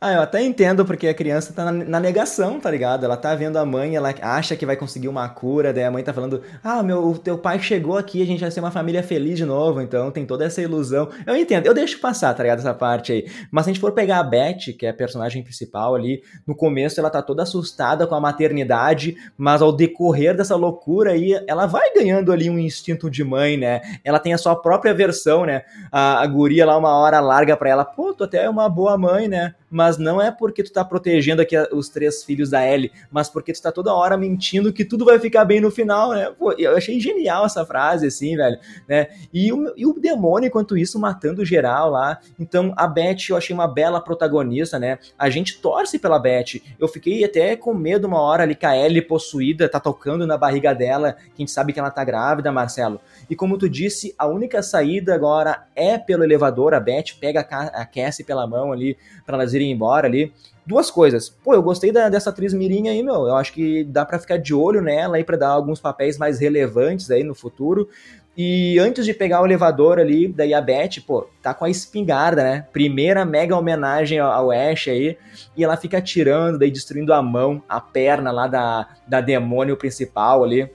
Ah, 0.04 0.14
eu 0.14 0.20
até 0.20 0.42
entendo 0.42 0.84
porque 0.84 1.06
a 1.06 1.14
criança 1.14 1.52
tá 1.52 1.70
na, 1.70 2.00
negação, 2.00 2.58
tá 2.58 2.68
ligado? 2.68 3.04
Ela 3.04 3.16
tá 3.16 3.36
vendo 3.36 3.56
a 3.56 3.64
mãe, 3.64 3.94
ela 3.94 4.12
acha 4.20 4.56
que 4.56 4.66
vai 4.66 4.74
conseguir 4.74 5.06
uma 5.06 5.28
cura, 5.28 5.72
daí 5.72 5.84
a 5.84 5.92
mãe 5.92 6.02
tá 6.02 6.12
falando: 6.12 6.42
"Ah, 6.60 6.82
meu, 6.82 7.06
o 7.06 7.16
teu 7.16 7.38
pai 7.38 7.60
chegou 7.60 7.96
aqui, 7.96 8.20
a 8.20 8.26
gente 8.26 8.40
vai 8.40 8.50
ser 8.50 8.58
uma 8.58 8.72
família 8.72 9.00
feliz 9.00 9.36
de 9.36 9.44
novo", 9.44 9.80
então 9.80 10.10
tem 10.10 10.26
toda 10.26 10.44
essa 10.44 10.60
ilusão. 10.60 11.08
Eu 11.24 11.36
entendo, 11.36 11.66
eu 11.66 11.72
deixo 11.72 12.00
passar, 12.00 12.34
tá 12.34 12.42
ligado, 12.42 12.58
essa 12.58 12.74
parte 12.74 13.12
aí. 13.12 13.30
Mas 13.48 13.64
se 13.64 13.70
a 13.70 13.72
gente 13.74 13.80
for 13.80 13.92
pegar 13.92 14.18
a 14.18 14.24
Beth, 14.24 14.76
que 14.76 14.86
é 14.86 14.88
a 14.88 14.94
personagem 14.94 15.40
principal 15.44 15.94
ali, 15.94 16.20
no 16.44 16.56
começo 16.56 16.98
ela 16.98 17.08
tá 17.08 17.22
toda 17.22 17.44
assustada 17.44 18.04
com 18.04 18.16
a 18.16 18.20
maternidade, 18.20 19.14
mas 19.38 19.62
ao 19.62 19.70
decorrer 19.70 20.36
dessa 20.36 20.56
loucura 20.56 21.12
aí, 21.12 21.40
ela 21.46 21.66
vai 21.66 21.92
ganhando 21.94 22.32
ali 22.32 22.50
um 22.50 22.58
instinto 22.58 23.08
de 23.08 23.22
mãe, 23.22 23.56
né? 23.56 23.80
Ela 24.02 24.18
tem 24.18 24.34
a 24.34 24.38
sua 24.38 24.56
própria 24.56 24.92
versão, 24.92 25.46
né? 25.46 25.62
A, 25.92 26.20
a 26.20 26.26
guria 26.26 26.66
lá 26.66 26.76
uma 26.76 26.90
hora 26.90 27.20
larga 27.20 27.56
para 27.56 27.70
ela: 27.70 27.84
"Pô, 27.84 28.12
tu 28.12 28.24
até 28.24 28.42
é 28.42 28.50
uma 28.50 28.68
boa 28.68 28.98
mãe, 28.98 29.28
né?" 29.28 29.54
Mas 29.72 29.96
não 29.96 30.20
é 30.20 30.30
porque 30.30 30.62
tu 30.62 30.70
tá 30.70 30.84
protegendo 30.84 31.40
aqui 31.40 31.56
os 31.72 31.88
três 31.88 32.22
filhos 32.22 32.50
da 32.50 32.64
Ellie, 32.64 32.92
mas 33.10 33.30
porque 33.30 33.54
tu 33.54 33.62
tá 33.62 33.72
toda 33.72 33.94
hora 33.94 34.18
mentindo 34.18 34.72
que 34.72 34.84
tudo 34.84 35.06
vai 35.06 35.18
ficar 35.18 35.46
bem 35.46 35.60
no 35.60 35.70
final, 35.70 36.10
né? 36.10 36.30
Pô, 36.38 36.52
eu 36.52 36.76
achei 36.76 37.00
genial 37.00 37.46
essa 37.46 37.64
frase, 37.64 38.06
assim, 38.06 38.36
velho, 38.36 38.58
né? 38.86 39.08
E 39.32 39.50
o, 39.50 39.72
e 39.74 39.86
o 39.86 39.94
demônio, 39.94 40.48
enquanto 40.48 40.76
isso, 40.76 40.98
matando 40.98 41.42
geral 41.42 41.90
lá. 41.90 42.18
Então, 42.38 42.74
a 42.76 42.86
Beth 42.86 43.30
eu 43.30 43.36
achei 43.36 43.54
uma 43.54 43.66
bela 43.66 43.98
protagonista, 43.98 44.78
né? 44.78 44.98
A 45.18 45.30
gente 45.30 45.58
torce 45.58 45.98
pela 45.98 46.18
Beth. 46.18 46.60
Eu 46.78 46.86
fiquei 46.86 47.24
até 47.24 47.56
com 47.56 47.72
medo 47.72 48.06
uma 48.06 48.20
hora 48.20 48.42
ali 48.42 48.54
que 48.54 48.66
a 48.66 48.76
Ellie 48.76 49.00
possuída 49.00 49.68
tá 49.68 49.80
tocando 49.80 50.26
na 50.26 50.36
barriga 50.36 50.74
dela, 50.74 51.14
que 51.14 51.38
a 51.38 51.40
gente 51.40 51.50
sabe 51.50 51.72
que 51.72 51.80
ela 51.80 51.90
tá 51.90 52.04
grávida, 52.04 52.52
Marcelo. 52.52 53.00
E 53.30 53.34
como 53.34 53.56
tu 53.56 53.70
disse, 53.70 54.14
a 54.18 54.26
única 54.26 54.62
saída 54.62 55.14
agora 55.14 55.64
é 55.74 55.96
pelo 55.96 56.24
elevador. 56.24 56.74
A 56.74 56.80
Beth 56.80 57.14
pega 57.18 57.40
a 57.40 57.86
Cassie 57.86 58.24
pela 58.24 58.46
mão 58.46 58.70
ali 58.70 58.98
para 59.24 59.36
elas 59.36 59.54
irem 59.54 59.61
embora 59.70 60.06
ali. 60.06 60.32
Duas 60.64 60.90
coisas. 60.90 61.28
Pô, 61.28 61.54
eu 61.54 61.62
gostei 61.62 61.90
da, 61.90 62.08
dessa 62.08 62.30
atriz 62.30 62.54
Mirim 62.54 62.88
aí, 62.88 63.02
meu. 63.02 63.26
Eu 63.26 63.36
acho 63.36 63.52
que 63.52 63.82
dá 63.84 64.04
para 64.04 64.18
ficar 64.18 64.36
de 64.36 64.54
olho 64.54 64.80
nela 64.80 65.16
aí 65.16 65.24
para 65.24 65.36
dar 65.36 65.48
alguns 65.48 65.80
papéis 65.80 66.16
mais 66.16 66.38
relevantes 66.38 67.10
aí 67.10 67.24
no 67.24 67.34
futuro. 67.34 67.88
E 68.36 68.78
antes 68.78 69.04
de 69.04 69.12
pegar 69.12 69.42
o 69.42 69.44
elevador 69.44 69.98
ali, 69.98 70.26
daí 70.26 70.54
a 70.54 70.60
Beth, 70.60 71.02
pô, 71.06 71.28
tá 71.42 71.52
com 71.52 71.66
a 71.66 71.70
espingarda, 71.70 72.42
né? 72.42 72.66
Primeira 72.72 73.26
mega 73.26 73.56
homenagem 73.56 74.18
ao 74.18 74.50
Ash 74.50 74.88
aí. 74.88 75.18
E 75.56 75.62
ela 75.62 75.76
fica 75.76 75.98
atirando, 75.98 76.58
daí 76.58 76.70
destruindo 76.70 77.12
a 77.12 77.20
mão, 77.20 77.62
a 77.68 77.80
perna 77.80 78.30
lá 78.30 78.46
da, 78.46 78.88
da 79.06 79.20
demônio 79.20 79.76
principal 79.76 80.44
ali. 80.44 80.70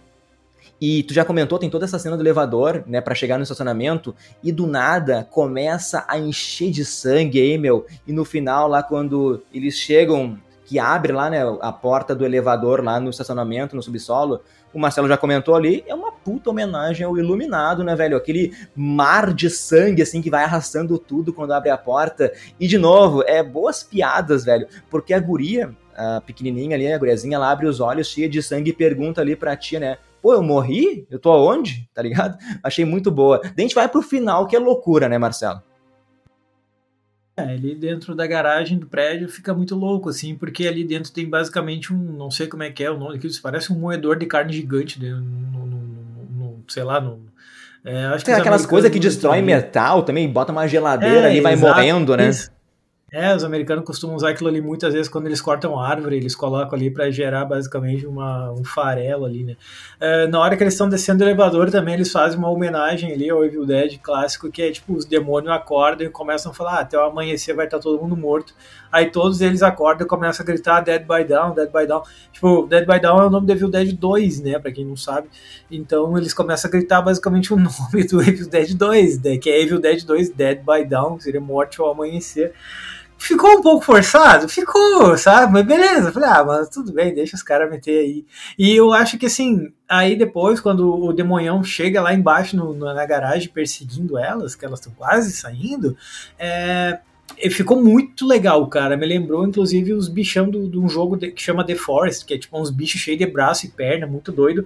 E 0.80 1.04
tu 1.04 1.14
já 1.14 1.26
comentou, 1.26 1.58
tem 1.58 1.70
toda 1.70 1.86
essa 1.86 1.98
cena 1.98 2.16
do 2.16 2.24
elevador, 2.24 2.84
né, 2.86 3.02
para 3.02 3.16
chegar 3.16 3.38
no 3.38 3.44
estacionamento, 3.44 4.16
e 4.44 4.52
do 4.52 4.68
nada 4.68 5.28
começa 5.32 6.06
a 6.08 6.20
encher 6.20 6.70
de 6.70 6.86
sangue 6.86 7.58
meu. 7.58 7.86
E 8.06 8.14
no 8.14 8.24
final, 8.24 8.68
lá 8.68 8.84
quando 8.84 9.44
eles 9.54 9.76
chegam, 9.76 10.38
que 10.66 10.78
abre 10.78 11.14
lá, 11.14 11.30
né, 11.30 11.40
a 11.62 11.72
porta 11.72 12.14
do 12.14 12.26
elevador 12.26 12.84
lá 12.84 13.00
no 13.00 13.10
estacionamento, 13.10 13.76
no 13.76 13.82
subsolo, 13.82 14.42
o 14.74 14.80
Marcelo 14.80 15.08
já 15.08 15.18
comentou 15.18 15.56
ali, 15.56 15.84
é 15.88 15.96
uma 15.96 16.12
puta 16.12 16.50
homenagem 16.50 17.06
ao 17.06 17.18
Iluminado, 17.18 17.84
né, 17.84 17.96
velho? 17.96 18.18
Aquele 18.18 18.54
mar 18.76 19.34
de 19.34 19.50
sangue, 19.50 20.02
assim, 20.02 20.22
que 20.22 20.30
vai 20.30 20.44
arrastando 20.44 21.00
tudo 21.00 21.34
quando 21.34 21.54
abre 21.54 21.70
a 21.70 21.78
porta. 21.78 22.34
E, 22.60 22.68
de 22.68 22.78
novo, 22.78 23.24
é 23.26 23.42
boas 23.42 23.82
piadas, 23.82 24.44
velho, 24.44 24.68
porque 24.90 25.14
a 25.14 25.20
guria, 25.20 25.74
a 25.96 26.22
pequenininha 26.22 26.76
ali, 26.76 26.92
a 26.92 26.98
guriazinha, 26.98 27.38
ela 27.38 27.50
abre 27.50 27.66
os 27.66 27.80
olhos 27.80 28.08
cheia 28.08 28.30
de 28.30 28.44
sangue 28.44 28.72
e 28.72 28.74
pergunta 28.74 29.22
ali 29.22 29.36
pra 29.36 29.56
tia, 29.56 29.80
né, 29.80 29.98
pô, 30.22 30.34
eu 30.34 30.44
morri? 30.44 31.08
Eu 31.10 31.20
tô 31.20 31.32
aonde? 31.32 31.90
Tá 31.94 32.02
ligado? 32.02 32.38
Achei 32.64 32.86
muito 32.86 33.12
boa. 33.12 33.40
Daí 33.42 33.54
a 33.58 33.62
gente 33.62 33.76
vai 33.76 33.88
pro 33.88 34.02
final, 34.02 34.48
que 34.48 34.56
é 34.56 34.60
loucura, 34.60 35.08
né, 35.10 35.18
Marcelo? 35.18 35.62
É, 37.38 37.44
ali 37.44 37.76
dentro 37.76 38.16
da 38.16 38.26
garagem 38.26 38.80
do 38.80 38.88
prédio 38.88 39.30
fica 39.30 39.54
muito 39.54 39.76
louco, 39.76 40.10
assim, 40.10 40.36
porque 40.36 40.68
ali 40.68 40.84
dentro 40.84 41.12
tem 41.12 41.30
basicamente 41.30 41.94
um, 41.94 41.98
não 41.98 42.32
sei 42.32 42.48
como 42.48 42.64
é 42.64 42.72
que 42.72 42.84
é 42.84 42.90
o 42.90 42.98
nome 42.98 43.14
daquilo, 43.14 43.32
parece 43.44 43.72
um 43.72 43.78
moedor 43.78 44.18
de 44.18 44.26
carne 44.26 44.52
gigante, 44.52 45.00
né, 45.00 45.12
no, 45.12 45.20
no, 45.20 45.78
no, 46.32 46.64
sei 46.68 46.84
lá, 46.84 47.00
no, 47.00 47.28
é, 47.90 48.18
tem 48.18 48.34
aquelas 48.34 48.66
coisas 48.66 48.92
que 48.92 49.00
destroem 49.00 49.42
metal 49.42 50.04
também, 50.04 50.30
bota 50.30 50.52
uma 50.52 50.68
geladeira 50.68 51.22
é, 51.22 51.26
ali 51.28 51.38
e 51.38 51.42
vai 51.42 51.54
exato, 51.54 51.74
morrendo, 51.74 52.18
né? 52.18 52.28
Isso. 52.28 52.52
É, 53.10 53.34
os 53.34 53.42
americanos 53.46 53.86
costumam 53.86 54.18
usar 54.18 54.32
aquilo 54.32 54.50
ali 54.50 54.60
muitas 54.60 54.94
vezes 54.94 55.08
quando 55.08 55.28
eles 55.28 55.40
cortam 55.40 55.80
árvore, 55.80 56.18
eles 56.18 56.36
colocam 56.36 56.78
ali 56.78 56.92
para 56.92 57.10
gerar 57.10 57.46
basicamente 57.46 58.06
uma, 58.06 58.52
um 58.52 58.66
farelo 58.66 59.24
ali, 59.24 59.46
né? 59.46 59.56
É, 59.98 60.28
na 60.28 60.38
hora 60.42 60.58
que 60.58 60.64
eles 60.64 60.74
estão 60.74 60.90
descendo 60.90 61.24
o 61.24 61.26
elevador 61.26 61.72
também, 61.72 61.94
eles 61.94 62.12
fazem 62.12 62.38
uma 62.38 62.50
homenagem 62.50 63.14
ali 63.14 63.30
ao 63.30 63.46
Evil 63.46 63.66
Dead 63.66 63.98
clássico, 64.00 64.52
que 64.52 64.62
é 64.62 64.72
tipo, 64.74 64.94
os 64.94 65.06
demônios 65.06 65.54
acordam 65.54 66.06
e 66.06 66.10
começam 66.10 66.52
a 66.52 66.54
falar, 66.54 66.74
ah, 66.74 66.80
até 66.82 66.98
o 66.98 67.02
amanhecer 67.02 67.56
vai 67.56 67.64
estar 67.64 67.80
todo 67.80 67.98
mundo 68.02 68.18
morto. 68.18 68.54
Aí 68.92 69.10
todos 69.10 69.40
eles 69.40 69.64
acordam 69.64 70.06
e 70.06 70.10
começam 70.10 70.44
a 70.44 70.46
gritar 70.46 70.82
Dead 70.82 71.04
by 71.04 71.24
Down, 71.24 71.54
Dead 71.54 71.72
by 71.72 71.88
Down. 71.88 72.04
Tipo, 72.34 72.68
Dead 72.68 72.86
by 72.86 73.00
Down 73.00 73.22
é 73.22 73.26
o 73.28 73.30
nome 73.30 73.48
do 73.48 73.54
Evil 73.54 73.70
Dead 73.70 73.94
2, 73.94 74.42
né? 74.42 74.60
Pra 74.60 74.70
quem 74.70 74.84
não 74.84 74.98
sabe. 74.98 75.30
Então 75.72 76.18
eles 76.18 76.34
começam 76.34 76.68
a 76.68 76.72
gritar 76.72 77.02
basicamente 77.02 77.54
o 77.54 77.56
nome 77.58 78.04
do 78.06 78.22
Evil 78.22 78.50
Dead 78.50 78.74
2, 78.74 79.22
né? 79.22 79.38
que 79.38 79.50
é 79.50 79.62
Evil 79.62 79.80
Dead 79.80 80.04
2 80.04 80.30
Dead 80.32 80.60
by 80.60 80.86
Down, 80.86 81.18
que 81.18 81.24
seria 81.24 81.40
morte 81.40 81.80
ao 81.80 81.90
amanhecer. 81.90 82.54
Ficou 83.18 83.58
um 83.58 83.62
pouco 83.62 83.84
forçado? 83.84 84.48
Ficou, 84.48 85.18
sabe? 85.18 85.52
Mas 85.52 85.66
beleza. 85.66 86.12
Falei, 86.12 86.30
ah, 86.30 86.44
mas 86.44 86.70
tudo 86.70 86.94
bem, 86.94 87.14
deixa 87.14 87.36
os 87.36 87.44
caras 87.44 87.70
meter 87.70 88.00
aí. 88.00 88.26
E 88.58 88.76
eu 88.76 88.94
acho 88.94 89.18
que 89.18 89.26
assim, 89.26 89.72
aí 89.90 90.16
depois, 90.16 90.60
quando 90.60 90.94
o 90.94 91.12
demonhão 91.12 91.64
chega 91.64 92.02
lá 92.02 92.14
embaixo 92.14 92.56
no, 92.56 92.74
na 92.74 93.06
garagem 93.06 93.50
perseguindo 93.50 94.18
elas, 94.18 94.56
que 94.56 94.66
elas 94.66 94.80
estão 94.80 94.94
quase 94.94 95.32
saindo, 95.32 95.98
é, 96.38 97.00
ficou 97.50 97.82
muito 97.82 98.26
legal, 98.26 98.66
cara. 98.68 98.96
Me 98.96 99.06
lembrou, 99.06 99.46
inclusive, 99.46 99.94
os 99.94 100.08
bichão 100.08 100.50
de 100.50 100.78
um 100.78 100.88
jogo 100.88 101.18
que 101.18 101.42
chama 101.42 101.66
The 101.66 101.76
Forest, 101.76 102.26
que 102.26 102.34
é 102.34 102.38
tipo 102.38 102.60
uns 102.60 102.70
bichos 102.70 103.02
cheios 103.02 103.20
de 103.20 103.26
braço 103.26 103.66
e 103.66 103.70
perna, 103.70 104.08
muito 104.08 104.32
doido. 104.32 104.66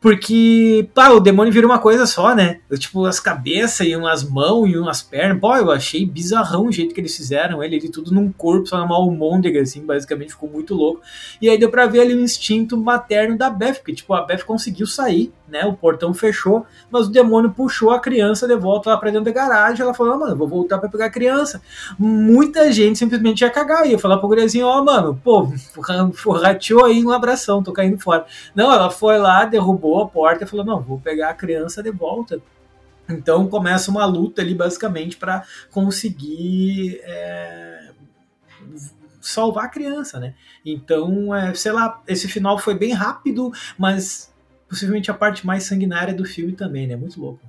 Porque, 0.00 0.88
pá, 0.94 1.10
o 1.10 1.20
demônio 1.20 1.52
vira 1.52 1.66
uma 1.66 1.78
coisa 1.78 2.06
só, 2.06 2.34
né? 2.34 2.60
Eu, 2.70 2.78
tipo, 2.78 3.04
as 3.04 3.20
cabeças 3.20 3.86
e 3.86 3.94
umas 3.94 4.24
mãos 4.24 4.66
e 4.66 4.78
umas 4.78 5.02
pernas. 5.02 5.38
Pô, 5.38 5.54
eu 5.54 5.70
achei 5.70 6.06
bizarrão 6.06 6.68
o 6.68 6.72
jeito 6.72 6.94
que 6.94 7.00
eles 7.02 7.14
fizeram 7.14 7.62
ele, 7.62 7.76
ele 7.76 7.90
tudo 7.90 8.10
num 8.10 8.32
corpo, 8.32 8.66
só 8.66 8.78
numa 8.78 8.96
almôndega, 8.96 9.60
assim, 9.60 9.84
basicamente 9.84 10.30
ficou 10.30 10.48
muito 10.48 10.74
louco. 10.74 11.02
E 11.40 11.50
aí 11.50 11.58
deu 11.58 11.70
pra 11.70 11.86
ver 11.86 12.00
ali 12.00 12.14
o 12.14 12.20
instinto 12.20 12.78
materno 12.78 13.36
da 13.36 13.50
Beth, 13.50 13.74
porque, 13.74 13.92
tipo, 13.92 14.14
a 14.14 14.22
Beth 14.22 14.42
conseguiu 14.42 14.86
sair, 14.86 15.30
né? 15.46 15.66
O 15.66 15.74
portão 15.74 16.14
fechou, 16.14 16.64
mas 16.90 17.06
o 17.06 17.10
demônio 17.10 17.50
puxou 17.50 17.90
a 17.90 18.00
criança 18.00 18.48
de 18.48 18.56
volta 18.56 18.88
lá 18.88 18.96
pra 18.96 19.10
dentro 19.10 19.26
da 19.26 19.32
garagem. 19.32 19.82
Ela 19.82 19.92
falou, 19.92 20.14
ah, 20.14 20.18
mano, 20.18 20.34
vou 20.36 20.48
voltar 20.48 20.78
pra 20.78 20.88
pegar 20.88 21.06
a 21.06 21.10
criança. 21.10 21.60
Muita 21.98 22.72
gente 22.72 22.98
simplesmente 22.98 23.42
ia 23.42 23.50
cagar, 23.50 23.86
ia 23.86 23.98
falar 23.98 24.16
pro 24.16 24.28
guriazinho, 24.28 24.66
ó, 24.66 24.80
oh, 24.80 24.84
mano, 24.84 25.20
pô, 25.22 25.52
rateou 26.40 26.86
aí 26.86 27.04
um 27.04 27.10
abração, 27.10 27.62
tô 27.62 27.70
caindo 27.70 27.98
fora. 27.98 28.24
Não, 28.54 28.72
ela 28.72 28.90
foi 28.90 29.18
lá, 29.18 29.44
derrubou 29.44 29.89
a 29.98 30.08
porta 30.08 30.44
e 30.44 30.46
falou: 30.46 30.64
não, 30.64 30.80
vou 30.80 31.00
pegar 31.00 31.30
a 31.30 31.34
criança 31.34 31.82
de 31.82 31.90
volta. 31.90 32.40
Então 33.08 33.48
começa 33.48 33.90
uma 33.90 34.04
luta 34.04 34.40
ali 34.40 34.54
basicamente 34.54 35.16
para 35.16 35.44
conseguir 35.70 37.00
é, 37.02 37.90
salvar 39.20 39.64
a 39.64 39.68
criança, 39.68 40.20
né? 40.20 40.34
Então, 40.64 41.34
é, 41.34 41.52
sei 41.54 41.72
lá, 41.72 42.02
esse 42.06 42.28
final 42.28 42.58
foi 42.58 42.74
bem 42.74 42.92
rápido, 42.92 43.52
mas 43.76 44.32
possivelmente 44.68 45.10
a 45.10 45.14
parte 45.14 45.44
mais 45.44 45.64
sanguinária 45.64 46.14
do 46.14 46.24
filme 46.24 46.52
também, 46.52 46.86
né? 46.86 46.94
Muito 46.94 47.20
louco. 47.20 47.40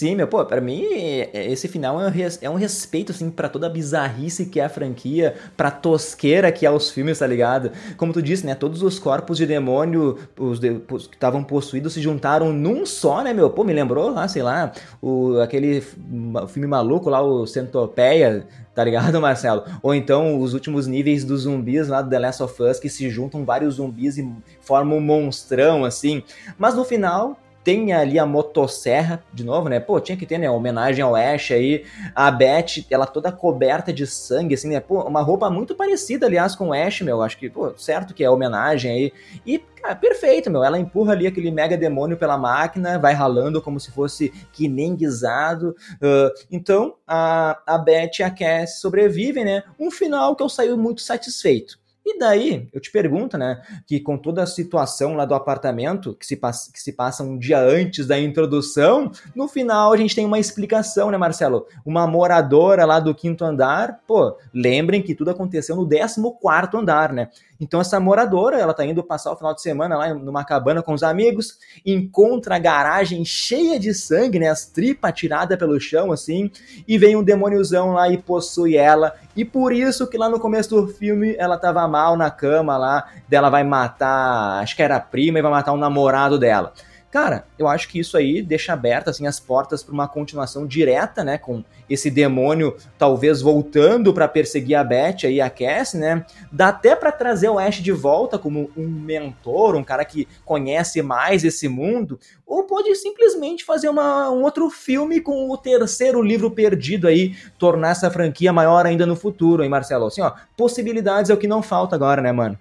Sim, 0.00 0.14
meu, 0.14 0.26
pô, 0.26 0.42
pra 0.46 0.62
mim, 0.62 0.82
é, 0.94 1.52
esse 1.52 1.68
final 1.68 2.00
é 2.00 2.06
um, 2.06 2.08
res, 2.08 2.38
é 2.40 2.48
um 2.48 2.54
respeito, 2.54 3.12
assim, 3.12 3.28
pra 3.30 3.50
toda 3.50 3.66
a 3.66 3.68
bizarrice 3.68 4.46
que 4.46 4.58
é 4.58 4.64
a 4.64 4.68
franquia, 4.70 5.34
pra 5.58 5.70
tosqueira 5.70 6.50
que 6.50 6.64
é 6.64 6.70
os 6.70 6.90
filmes, 6.90 7.18
tá 7.18 7.26
ligado? 7.26 7.70
Como 7.98 8.10
tu 8.10 8.22
disse, 8.22 8.46
né, 8.46 8.54
todos 8.54 8.82
os 8.82 8.98
corpos 8.98 9.36
de 9.36 9.44
demônio, 9.44 10.16
os, 10.38 10.58
de, 10.58 10.76
que 10.76 11.16
estavam 11.16 11.44
possuídos 11.44 11.92
se 11.92 12.00
juntaram 12.00 12.50
num 12.50 12.86
só, 12.86 13.22
né, 13.22 13.34
meu? 13.34 13.50
Pô, 13.50 13.62
me 13.62 13.74
lembrou 13.74 14.08
lá, 14.08 14.26
sei 14.26 14.42
lá, 14.42 14.72
o, 15.02 15.38
aquele 15.38 15.82
filme 15.82 16.66
maluco 16.66 17.10
lá, 17.10 17.20
o 17.20 17.46
Centopeia, 17.46 18.46
tá 18.74 18.82
ligado, 18.82 19.20
Marcelo? 19.20 19.64
Ou 19.82 19.94
então 19.94 20.40
os 20.40 20.54
últimos 20.54 20.86
níveis 20.86 21.26
dos 21.26 21.42
zumbis 21.42 21.88
lá 21.88 22.00
do 22.00 22.08
The 22.08 22.18
Last 22.18 22.42
of 22.42 22.62
Us, 22.62 22.80
que 22.80 22.88
se 22.88 23.10
juntam 23.10 23.44
vários 23.44 23.74
zumbis 23.74 24.16
e 24.16 24.26
formam 24.62 24.96
um 24.96 25.02
monstrão, 25.02 25.84
assim. 25.84 26.22
Mas 26.58 26.74
no 26.74 26.86
final, 26.86 27.36
tem 27.62 27.92
ali 27.92 28.18
a 28.18 28.24
motosserra, 28.24 29.22
de 29.32 29.44
novo, 29.44 29.68
né? 29.68 29.78
Pô, 29.78 30.00
tinha 30.00 30.16
que 30.16 30.24
ter, 30.24 30.38
né? 30.38 30.50
Homenagem 30.50 31.02
ao 31.02 31.14
Ash 31.14 31.50
aí. 31.50 31.84
A 32.14 32.30
Beth, 32.30 32.84
ela 32.90 33.06
toda 33.06 33.30
coberta 33.30 33.92
de 33.92 34.06
sangue, 34.06 34.54
assim, 34.54 34.68
né? 34.68 34.80
Pô, 34.80 35.02
uma 35.02 35.20
roupa 35.20 35.50
muito 35.50 35.74
parecida, 35.74 36.26
aliás, 36.26 36.54
com 36.54 36.68
o 36.68 36.72
Ash, 36.72 37.02
meu. 37.02 37.22
Acho 37.22 37.36
que, 37.36 37.50
pô, 37.50 37.72
certo 37.76 38.14
que 38.14 38.24
é 38.24 38.30
homenagem 38.30 38.90
aí. 38.90 39.12
E, 39.44 39.58
cara, 39.58 39.94
perfeito, 39.94 40.50
meu. 40.50 40.64
Ela 40.64 40.78
empurra 40.78 41.12
ali 41.12 41.26
aquele 41.26 41.50
mega 41.50 41.76
demônio 41.76 42.16
pela 42.16 42.38
máquina, 42.38 42.98
vai 42.98 43.12
ralando 43.12 43.60
como 43.60 43.78
se 43.78 43.90
fosse 43.90 44.32
que 44.52 44.66
nem 44.66 44.96
guisado. 44.96 45.74
Uh, 45.96 46.30
então, 46.50 46.94
a, 47.06 47.60
a 47.66 47.76
Beth 47.76 48.20
e 48.20 48.22
a 48.22 48.30
Cass 48.30 48.80
sobrevivem, 48.80 49.44
né? 49.44 49.62
Um 49.78 49.90
final 49.90 50.34
que 50.34 50.42
eu 50.42 50.48
saí 50.48 50.74
muito 50.74 51.02
satisfeito. 51.02 51.79
E 52.04 52.18
daí, 52.18 52.68
eu 52.72 52.80
te 52.80 52.90
pergunto, 52.90 53.36
né, 53.36 53.60
que 53.86 54.00
com 54.00 54.16
toda 54.16 54.42
a 54.42 54.46
situação 54.46 55.14
lá 55.14 55.24
do 55.24 55.34
apartamento, 55.34 56.14
que 56.14 56.26
se, 56.26 56.36
passa, 56.36 56.72
que 56.72 56.80
se 56.80 56.92
passa 56.92 57.22
um 57.22 57.38
dia 57.38 57.60
antes 57.60 58.06
da 58.06 58.18
introdução, 58.18 59.12
no 59.34 59.46
final 59.46 59.92
a 59.92 59.96
gente 59.96 60.14
tem 60.14 60.24
uma 60.24 60.38
explicação, 60.38 61.10
né, 61.10 61.18
Marcelo? 61.18 61.66
Uma 61.84 62.06
moradora 62.06 62.84
lá 62.84 62.98
do 63.00 63.14
quinto 63.14 63.44
andar, 63.44 64.00
pô, 64.06 64.36
lembrem 64.52 65.02
que 65.02 65.14
tudo 65.14 65.30
aconteceu 65.30 65.76
no 65.76 65.88
14 65.88 66.20
quarto 66.40 66.78
andar, 66.78 67.12
né? 67.12 67.28
Então 67.60 67.80
essa 67.80 68.00
moradora, 68.00 68.58
ela 68.58 68.72
tá 68.72 68.84
indo 68.84 69.02
passar 69.02 69.32
o 69.32 69.36
final 69.36 69.54
de 69.54 69.60
semana 69.60 69.96
lá 69.96 70.14
numa 70.14 70.44
cabana 70.44 70.82
com 70.82 70.94
os 70.94 71.02
amigos, 71.02 71.58
encontra 71.84 72.56
a 72.56 72.58
garagem 72.58 73.24
cheia 73.24 73.78
de 73.78 73.92
sangue, 73.92 74.38
né, 74.38 74.48
as 74.48 74.64
tripas 74.64 75.12
tiradas 75.12 75.58
pelo 75.58 75.78
chão 75.78 76.10
assim, 76.10 76.50
e 76.88 76.96
vem 76.96 77.16
um 77.16 77.22
demôniozão 77.22 77.92
lá 77.92 78.08
e 78.08 78.16
possui 78.16 78.76
ela, 78.76 79.14
e 79.36 79.44
por 79.44 79.72
isso 79.72 80.08
que 80.08 80.16
lá 80.16 80.28
no 80.28 80.40
começo 80.40 80.70
do 80.70 80.88
filme 80.88 81.36
ela 81.38 81.58
tava 81.58 81.86
mal 81.86 82.16
na 82.16 82.30
cama 82.30 82.76
lá, 82.78 83.08
dela 83.28 83.50
vai 83.50 83.62
matar, 83.62 84.62
acho 84.62 84.74
que 84.74 84.82
era 84.82 84.96
a 84.96 85.00
prima 85.00 85.38
e 85.38 85.42
vai 85.42 85.50
matar 85.50 85.72
o 85.72 85.76
namorado 85.76 86.38
dela. 86.38 86.72
Cara, 87.10 87.44
eu 87.58 87.66
acho 87.66 87.88
que 87.88 87.98
isso 87.98 88.16
aí 88.16 88.40
deixa 88.40 88.72
abertas 88.72 89.16
assim, 89.16 89.26
as 89.26 89.40
portas 89.40 89.82
para 89.82 89.92
uma 89.92 90.06
continuação 90.06 90.64
direta, 90.64 91.24
né? 91.24 91.38
Com 91.38 91.64
esse 91.88 92.08
demônio 92.08 92.76
talvez 92.96 93.42
voltando 93.42 94.14
para 94.14 94.28
perseguir 94.28 94.76
a 94.76 94.84
Beth 94.84 95.24
e 95.24 95.40
a 95.40 95.50
Cass, 95.50 95.94
né? 95.94 96.24
Dá 96.52 96.68
até 96.68 96.94
para 96.94 97.10
trazer 97.10 97.48
o 97.48 97.58
Ash 97.58 97.82
de 97.82 97.90
volta 97.90 98.38
como 98.38 98.70
um 98.76 98.86
mentor, 98.86 99.74
um 99.74 99.82
cara 99.82 100.04
que 100.04 100.28
conhece 100.44 101.02
mais 101.02 101.42
esse 101.42 101.66
mundo, 101.66 102.16
ou 102.46 102.62
pode 102.62 102.94
simplesmente 102.94 103.64
fazer 103.64 103.88
uma, 103.88 104.30
um 104.30 104.44
outro 104.44 104.70
filme 104.70 105.20
com 105.20 105.50
o 105.50 105.58
terceiro 105.58 106.22
livro 106.22 106.48
perdido 106.52 107.08
aí, 107.08 107.34
tornar 107.58 107.90
essa 107.90 108.08
franquia 108.08 108.52
maior 108.52 108.86
ainda 108.86 109.04
no 109.04 109.16
futuro, 109.16 109.64
hein, 109.64 109.68
Marcelo? 109.68 110.06
Assim, 110.06 110.20
ó, 110.20 110.32
possibilidades 110.56 111.28
é 111.28 111.34
o 111.34 111.36
que 111.36 111.48
não 111.48 111.60
falta 111.60 111.96
agora, 111.96 112.22
né, 112.22 112.30
mano? 112.30 112.56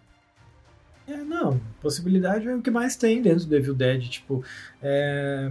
É, 1.07 1.17
não, 1.17 1.59
possibilidade 1.81 2.47
é 2.47 2.55
o 2.55 2.61
que 2.61 2.71
mais 2.71 2.95
tem 2.95 3.21
dentro 3.21 3.45
do 3.45 3.55
Evil 3.55 3.73
Dead, 3.73 4.09
tipo, 4.09 4.43
é, 4.81 5.49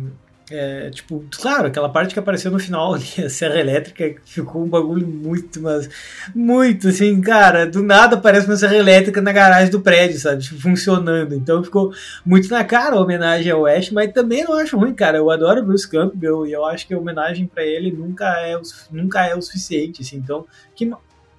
é, 0.50 0.88
tipo, 0.90 1.24
claro, 1.30 1.66
aquela 1.66 1.90
parte 1.90 2.14
que 2.14 2.18
apareceu 2.18 2.50
no 2.50 2.58
final 2.58 2.94
ali, 2.94 3.06
a 3.24 3.28
serra 3.28 3.58
elétrica, 3.58 4.20
ficou 4.24 4.64
um 4.64 4.68
bagulho 4.68 5.06
muito, 5.06 5.60
mas 5.60 5.88
muito 6.34 6.88
assim, 6.88 7.20
cara, 7.20 7.66
do 7.66 7.82
nada 7.82 8.16
aparece 8.16 8.46
uma 8.46 8.56
serra 8.56 8.76
elétrica 8.76 9.20
na 9.20 9.32
garagem 9.32 9.70
do 9.70 9.80
prédio, 9.80 10.18
sabe, 10.18 10.42
tipo, 10.42 10.58
funcionando, 10.60 11.34
então 11.34 11.62
ficou 11.62 11.92
muito 12.24 12.48
na 12.48 12.64
cara 12.64 12.96
a 12.96 13.00
homenagem 13.00 13.52
ao 13.52 13.66
Ash, 13.66 13.90
mas 13.90 14.12
também 14.12 14.44
não 14.44 14.54
acho 14.54 14.78
ruim, 14.78 14.94
cara, 14.94 15.18
eu 15.18 15.30
adoro 15.30 15.64
Bruce 15.64 15.88
Campbell 15.88 16.46
e 16.46 16.52
eu 16.52 16.64
acho 16.64 16.86
que 16.86 16.94
a 16.94 16.98
homenagem 16.98 17.46
para 17.46 17.64
ele 17.64 17.92
nunca 17.92 18.26
é, 18.40 18.58
nunca 18.90 19.26
é 19.26 19.34
o 19.34 19.42
suficiente, 19.42 20.00
assim, 20.00 20.16
então, 20.16 20.46
que, 20.74 20.90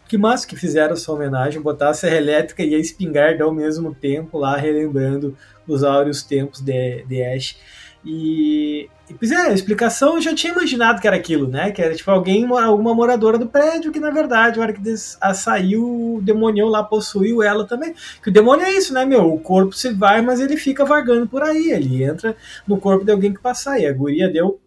que 0.10 0.18
massa 0.18 0.47
que 0.47 0.55
fizeram 0.55 0.93
essa 0.93 1.12
homenagem, 1.12 1.62
botar 1.62 1.89
a 1.89 1.93
serra 1.93 2.18
elétrica 2.18 2.64
e 2.64 2.74
a 2.74 2.80
espingarda 2.80 3.43
ao 3.43 3.53
mesmo 3.53 3.93
tempo 3.93 4.39
lá, 4.39 4.57
relembrando 4.57 5.38
os 5.68 5.84
áureos 5.84 6.24
tempos 6.24 6.60
de, 6.60 7.03
de 7.03 7.24
Ash. 7.24 7.55
E, 8.03 8.89
e 9.07 9.14
pois 9.14 9.32
é, 9.32 9.36
a 9.36 9.53
explicação 9.53 10.16
eu 10.16 10.22
já 10.22 10.34
tinha 10.34 10.51
imaginado 10.51 10.99
que 10.99 11.05
era 11.05 11.16
aquilo, 11.16 11.47
né? 11.47 11.70
Que 11.70 11.80
era 11.80 11.93
tipo 11.93 12.10
alguém, 12.10 12.43
alguma 12.45 12.95
moradora 12.95 13.38
do 13.38 13.45
prédio, 13.45 13.91
que 13.91 13.99
na 13.99 14.10
verdade, 14.10 14.57
a 14.57 14.64
hora 14.64 14.74
que 14.74 14.82
a 15.22 15.34
saiu, 15.36 16.16
o 16.16 16.22
demônio 16.24 16.68
lá 16.68 16.84
possuiu 16.84 17.43
ela 17.43 17.68
também. 17.68 17.93
Que 18.24 18.30
o 18.30 18.34
demônio 18.34 18.66
é 18.66 18.72
isso, 18.72 18.91
né, 18.93 19.05
meu? 19.05 19.32
O 19.32 19.39
corpo 19.39 19.74
se 19.74 19.93
vai, 19.93 20.24
mas 20.24 20.39
ele 20.39 20.57
fica 20.57 20.84
vagando 20.84 21.28
por 21.28 21.43
aí. 21.43 21.72
Ele 21.72 22.03
entra 22.03 22.36
no 22.68 22.80
corpo 22.80 23.05
de 23.05 23.12
alguém 23.12 23.32
que 23.32 23.39
passa 23.39 23.74
aí. 23.74 23.86
A 23.86 23.93
guria 23.93 24.28
deu 24.28 24.60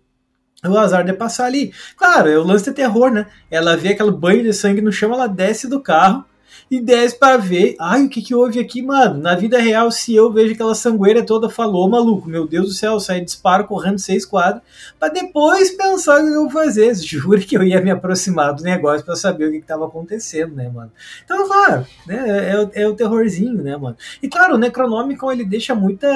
o 0.71 0.79
azar 0.79 1.05
de 1.05 1.13
passar 1.13 1.47
ali. 1.47 1.73
Claro, 1.97 2.29
é 2.29 2.39
o 2.39 2.45
lance 2.45 2.65
de 2.65 2.73
terror, 2.73 3.11
né? 3.11 3.27
Ela 3.51 3.77
vê 3.77 3.91
aquele 3.91 4.13
banho 4.13 4.45
de 4.45 4.53
sangue 4.53 4.81
no 4.81 4.93
chão, 4.93 5.13
ela 5.13 5.27
desce 5.27 5.69
do 5.69 5.81
carro 5.81 6.25
e 6.71 6.81
desce 6.81 7.19
para 7.19 7.37
ver. 7.37 7.75
Ai, 7.81 8.05
o 8.05 8.09
que 8.09 8.23
que 8.23 8.35
houve 8.35 8.61
aqui, 8.61 8.81
mano? 8.81 9.21
Na 9.21 9.35
vida 9.35 9.59
real, 9.59 9.91
se 9.91 10.15
eu 10.15 10.33
vejo 10.33 10.55
aquela 10.55 10.75
sangueira 10.75 11.27
toda, 11.27 11.51
falou, 11.51 11.89
maluco, 11.91 12.29
meu 12.29 12.47
Deus 12.47 12.67
do 12.67 12.73
céu, 12.75 13.01
saí 13.01 13.25
disparo 13.25 13.67
correndo 13.67 13.99
seis 13.99 14.25
quadros, 14.25 14.63
para 15.01 15.13
depois 15.13 15.73
pensar 15.73 16.21
o 16.21 16.25
que 16.25 16.31
eu 16.33 16.43
vou 16.43 16.51
fazer. 16.51 16.95
Juro 17.03 17.41
que 17.41 17.57
eu 17.57 17.65
ia 17.65 17.81
me 17.81 17.91
aproximar 17.91 18.55
do 18.55 18.63
negócio 18.63 19.05
para 19.05 19.17
saber 19.17 19.49
o 19.49 19.51
que, 19.51 19.61
que 19.61 19.67
tava 19.67 19.87
acontecendo, 19.87 20.55
né, 20.55 20.71
mano? 20.73 20.93
Então, 21.25 21.45
claro, 21.49 21.87
né, 22.07 22.69
é, 22.75 22.83
é, 22.83 22.89
o 22.89 22.95
terrorzinho, 22.95 23.63
né, 23.63 23.77
mano? 23.77 23.97
E 24.23 24.29
claro, 24.29 24.55
o 24.55 24.59
Necronômico 24.59 25.31
ele 25.33 25.45
deixa 25.45 25.75
muita 25.75 26.07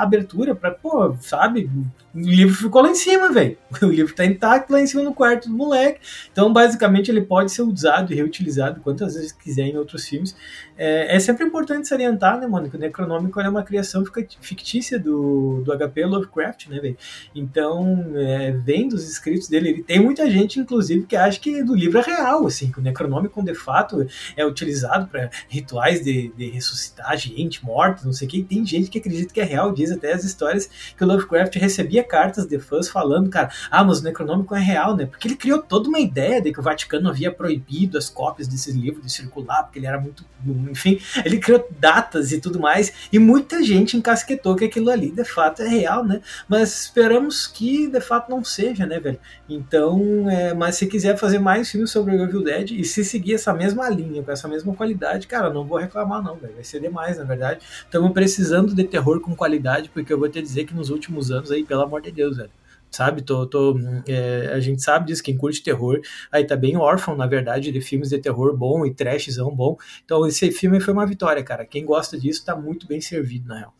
abertura 0.00 0.54
para, 0.54 0.70
pô, 0.70 1.14
sabe? 1.20 1.70
O 2.14 2.20
livro 2.20 2.54
ficou 2.54 2.80
lá 2.80 2.90
em 2.90 2.94
cima, 2.94 3.32
velho. 3.32 3.58
O 3.82 3.86
livro 3.86 4.14
tá 4.14 4.24
intacto 4.24 4.72
lá 4.72 4.80
em 4.80 4.86
cima 4.86 5.02
no 5.02 5.12
quarto 5.12 5.48
do 5.48 5.56
moleque. 5.56 6.00
Então, 6.30 6.52
basicamente, 6.52 7.10
ele 7.10 7.22
pode 7.22 7.50
ser 7.50 7.62
usado 7.62 8.12
e 8.12 8.16
reutilizado 8.16 8.80
quantas 8.80 9.14
vezes 9.14 9.32
quiser 9.32 9.66
em 9.66 9.76
outros 9.76 10.06
filmes. 10.06 10.36
É, 10.76 11.16
é 11.16 11.20
sempre 11.20 11.44
importante 11.44 11.88
salientar, 11.88 12.38
né, 12.38 12.46
mano, 12.46 12.68
que 12.68 12.76
o 12.76 12.80
Necronômico 12.80 13.40
é 13.40 13.48
uma 13.48 13.62
criação 13.62 14.04
fictícia 14.40 14.98
do, 14.98 15.62
do 15.64 15.72
HP 15.76 16.04
Lovecraft, 16.04 16.68
né, 16.68 16.80
velho? 16.80 16.96
Então, 17.34 18.12
é, 18.14 18.50
vendo 18.52 18.94
os 18.94 19.08
escritos 19.08 19.48
dele, 19.48 19.68
ele 19.70 19.82
tem 19.82 20.00
muita 20.00 20.28
gente, 20.30 20.58
inclusive, 20.58 21.06
que 21.06 21.16
acha 21.16 21.38
que 21.38 21.62
do 21.62 21.74
livro 21.74 21.98
é 21.98 22.02
real, 22.02 22.46
assim, 22.46 22.70
que 22.70 22.78
o 22.78 22.82
Necronômico, 22.82 23.42
de 23.42 23.54
fato, 23.54 24.06
é 24.36 24.44
utilizado 24.44 25.06
para 25.06 25.30
rituais 25.48 26.02
de, 26.02 26.32
de 26.36 26.50
ressuscitar 26.50 27.16
gente 27.16 27.64
morta, 27.64 28.04
não 28.04 28.12
sei 28.12 28.26
o 28.26 28.30
que. 28.30 28.42
tem 28.42 28.66
gente 28.66 28.90
que 28.90 28.98
acredita 28.98 29.32
que 29.32 29.40
é 29.40 29.44
real, 29.44 29.72
diz 29.72 29.90
até 29.90 30.12
as 30.12 30.24
histórias 30.24 30.68
que 30.96 31.04
o 31.04 31.06
Lovecraft 31.06 31.56
recebia 31.56 32.02
cartas 32.02 32.46
de 32.46 32.58
fãs 32.58 32.88
falando, 32.88 33.30
cara, 33.30 33.50
ah, 33.70 33.84
mas 33.84 34.00
o 34.00 34.04
Necronômico 34.04 34.54
é 34.54 34.60
real, 34.60 34.96
né? 34.96 35.06
Porque 35.06 35.28
ele 35.28 35.36
criou 35.36 35.62
toda 35.62 35.88
uma 35.88 36.00
ideia 36.00 36.40
de 36.40 36.52
que 36.52 36.60
o 36.60 36.62
Vaticano 36.62 37.08
havia 37.08 37.32
proibido 37.32 37.96
as 37.96 38.08
cópias 38.08 38.48
desses 38.48 38.74
livros 38.74 39.04
de 39.04 39.12
circular, 39.12 39.62
porque 39.62 39.78
ele 39.78 39.86
era 39.86 40.00
muito 40.00 40.24
enfim, 40.70 41.00
ele 41.24 41.38
criou 41.38 41.66
datas 41.78 42.32
e 42.32 42.40
tudo 42.40 42.58
mais, 42.58 42.92
e 43.12 43.18
muita 43.18 43.62
gente 43.62 43.96
encasquetou 43.96 44.56
que 44.56 44.64
aquilo 44.64 44.90
ali 44.90 45.10
de 45.10 45.24
fato 45.24 45.62
é 45.62 45.68
real, 45.68 46.04
né? 46.04 46.20
Mas 46.48 46.82
esperamos 46.82 47.46
que 47.46 47.88
de 47.88 48.00
fato 48.00 48.30
não 48.30 48.44
seja, 48.44 48.86
né, 48.86 48.98
velho? 49.00 49.18
Então, 49.48 50.28
é, 50.30 50.54
mas 50.54 50.76
se 50.76 50.86
quiser 50.86 51.16
fazer 51.16 51.38
mais 51.38 51.70
filmes 51.70 51.90
sobre 51.90 52.16
o 52.16 52.22
Evil 52.22 52.42
Dead 52.42 52.70
e 52.72 52.84
se 52.84 53.04
seguir 53.04 53.34
essa 53.34 53.52
mesma 53.52 53.88
linha, 53.88 54.22
com 54.22 54.32
essa 54.32 54.48
mesma 54.48 54.74
qualidade, 54.74 55.26
cara, 55.26 55.52
não 55.52 55.64
vou 55.64 55.78
reclamar, 55.78 56.22
não, 56.22 56.36
velho. 56.36 56.54
Vai 56.54 56.64
ser 56.64 56.80
demais, 56.80 57.18
na 57.18 57.24
verdade. 57.24 57.64
Estamos 57.84 58.12
precisando 58.12 58.74
de 58.74 58.84
terror 58.84 59.20
com 59.20 59.34
qualidade, 59.34 59.90
porque 59.92 60.12
eu 60.12 60.18
vou 60.18 60.28
te 60.28 60.40
dizer 60.40 60.64
que 60.64 60.74
nos 60.74 60.90
últimos 60.90 61.30
anos 61.30 61.50
aí, 61.50 61.64
pelo 61.64 61.82
amor 61.82 62.00
de 62.00 62.10
Deus, 62.10 62.36
velho 62.36 62.50
sabe? 62.94 63.22
Tô, 63.22 63.46
tô, 63.46 63.78
é, 64.06 64.52
a 64.52 64.60
gente 64.60 64.82
sabe 64.82 65.06
disso, 65.06 65.22
quem 65.22 65.36
curte 65.36 65.62
terror, 65.62 66.00
aí 66.30 66.44
tá 66.44 66.56
bem 66.56 66.76
órfão, 66.76 67.16
na 67.16 67.26
verdade, 67.26 67.72
de 67.72 67.80
filmes 67.80 68.10
de 68.10 68.18
terror 68.18 68.56
bom 68.56 68.86
e 68.86 68.94
trashzão 68.94 69.54
bom. 69.54 69.76
Então 70.04 70.26
esse 70.26 70.50
filme 70.52 70.80
foi 70.80 70.92
uma 70.92 71.06
vitória, 71.06 71.42
cara. 71.42 71.64
Quem 71.66 71.84
gosta 71.84 72.18
disso 72.18 72.44
tá 72.44 72.56
muito 72.56 72.86
bem 72.86 73.00
servido, 73.00 73.48
na 73.48 73.58
real. 73.58 73.74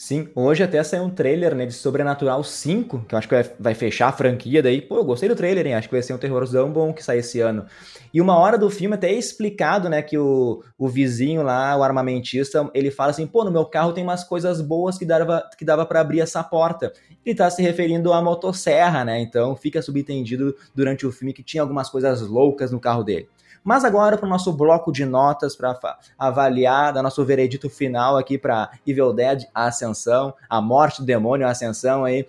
Sim, 0.00 0.28
hoje 0.32 0.62
até 0.62 0.80
saiu 0.84 1.02
um 1.02 1.10
trailer 1.10 1.56
né, 1.56 1.66
de 1.66 1.72
Sobrenatural 1.72 2.44
5, 2.44 3.00
que 3.00 3.16
eu 3.16 3.18
acho 3.18 3.28
que 3.28 3.34
vai, 3.58 3.74
fechar 3.74 4.06
a 4.06 4.12
franquia 4.12 4.62
daí. 4.62 4.80
Pô, 4.80 4.94
eu 4.98 5.04
gostei 5.04 5.28
do 5.28 5.34
trailer, 5.34 5.66
hein? 5.66 5.74
Acho 5.74 5.88
que 5.88 5.94
vai 5.96 6.02
ser 6.04 6.12
um 6.12 6.18
terrorzão 6.18 6.70
bom 6.70 6.92
que 6.92 7.02
sai 7.02 7.18
esse 7.18 7.40
ano. 7.40 7.66
E 8.14 8.20
uma 8.20 8.38
hora 8.38 8.56
do 8.56 8.70
filme 8.70 8.94
até 8.94 9.08
é 9.08 9.14
explicado, 9.14 9.88
né, 9.88 10.00
que 10.00 10.16
o, 10.16 10.62
o 10.78 10.88
vizinho 10.88 11.42
lá, 11.42 11.76
o 11.76 11.82
armamentista, 11.82 12.70
ele 12.74 12.92
fala 12.92 13.10
assim, 13.10 13.26
pô, 13.26 13.42
no 13.42 13.50
meu 13.50 13.64
carro 13.64 13.92
tem 13.92 14.04
umas 14.04 14.22
coisas 14.22 14.60
boas 14.60 14.96
que 14.96 15.04
dava, 15.04 15.42
que 15.58 15.64
dava 15.64 15.84
para 15.84 16.00
abrir 16.00 16.20
essa 16.20 16.44
porta. 16.44 16.92
Ele 17.26 17.34
tá 17.34 17.50
se 17.50 17.60
referindo 17.60 18.12
à 18.12 18.22
motosserra, 18.22 19.04
né? 19.04 19.20
Então 19.20 19.56
fica 19.56 19.82
subentendido 19.82 20.54
durante 20.72 21.08
o 21.08 21.10
filme 21.10 21.32
que 21.32 21.42
tinha 21.42 21.60
algumas 21.60 21.90
coisas 21.90 22.20
loucas 22.20 22.70
no 22.70 22.78
carro 22.78 23.02
dele. 23.02 23.28
Mas 23.62 23.84
agora 23.84 24.16
para 24.16 24.26
o 24.26 24.28
nosso 24.28 24.52
bloco 24.52 24.92
de 24.92 25.04
notas 25.04 25.56
para 25.56 25.78
avaliar, 26.18 26.92
da 26.92 27.02
nosso 27.02 27.24
veredito 27.24 27.68
final 27.68 28.16
aqui 28.16 28.38
para 28.38 28.70
Evil 28.86 29.12
Dead, 29.12 29.46
a 29.54 29.66
Ascensão, 29.66 30.34
a 30.48 30.60
morte 30.60 31.00
do 31.00 31.06
demônio, 31.06 31.46
a 31.46 31.50
Ascensão 31.50 32.04
aí. 32.04 32.26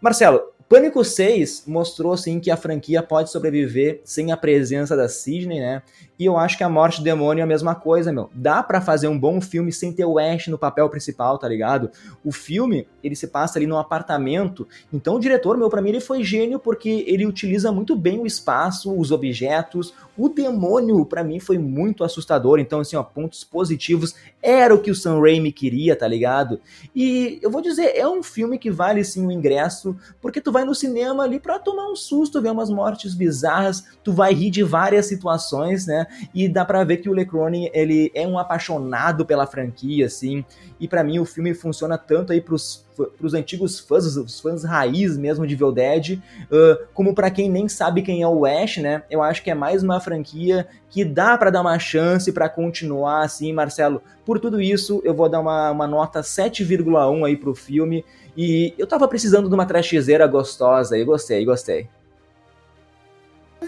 Marcelo, 0.00 0.40
Pânico 0.70 1.04
6 1.04 1.64
mostrou 1.66 2.12
assim 2.12 2.38
que 2.38 2.48
a 2.48 2.56
franquia 2.56 3.02
pode 3.02 3.28
sobreviver 3.28 4.00
sem 4.04 4.30
a 4.30 4.36
presença 4.36 4.96
da 4.96 5.08
Sidney, 5.08 5.58
né? 5.58 5.82
E 6.16 6.24
eu 6.24 6.36
acho 6.36 6.56
que 6.56 6.62
a 6.62 6.68
Morte 6.68 6.98
do 6.98 7.04
Demônio 7.04 7.40
é 7.40 7.44
a 7.44 7.46
mesma 7.46 7.74
coisa, 7.74 8.12
meu. 8.12 8.30
Dá 8.32 8.62
para 8.62 8.80
fazer 8.80 9.08
um 9.08 9.18
bom 9.18 9.40
filme 9.40 9.72
sem 9.72 9.92
ter 9.92 10.04
o 10.04 10.16
Ash 10.16 10.46
no 10.46 10.56
papel 10.56 10.88
principal, 10.88 11.38
tá 11.38 11.48
ligado? 11.48 11.90
O 12.22 12.30
filme, 12.30 12.86
ele 13.02 13.16
se 13.16 13.26
passa 13.26 13.58
ali 13.58 13.66
num 13.66 13.78
apartamento. 13.78 14.68
Então 14.92 15.16
o 15.16 15.18
diretor, 15.18 15.56
meu, 15.56 15.68
para 15.68 15.82
mim 15.82 15.88
ele 15.88 16.00
foi 16.00 16.22
gênio 16.22 16.60
porque 16.60 17.04
ele 17.08 17.26
utiliza 17.26 17.72
muito 17.72 17.96
bem 17.96 18.20
o 18.20 18.26
espaço, 18.26 18.96
os 18.96 19.10
objetos. 19.10 19.92
O 20.16 20.28
demônio, 20.28 21.04
para 21.06 21.24
mim, 21.24 21.40
foi 21.40 21.56
muito 21.56 22.04
assustador. 22.04 22.60
Então, 22.60 22.80
assim, 22.80 22.94
ó, 22.94 23.02
pontos 23.02 23.42
positivos. 23.42 24.14
Era 24.42 24.74
o 24.74 24.80
que 24.80 24.90
o 24.90 24.94
Sam 24.94 25.18
Raimi 25.18 25.50
queria, 25.50 25.96
tá 25.96 26.06
ligado? 26.06 26.60
E 26.94 27.38
eu 27.40 27.50
vou 27.50 27.62
dizer, 27.62 27.96
é 27.96 28.06
um 28.06 28.22
filme 28.22 28.58
que 28.58 28.70
vale 28.70 29.02
sim 29.02 29.26
o 29.26 29.32
ingresso, 29.32 29.96
porque 30.20 30.40
tu 30.40 30.52
vai 30.52 30.59
no 30.64 30.74
cinema 30.74 31.24
ali 31.24 31.38
pra 31.38 31.58
tomar 31.58 31.90
um 31.90 31.96
susto, 31.96 32.40
ver 32.40 32.50
umas 32.50 32.70
mortes 32.70 33.14
bizarras, 33.14 33.84
tu 34.02 34.12
vai 34.12 34.32
rir 34.32 34.50
de 34.50 34.62
várias 34.62 35.06
situações, 35.06 35.86
né? 35.86 36.06
E 36.34 36.48
dá 36.48 36.64
pra 36.64 36.84
ver 36.84 36.98
que 36.98 37.08
o 37.08 37.12
Lecrone, 37.12 37.70
ele 37.72 38.10
é 38.14 38.26
um 38.26 38.38
apaixonado 38.38 39.24
pela 39.24 39.46
franquia, 39.46 40.06
assim. 40.06 40.44
E 40.78 40.88
para 40.88 41.04
mim 41.04 41.18
o 41.18 41.24
filme 41.24 41.54
funciona 41.54 41.98
tanto 41.98 42.32
aí 42.32 42.40
pros 42.40 42.84
para 43.08 43.26
os 43.26 43.34
antigos 43.34 43.80
fãs, 43.80 44.16
os 44.16 44.40
fãs 44.40 44.64
raiz 44.64 45.16
mesmo 45.16 45.46
de 45.46 45.54
Evil 45.54 45.70
uh, 45.70 46.86
como 46.92 47.14
para 47.14 47.30
quem 47.30 47.48
nem 47.48 47.68
sabe 47.68 48.02
quem 48.02 48.22
é 48.22 48.28
o 48.28 48.44
Ash, 48.44 48.78
né? 48.78 49.02
Eu 49.10 49.22
acho 49.22 49.42
que 49.42 49.50
é 49.50 49.54
mais 49.54 49.82
uma 49.82 50.00
franquia 50.00 50.66
que 50.88 51.04
dá 51.04 51.38
para 51.38 51.50
dar 51.50 51.60
uma 51.60 51.78
chance 51.78 52.30
para 52.32 52.48
continuar 52.48 53.24
assim, 53.24 53.52
Marcelo. 53.52 54.02
Por 54.24 54.38
tudo 54.38 54.60
isso, 54.60 55.00
eu 55.04 55.14
vou 55.14 55.28
dar 55.28 55.40
uma, 55.40 55.70
uma 55.70 55.86
nota 55.86 56.20
7,1 56.20 57.26
aí 57.26 57.36
pro 57.36 57.54
filme. 57.54 58.04
E 58.42 58.72
eu 58.78 58.86
tava 58.86 59.06
precisando 59.06 59.50
de 59.50 59.54
uma 59.54 59.66
trashzeira 59.66 60.26
gostosa 60.26 60.96
e 60.96 61.04
gostei, 61.04 61.44
gostei. 61.44 61.90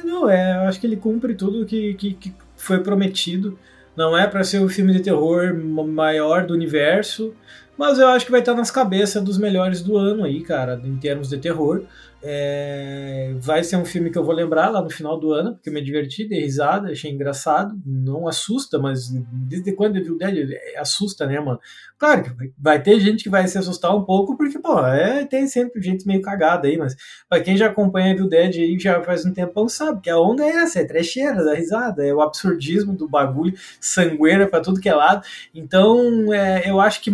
Não, 0.02 0.30
é, 0.30 0.56
eu 0.56 0.60
acho 0.62 0.80
que 0.80 0.86
ele 0.86 0.96
cumpre 0.96 1.34
tudo 1.34 1.66
que, 1.66 1.92
que, 1.92 2.14
que 2.14 2.34
foi 2.56 2.80
prometido. 2.80 3.58
Não 3.94 4.16
é 4.16 4.26
para 4.26 4.42
ser 4.42 4.60
o 4.60 4.70
filme 4.70 4.94
de 4.94 5.00
terror 5.00 5.54
maior 5.54 6.46
do 6.46 6.54
universo, 6.54 7.34
mas 7.76 7.98
eu 7.98 8.08
acho 8.08 8.24
que 8.24 8.30
vai 8.30 8.40
estar 8.40 8.54
nas 8.54 8.70
cabeças 8.70 9.22
dos 9.22 9.38
melhores 9.38 9.82
do 9.82 9.96
ano 9.96 10.24
aí, 10.24 10.42
cara, 10.42 10.80
em 10.84 10.96
termos 10.96 11.28
de 11.28 11.38
terror. 11.38 11.84
É, 12.24 13.34
vai 13.40 13.64
ser 13.64 13.76
um 13.76 13.84
filme 13.84 14.08
que 14.08 14.16
eu 14.16 14.22
vou 14.22 14.32
lembrar 14.32 14.70
lá 14.70 14.80
no 14.80 14.88
final 14.88 15.18
do 15.18 15.32
ano, 15.32 15.54
porque 15.54 15.68
eu 15.68 15.72
me 15.72 15.82
diverti, 15.82 16.24
dei 16.24 16.42
risada, 16.42 16.92
achei 16.92 17.10
engraçado. 17.10 17.74
Não 17.84 18.28
assusta, 18.28 18.78
mas 18.78 19.08
desde 19.32 19.72
quando 19.72 19.96
eu 19.96 20.04
vi 20.04 20.10
o 20.12 20.16
Dead, 20.16 20.50
assusta, 20.76 21.26
né, 21.26 21.40
mano? 21.40 21.58
Claro 21.98 22.22
que 22.22 22.52
vai 22.56 22.80
ter 22.80 23.00
gente 23.00 23.24
que 23.24 23.30
vai 23.30 23.46
se 23.48 23.58
assustar 23.58 23.96
um 23.96 24.04
pouco, 24.04 24.36
porque, 24.36 24.58
pô, 24.58 24.78
é, 24.86 25.24
tem 25.24 25.48
sempre 25.48 25.82
gente 25.82 26.06
meio 26.06 26.22
cagada 26.22 26.68
aí, 26.68 26.76
mas 26.76 26.94
pra 27.28 27.40
quem 27.40 27.56
já 27.56 27.66
acompanha 27.66 28.14
o 28.22 28.28
Dead 28.28 28.54
aí 28.56 28.78
já 28.78 29.02
faz 29.02 29.26
um 29.26 29.32
tempão, 29.32 29.68
sabe 29.68 30.00
que 30.00 30.10
a 30.10 30.18
onda 30.18 30.44
é 30.44 30.50
essa, 30.50 30.80
é 30.80 30.84
trecheira, 30.84 31.44
da 31.44 31.54
risada, 31.54 32.06
é 32.06 32.14
o 32.14 32.20
absurdismo 32.20 32.92
do 32.94 33.08
bagulho, 33.08 33.54
sangueira 33.80 34.46
pra 34.46 34.60
tudo 34.60 34.80
que 34.80 34.88
é 34.88 34.94
lado. 34.94 35.24
Então, 35.52 36.32
é, 36.32 36.70
eu 36.70 36.80
acho 36.80 37.00
que 37.00 37.10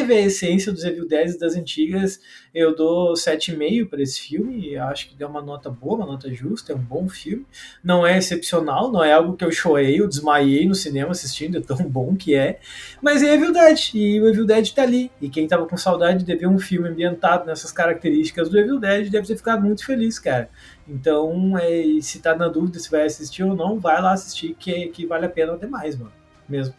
manteve 0.00 0.14
a 0.14 0.20
essência 0.20 0.72
dos 0.72 0.84
Evil 0.84 1.06
Dead 1.06 1.38
das 1.38 1.54
antigas 1.54 2.20
eu 2.52 2.74
dou 2.74 3.12
7,5 3.12 3.88
para 3.88 4.02
esse 4.02 4.20
filme, 4.20 4.76
acho 4.76 5.08
que 5.08 5.14
deu 5.14 5.28
uma 5.28 5.40
nota 5.40 5.70
boa, 5.70 5.98
uma 5.98 6.06
nota 6.06 6.32
justa, 6.34 6.72
é 6.72 6.76
um 6.76 6.80
bom 6.80 7.08
filme. 7.08 7.46
Não 7.82 8.04
é 8.04 8.18
excepcional, 8.18 8.90
não 8.90 9.04
é 9.04 9.12
algo 9.12 9.36
que 9.36 9.44
eu 9.44 9.52
chorei, 9.52 10.00
eu 10.00 10.08
desmaiei 10.08 10.66
no 10.66 10.74
cinema 10.74 11.12
assistindo, 11.12 11.58
é 11.58 11.60
tão 11.60 11.76
bom 11.76 12.16
que 12.16 12.34
é. 12.34 12.58
Mas 13.00 13.22
é 13.22 13.34
Evil 13.34 13.52
Dead, 13.52 13.94
e 13.94 14.20
o 14.20 14.28
Evil 14.28 14.44
Dead 14.44 14.68
tá 14.72 14.82
ali. 14.82 15.12
E 15.20 15.28
quem 15.28 15.46
tava 15.46 15.64
com 15.64 15.76
saudade 15.76 16.24
de 16.24 16.34
ver 16.34 16.48
um 16.48 16.58
filme 16.58 16.88
ambientado 16.88 17.46
nessas 17.46 17.70
características 17.70 18.48
do 18.48 18.58
Evil 18.58 18.80
Dead 18.80 19.08
deve 19.08 19.28
ter 19.28 19.36
ficado 19.36 19.62
muito 19.62 19.86
feliz, 19.86 20.18
cara. 20.18 20.50
Então, 20.88 21.56
é, 21.56 22.00
se 22.02 22.18
tá 22.18 22.34
na 22.34 22.48
dúvida 22.48 22.80
se 22.80 22.90
vai 22.90 23.04
assistir 23.04 23.44
ou 23.44 23.54
não, 23.54 23.78
vai 23.78 24.02
lá 24.02 24.12
assistir, 24.12 24.56
que, 24.58 24.88
que 24.88 25.06
vale 25.06 25.26
a 25.26 25.28
pena 25.28 25.56
demais, 25.56 25.96
mano. 25.96 26.12
Mesmo. 26.48 26.74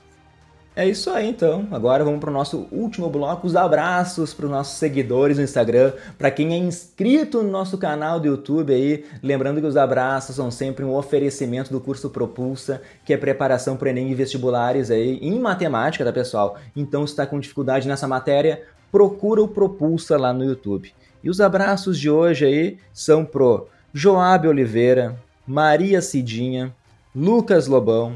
É 0.74 0.88
isso 0.88 1.10
aí 1.10 1.28
então. 1.28 1.68
Agora 1.70 2.02
vamos 2.02 2.22
para 2.22 2.30
o 2.30 2.34
nosso 2.34 2.66
último 2.72 3.10
bloco, 3.10 3.46
os 3.46 3.58
abraços 3.58 4.34
para 4.34 4.46
os 4.46 4.52
nossos 4.52 4.78
seguidores 4.78 5.38
no 5.38 5.44
Instagram, 5.44 5.92
para 6.18 6.32
quem 6.32 6.54
é 6.54 6.58
inscrito 6.58 7.44
no 7.44 7.52
nosso 7.52 7.78
canal 7.78 8.22
do 8.22 8.28
YouTube 8.28 8.74
aí, 8.74 9.04
lembrando 9.22 9.60
que 9.60 9.68
os 9.68 9.76
abraços 9.76 10.34
são 10.34 10.50
sempre 10.50 10.86
um 10.86 10.96
oferecimento 10.96 11.74
do 11.74 11.82
curso 11.82 12.10
Propulsa, 12.10 12.82
que 13.04 13.12
é 13.12 13.18
preparação 13.18 13.76
para 13.76 13.90
Enem 13.90 14.12
e 14.12 14.16
vestibulares 14.16 14.90
aí 14.90 15.20
em 15.22 15.38
matemática, 15.40 16.06
tá 16.06 16.14
pessoal? 16.14 16.58
Então 16.74 17.06
se 17.06 17.12
está 17.12 17.26
com 17.26 17.38
dificuldade 17.38 17.86
nessa 17.86 18.08
matéria, 18.08 18.64
procura 18.90 19.44
o 19.44 19.50
Propulsa 19.50 20.18
lá 20.18 20.32
no 20.32 20.46
YouTube. 20.46 20.94
E 21.22 21.30
os 21.30 21.42
abraços 21.42 22.00
de 22.00 22.10
hoje 22.10 22.46
aí 22.46 22.78
são 22.94 23.26
pro 23.26 23.68
Joab 23.94 24.48
Oliveira, 24.48 25.20
Maria 25.46 26.02
Cidinha, 26.02 26.74
Lucas 27.14 27.68
Lobão, 27.68 28.16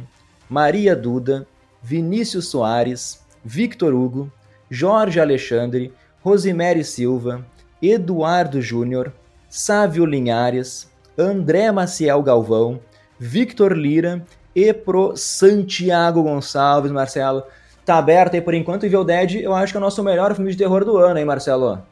Maria 0.49 0.95
Duda, 0.95 1.45
Vinícius 1.86 2.48
Soares, 2.48 3.24
Victor 3.44 3.94
Hugo, 3.94 4.32
Jorge 4.72 5.20
Alexandre, 5.20 5.94
Rosemary 6.24 6.84
Silva, 6.84 7.46
Eduardo 7.80 8.60
Júnior, 8.60 9.14
Sávio 9.48 10.04
Linhares, 10.04 10.90
André 11.16 11.72
Maciel 11.72 12.24
Galvão, 12.24 12.80
Victor 13.20 13.78
Lira 13.78 14.26
e 14.56 14.74
pro 14.74 15.16
Santiago 15.16 16.24
Gonçalves, 16.24 16.92
Marcelo. 16.92 17.44
Tá 17.86 18.00
aberto 18.00 18.34
aí 18.34 18.42
por 18.42 18.56
enquanto 18.56 18.82
e 18.82 18.88
Evil 18.88 19.04
Dead 19.04 19.36
eu 19.36 19.54
acho 19.54 19.72
que 19.72 19.78
é 19.78 19.80
o 19.80 19.84
nosso 19.84 20.04
melhor 20.04 20.34
filme 20.34 20.50
de 20.50 20.58
terror 20.58 20.84
do 20.84 20.98
ano, 20.98 21.20
hein, 21.20 21.26
Marcelo? 21.26 21.84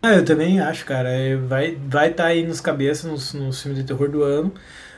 Ah, 0.00 0.14
eu 0.14 0.24
também 0.24 0.60
acho, 0.60 0.86
cara. 0.86 1.08
É, 1.08 1.34
vai 1.34 1.70
estar 1.70 1.88
vai 1.88 2.10
tá 2.12 2.26
aí 2.26 2.46
nos 2.46 2.60
cabeças 2.60 3.10
nos, 3.10 3.34
nos 3.34 3.60
filmes 3.60 3.80
de 3.80 3.84
terror 3.84 4.08
do 4.08 4.22
ano, 4.22 4.54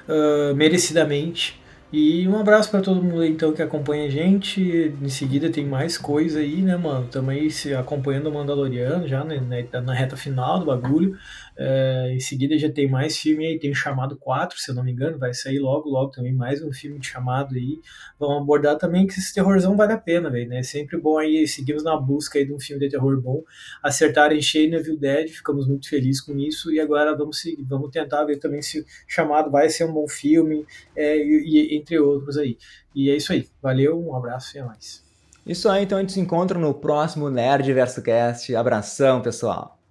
uh, 0.07 0.55
merecidamente. 0.55 1.61
E 1.93 2.26
um 2.26 2.38
abraço 2.38 2.70
para 2.70 2.80
todo 2.80 3.03
mundo 3.03 3.20
aí, 3.20 3.30
então 3.30 3.53
que 3.53 3.61
acompanha 3.61 4.07
a 4.07 4.11
gente. 4.11 4.95
Em 5.03 5.09
seguida 5.11 5.51
tem 5.51 5.66
mais 5.66 5.99
coisa 5.99 6.38
aí, 6.38 6.62
né, 6.62 6.74
mano? 6.74 7.07
Também 7.09 7.51
se 7.51 7.74
acompanhando 7.74 8.28
o 8.28 8.32
Mandaloriano 8.32 9.07
já 9.07 9.22
né, 9.22 9.38
na 9.84 9.93
reta 9.93 10.16
final 10.16 10.59
do 10.59 10.64
bagulho. 10.64 11.18
É, 11.57 12.12
em 12.14 12.20
seguida 12.20 12.57
já 12.57 12.70
tem 12.70 12.88
mais 12.88 13.16
filme 13.16 13.46
aí, 13.46 13.59
tem 13.59 13.74
Chamado 13.74 14.16
4, 14.16 14.59
se 14.59 14.70
eu 14.70 14.74
não 14.74 14.82
me 14.82 14.92
engano, 14.92 15.18
vai 15.18 15.34
sair 15.34 15.59
logo, 15.59 15.88
logo 15.88 16.11
também 16.11 16.32
mais 16.32 16.62
um 16.62 16.72
filme 16.72 16.98
de 16.98 17.07
chamado 17.07 17.55
aí. 17.55 17.78
Vamos 18.18 18.42
abordar 18.42 18.78
também 18.78 19.07
que 19.07 19.14
esse 19.14 19.34
terrorzão 19.34 19.76
vale 19.76 19.92
a 19.92 19.98
pena, 19.98 20.30
velho, 20.30 20.48
né? 20.48 20.62
Sempre 20.62 20.98
bom 20.98 21.18
aí, 21.18 21.46
seguimos 21.46 21.84
na 21.84 21.96
busca 21.96 22.38
aí 22.38 22.46
de 22.46 22.53
um 22.53 22.61
filme 22.61 22.80
de 22.80 22.90
terror 22.90 23.20
bom. 23.20 23.42
Acertar 23.82 24.32
em 24.32 24.40
no 24.68 24.76
Evil 24.76 24.96
Dead, 24.96 25.28
ficamos 25.28 25.66
muito 25.66 25.88
felizes 25.88 26.20
com 26.20 26.36
isso. 26.38 26.72
E 26.72 26.80
agora 26.80 27.16
vamos 27.16 27.40
seguir, 27.40 27.62
vamos 27.64 27.90
tentar 27.90 28.24
ver 28.24 28.38
também 28.38 28.62
se 28.62 28.84
Chamado 29.07 29.50
vai 29.50 29.68
ser 29.68 29.84
um 29.84 29.92
bom 29.92 30.09
filme, 30.09 30.64
é, 30.96 31.16
e, 31.16 31.72
e, 31.72 31.76
entre 31.76 31.98
outros 31.98 32.38
aí. 32.38 32.57
E 32.94 33.11
é 33.11 33.16
isso 33.16 33.32
aí. 33.32 33.48
Valeu, 33.61 33.98
um 33.98 34.16
abraço 34.16 34.57
e 34.57 34.61
a 34.61 34.64
mais. 34.64 35.03
Isso 35.44 35.68
aí, 35.68 35.82
então 35.84 35.98
a 35.98 36.00
gente 36.00 36.12
se 36.12 36.20
encontra 36.20 36.59
no 36.59 36.72
próximo 36.72 37.28
Nerd 37.28 37.70
Verso 37.72 38.00
Cast. 38.00 38.55
Abração, 38.55 39.20
pessoal. 39.20 39.81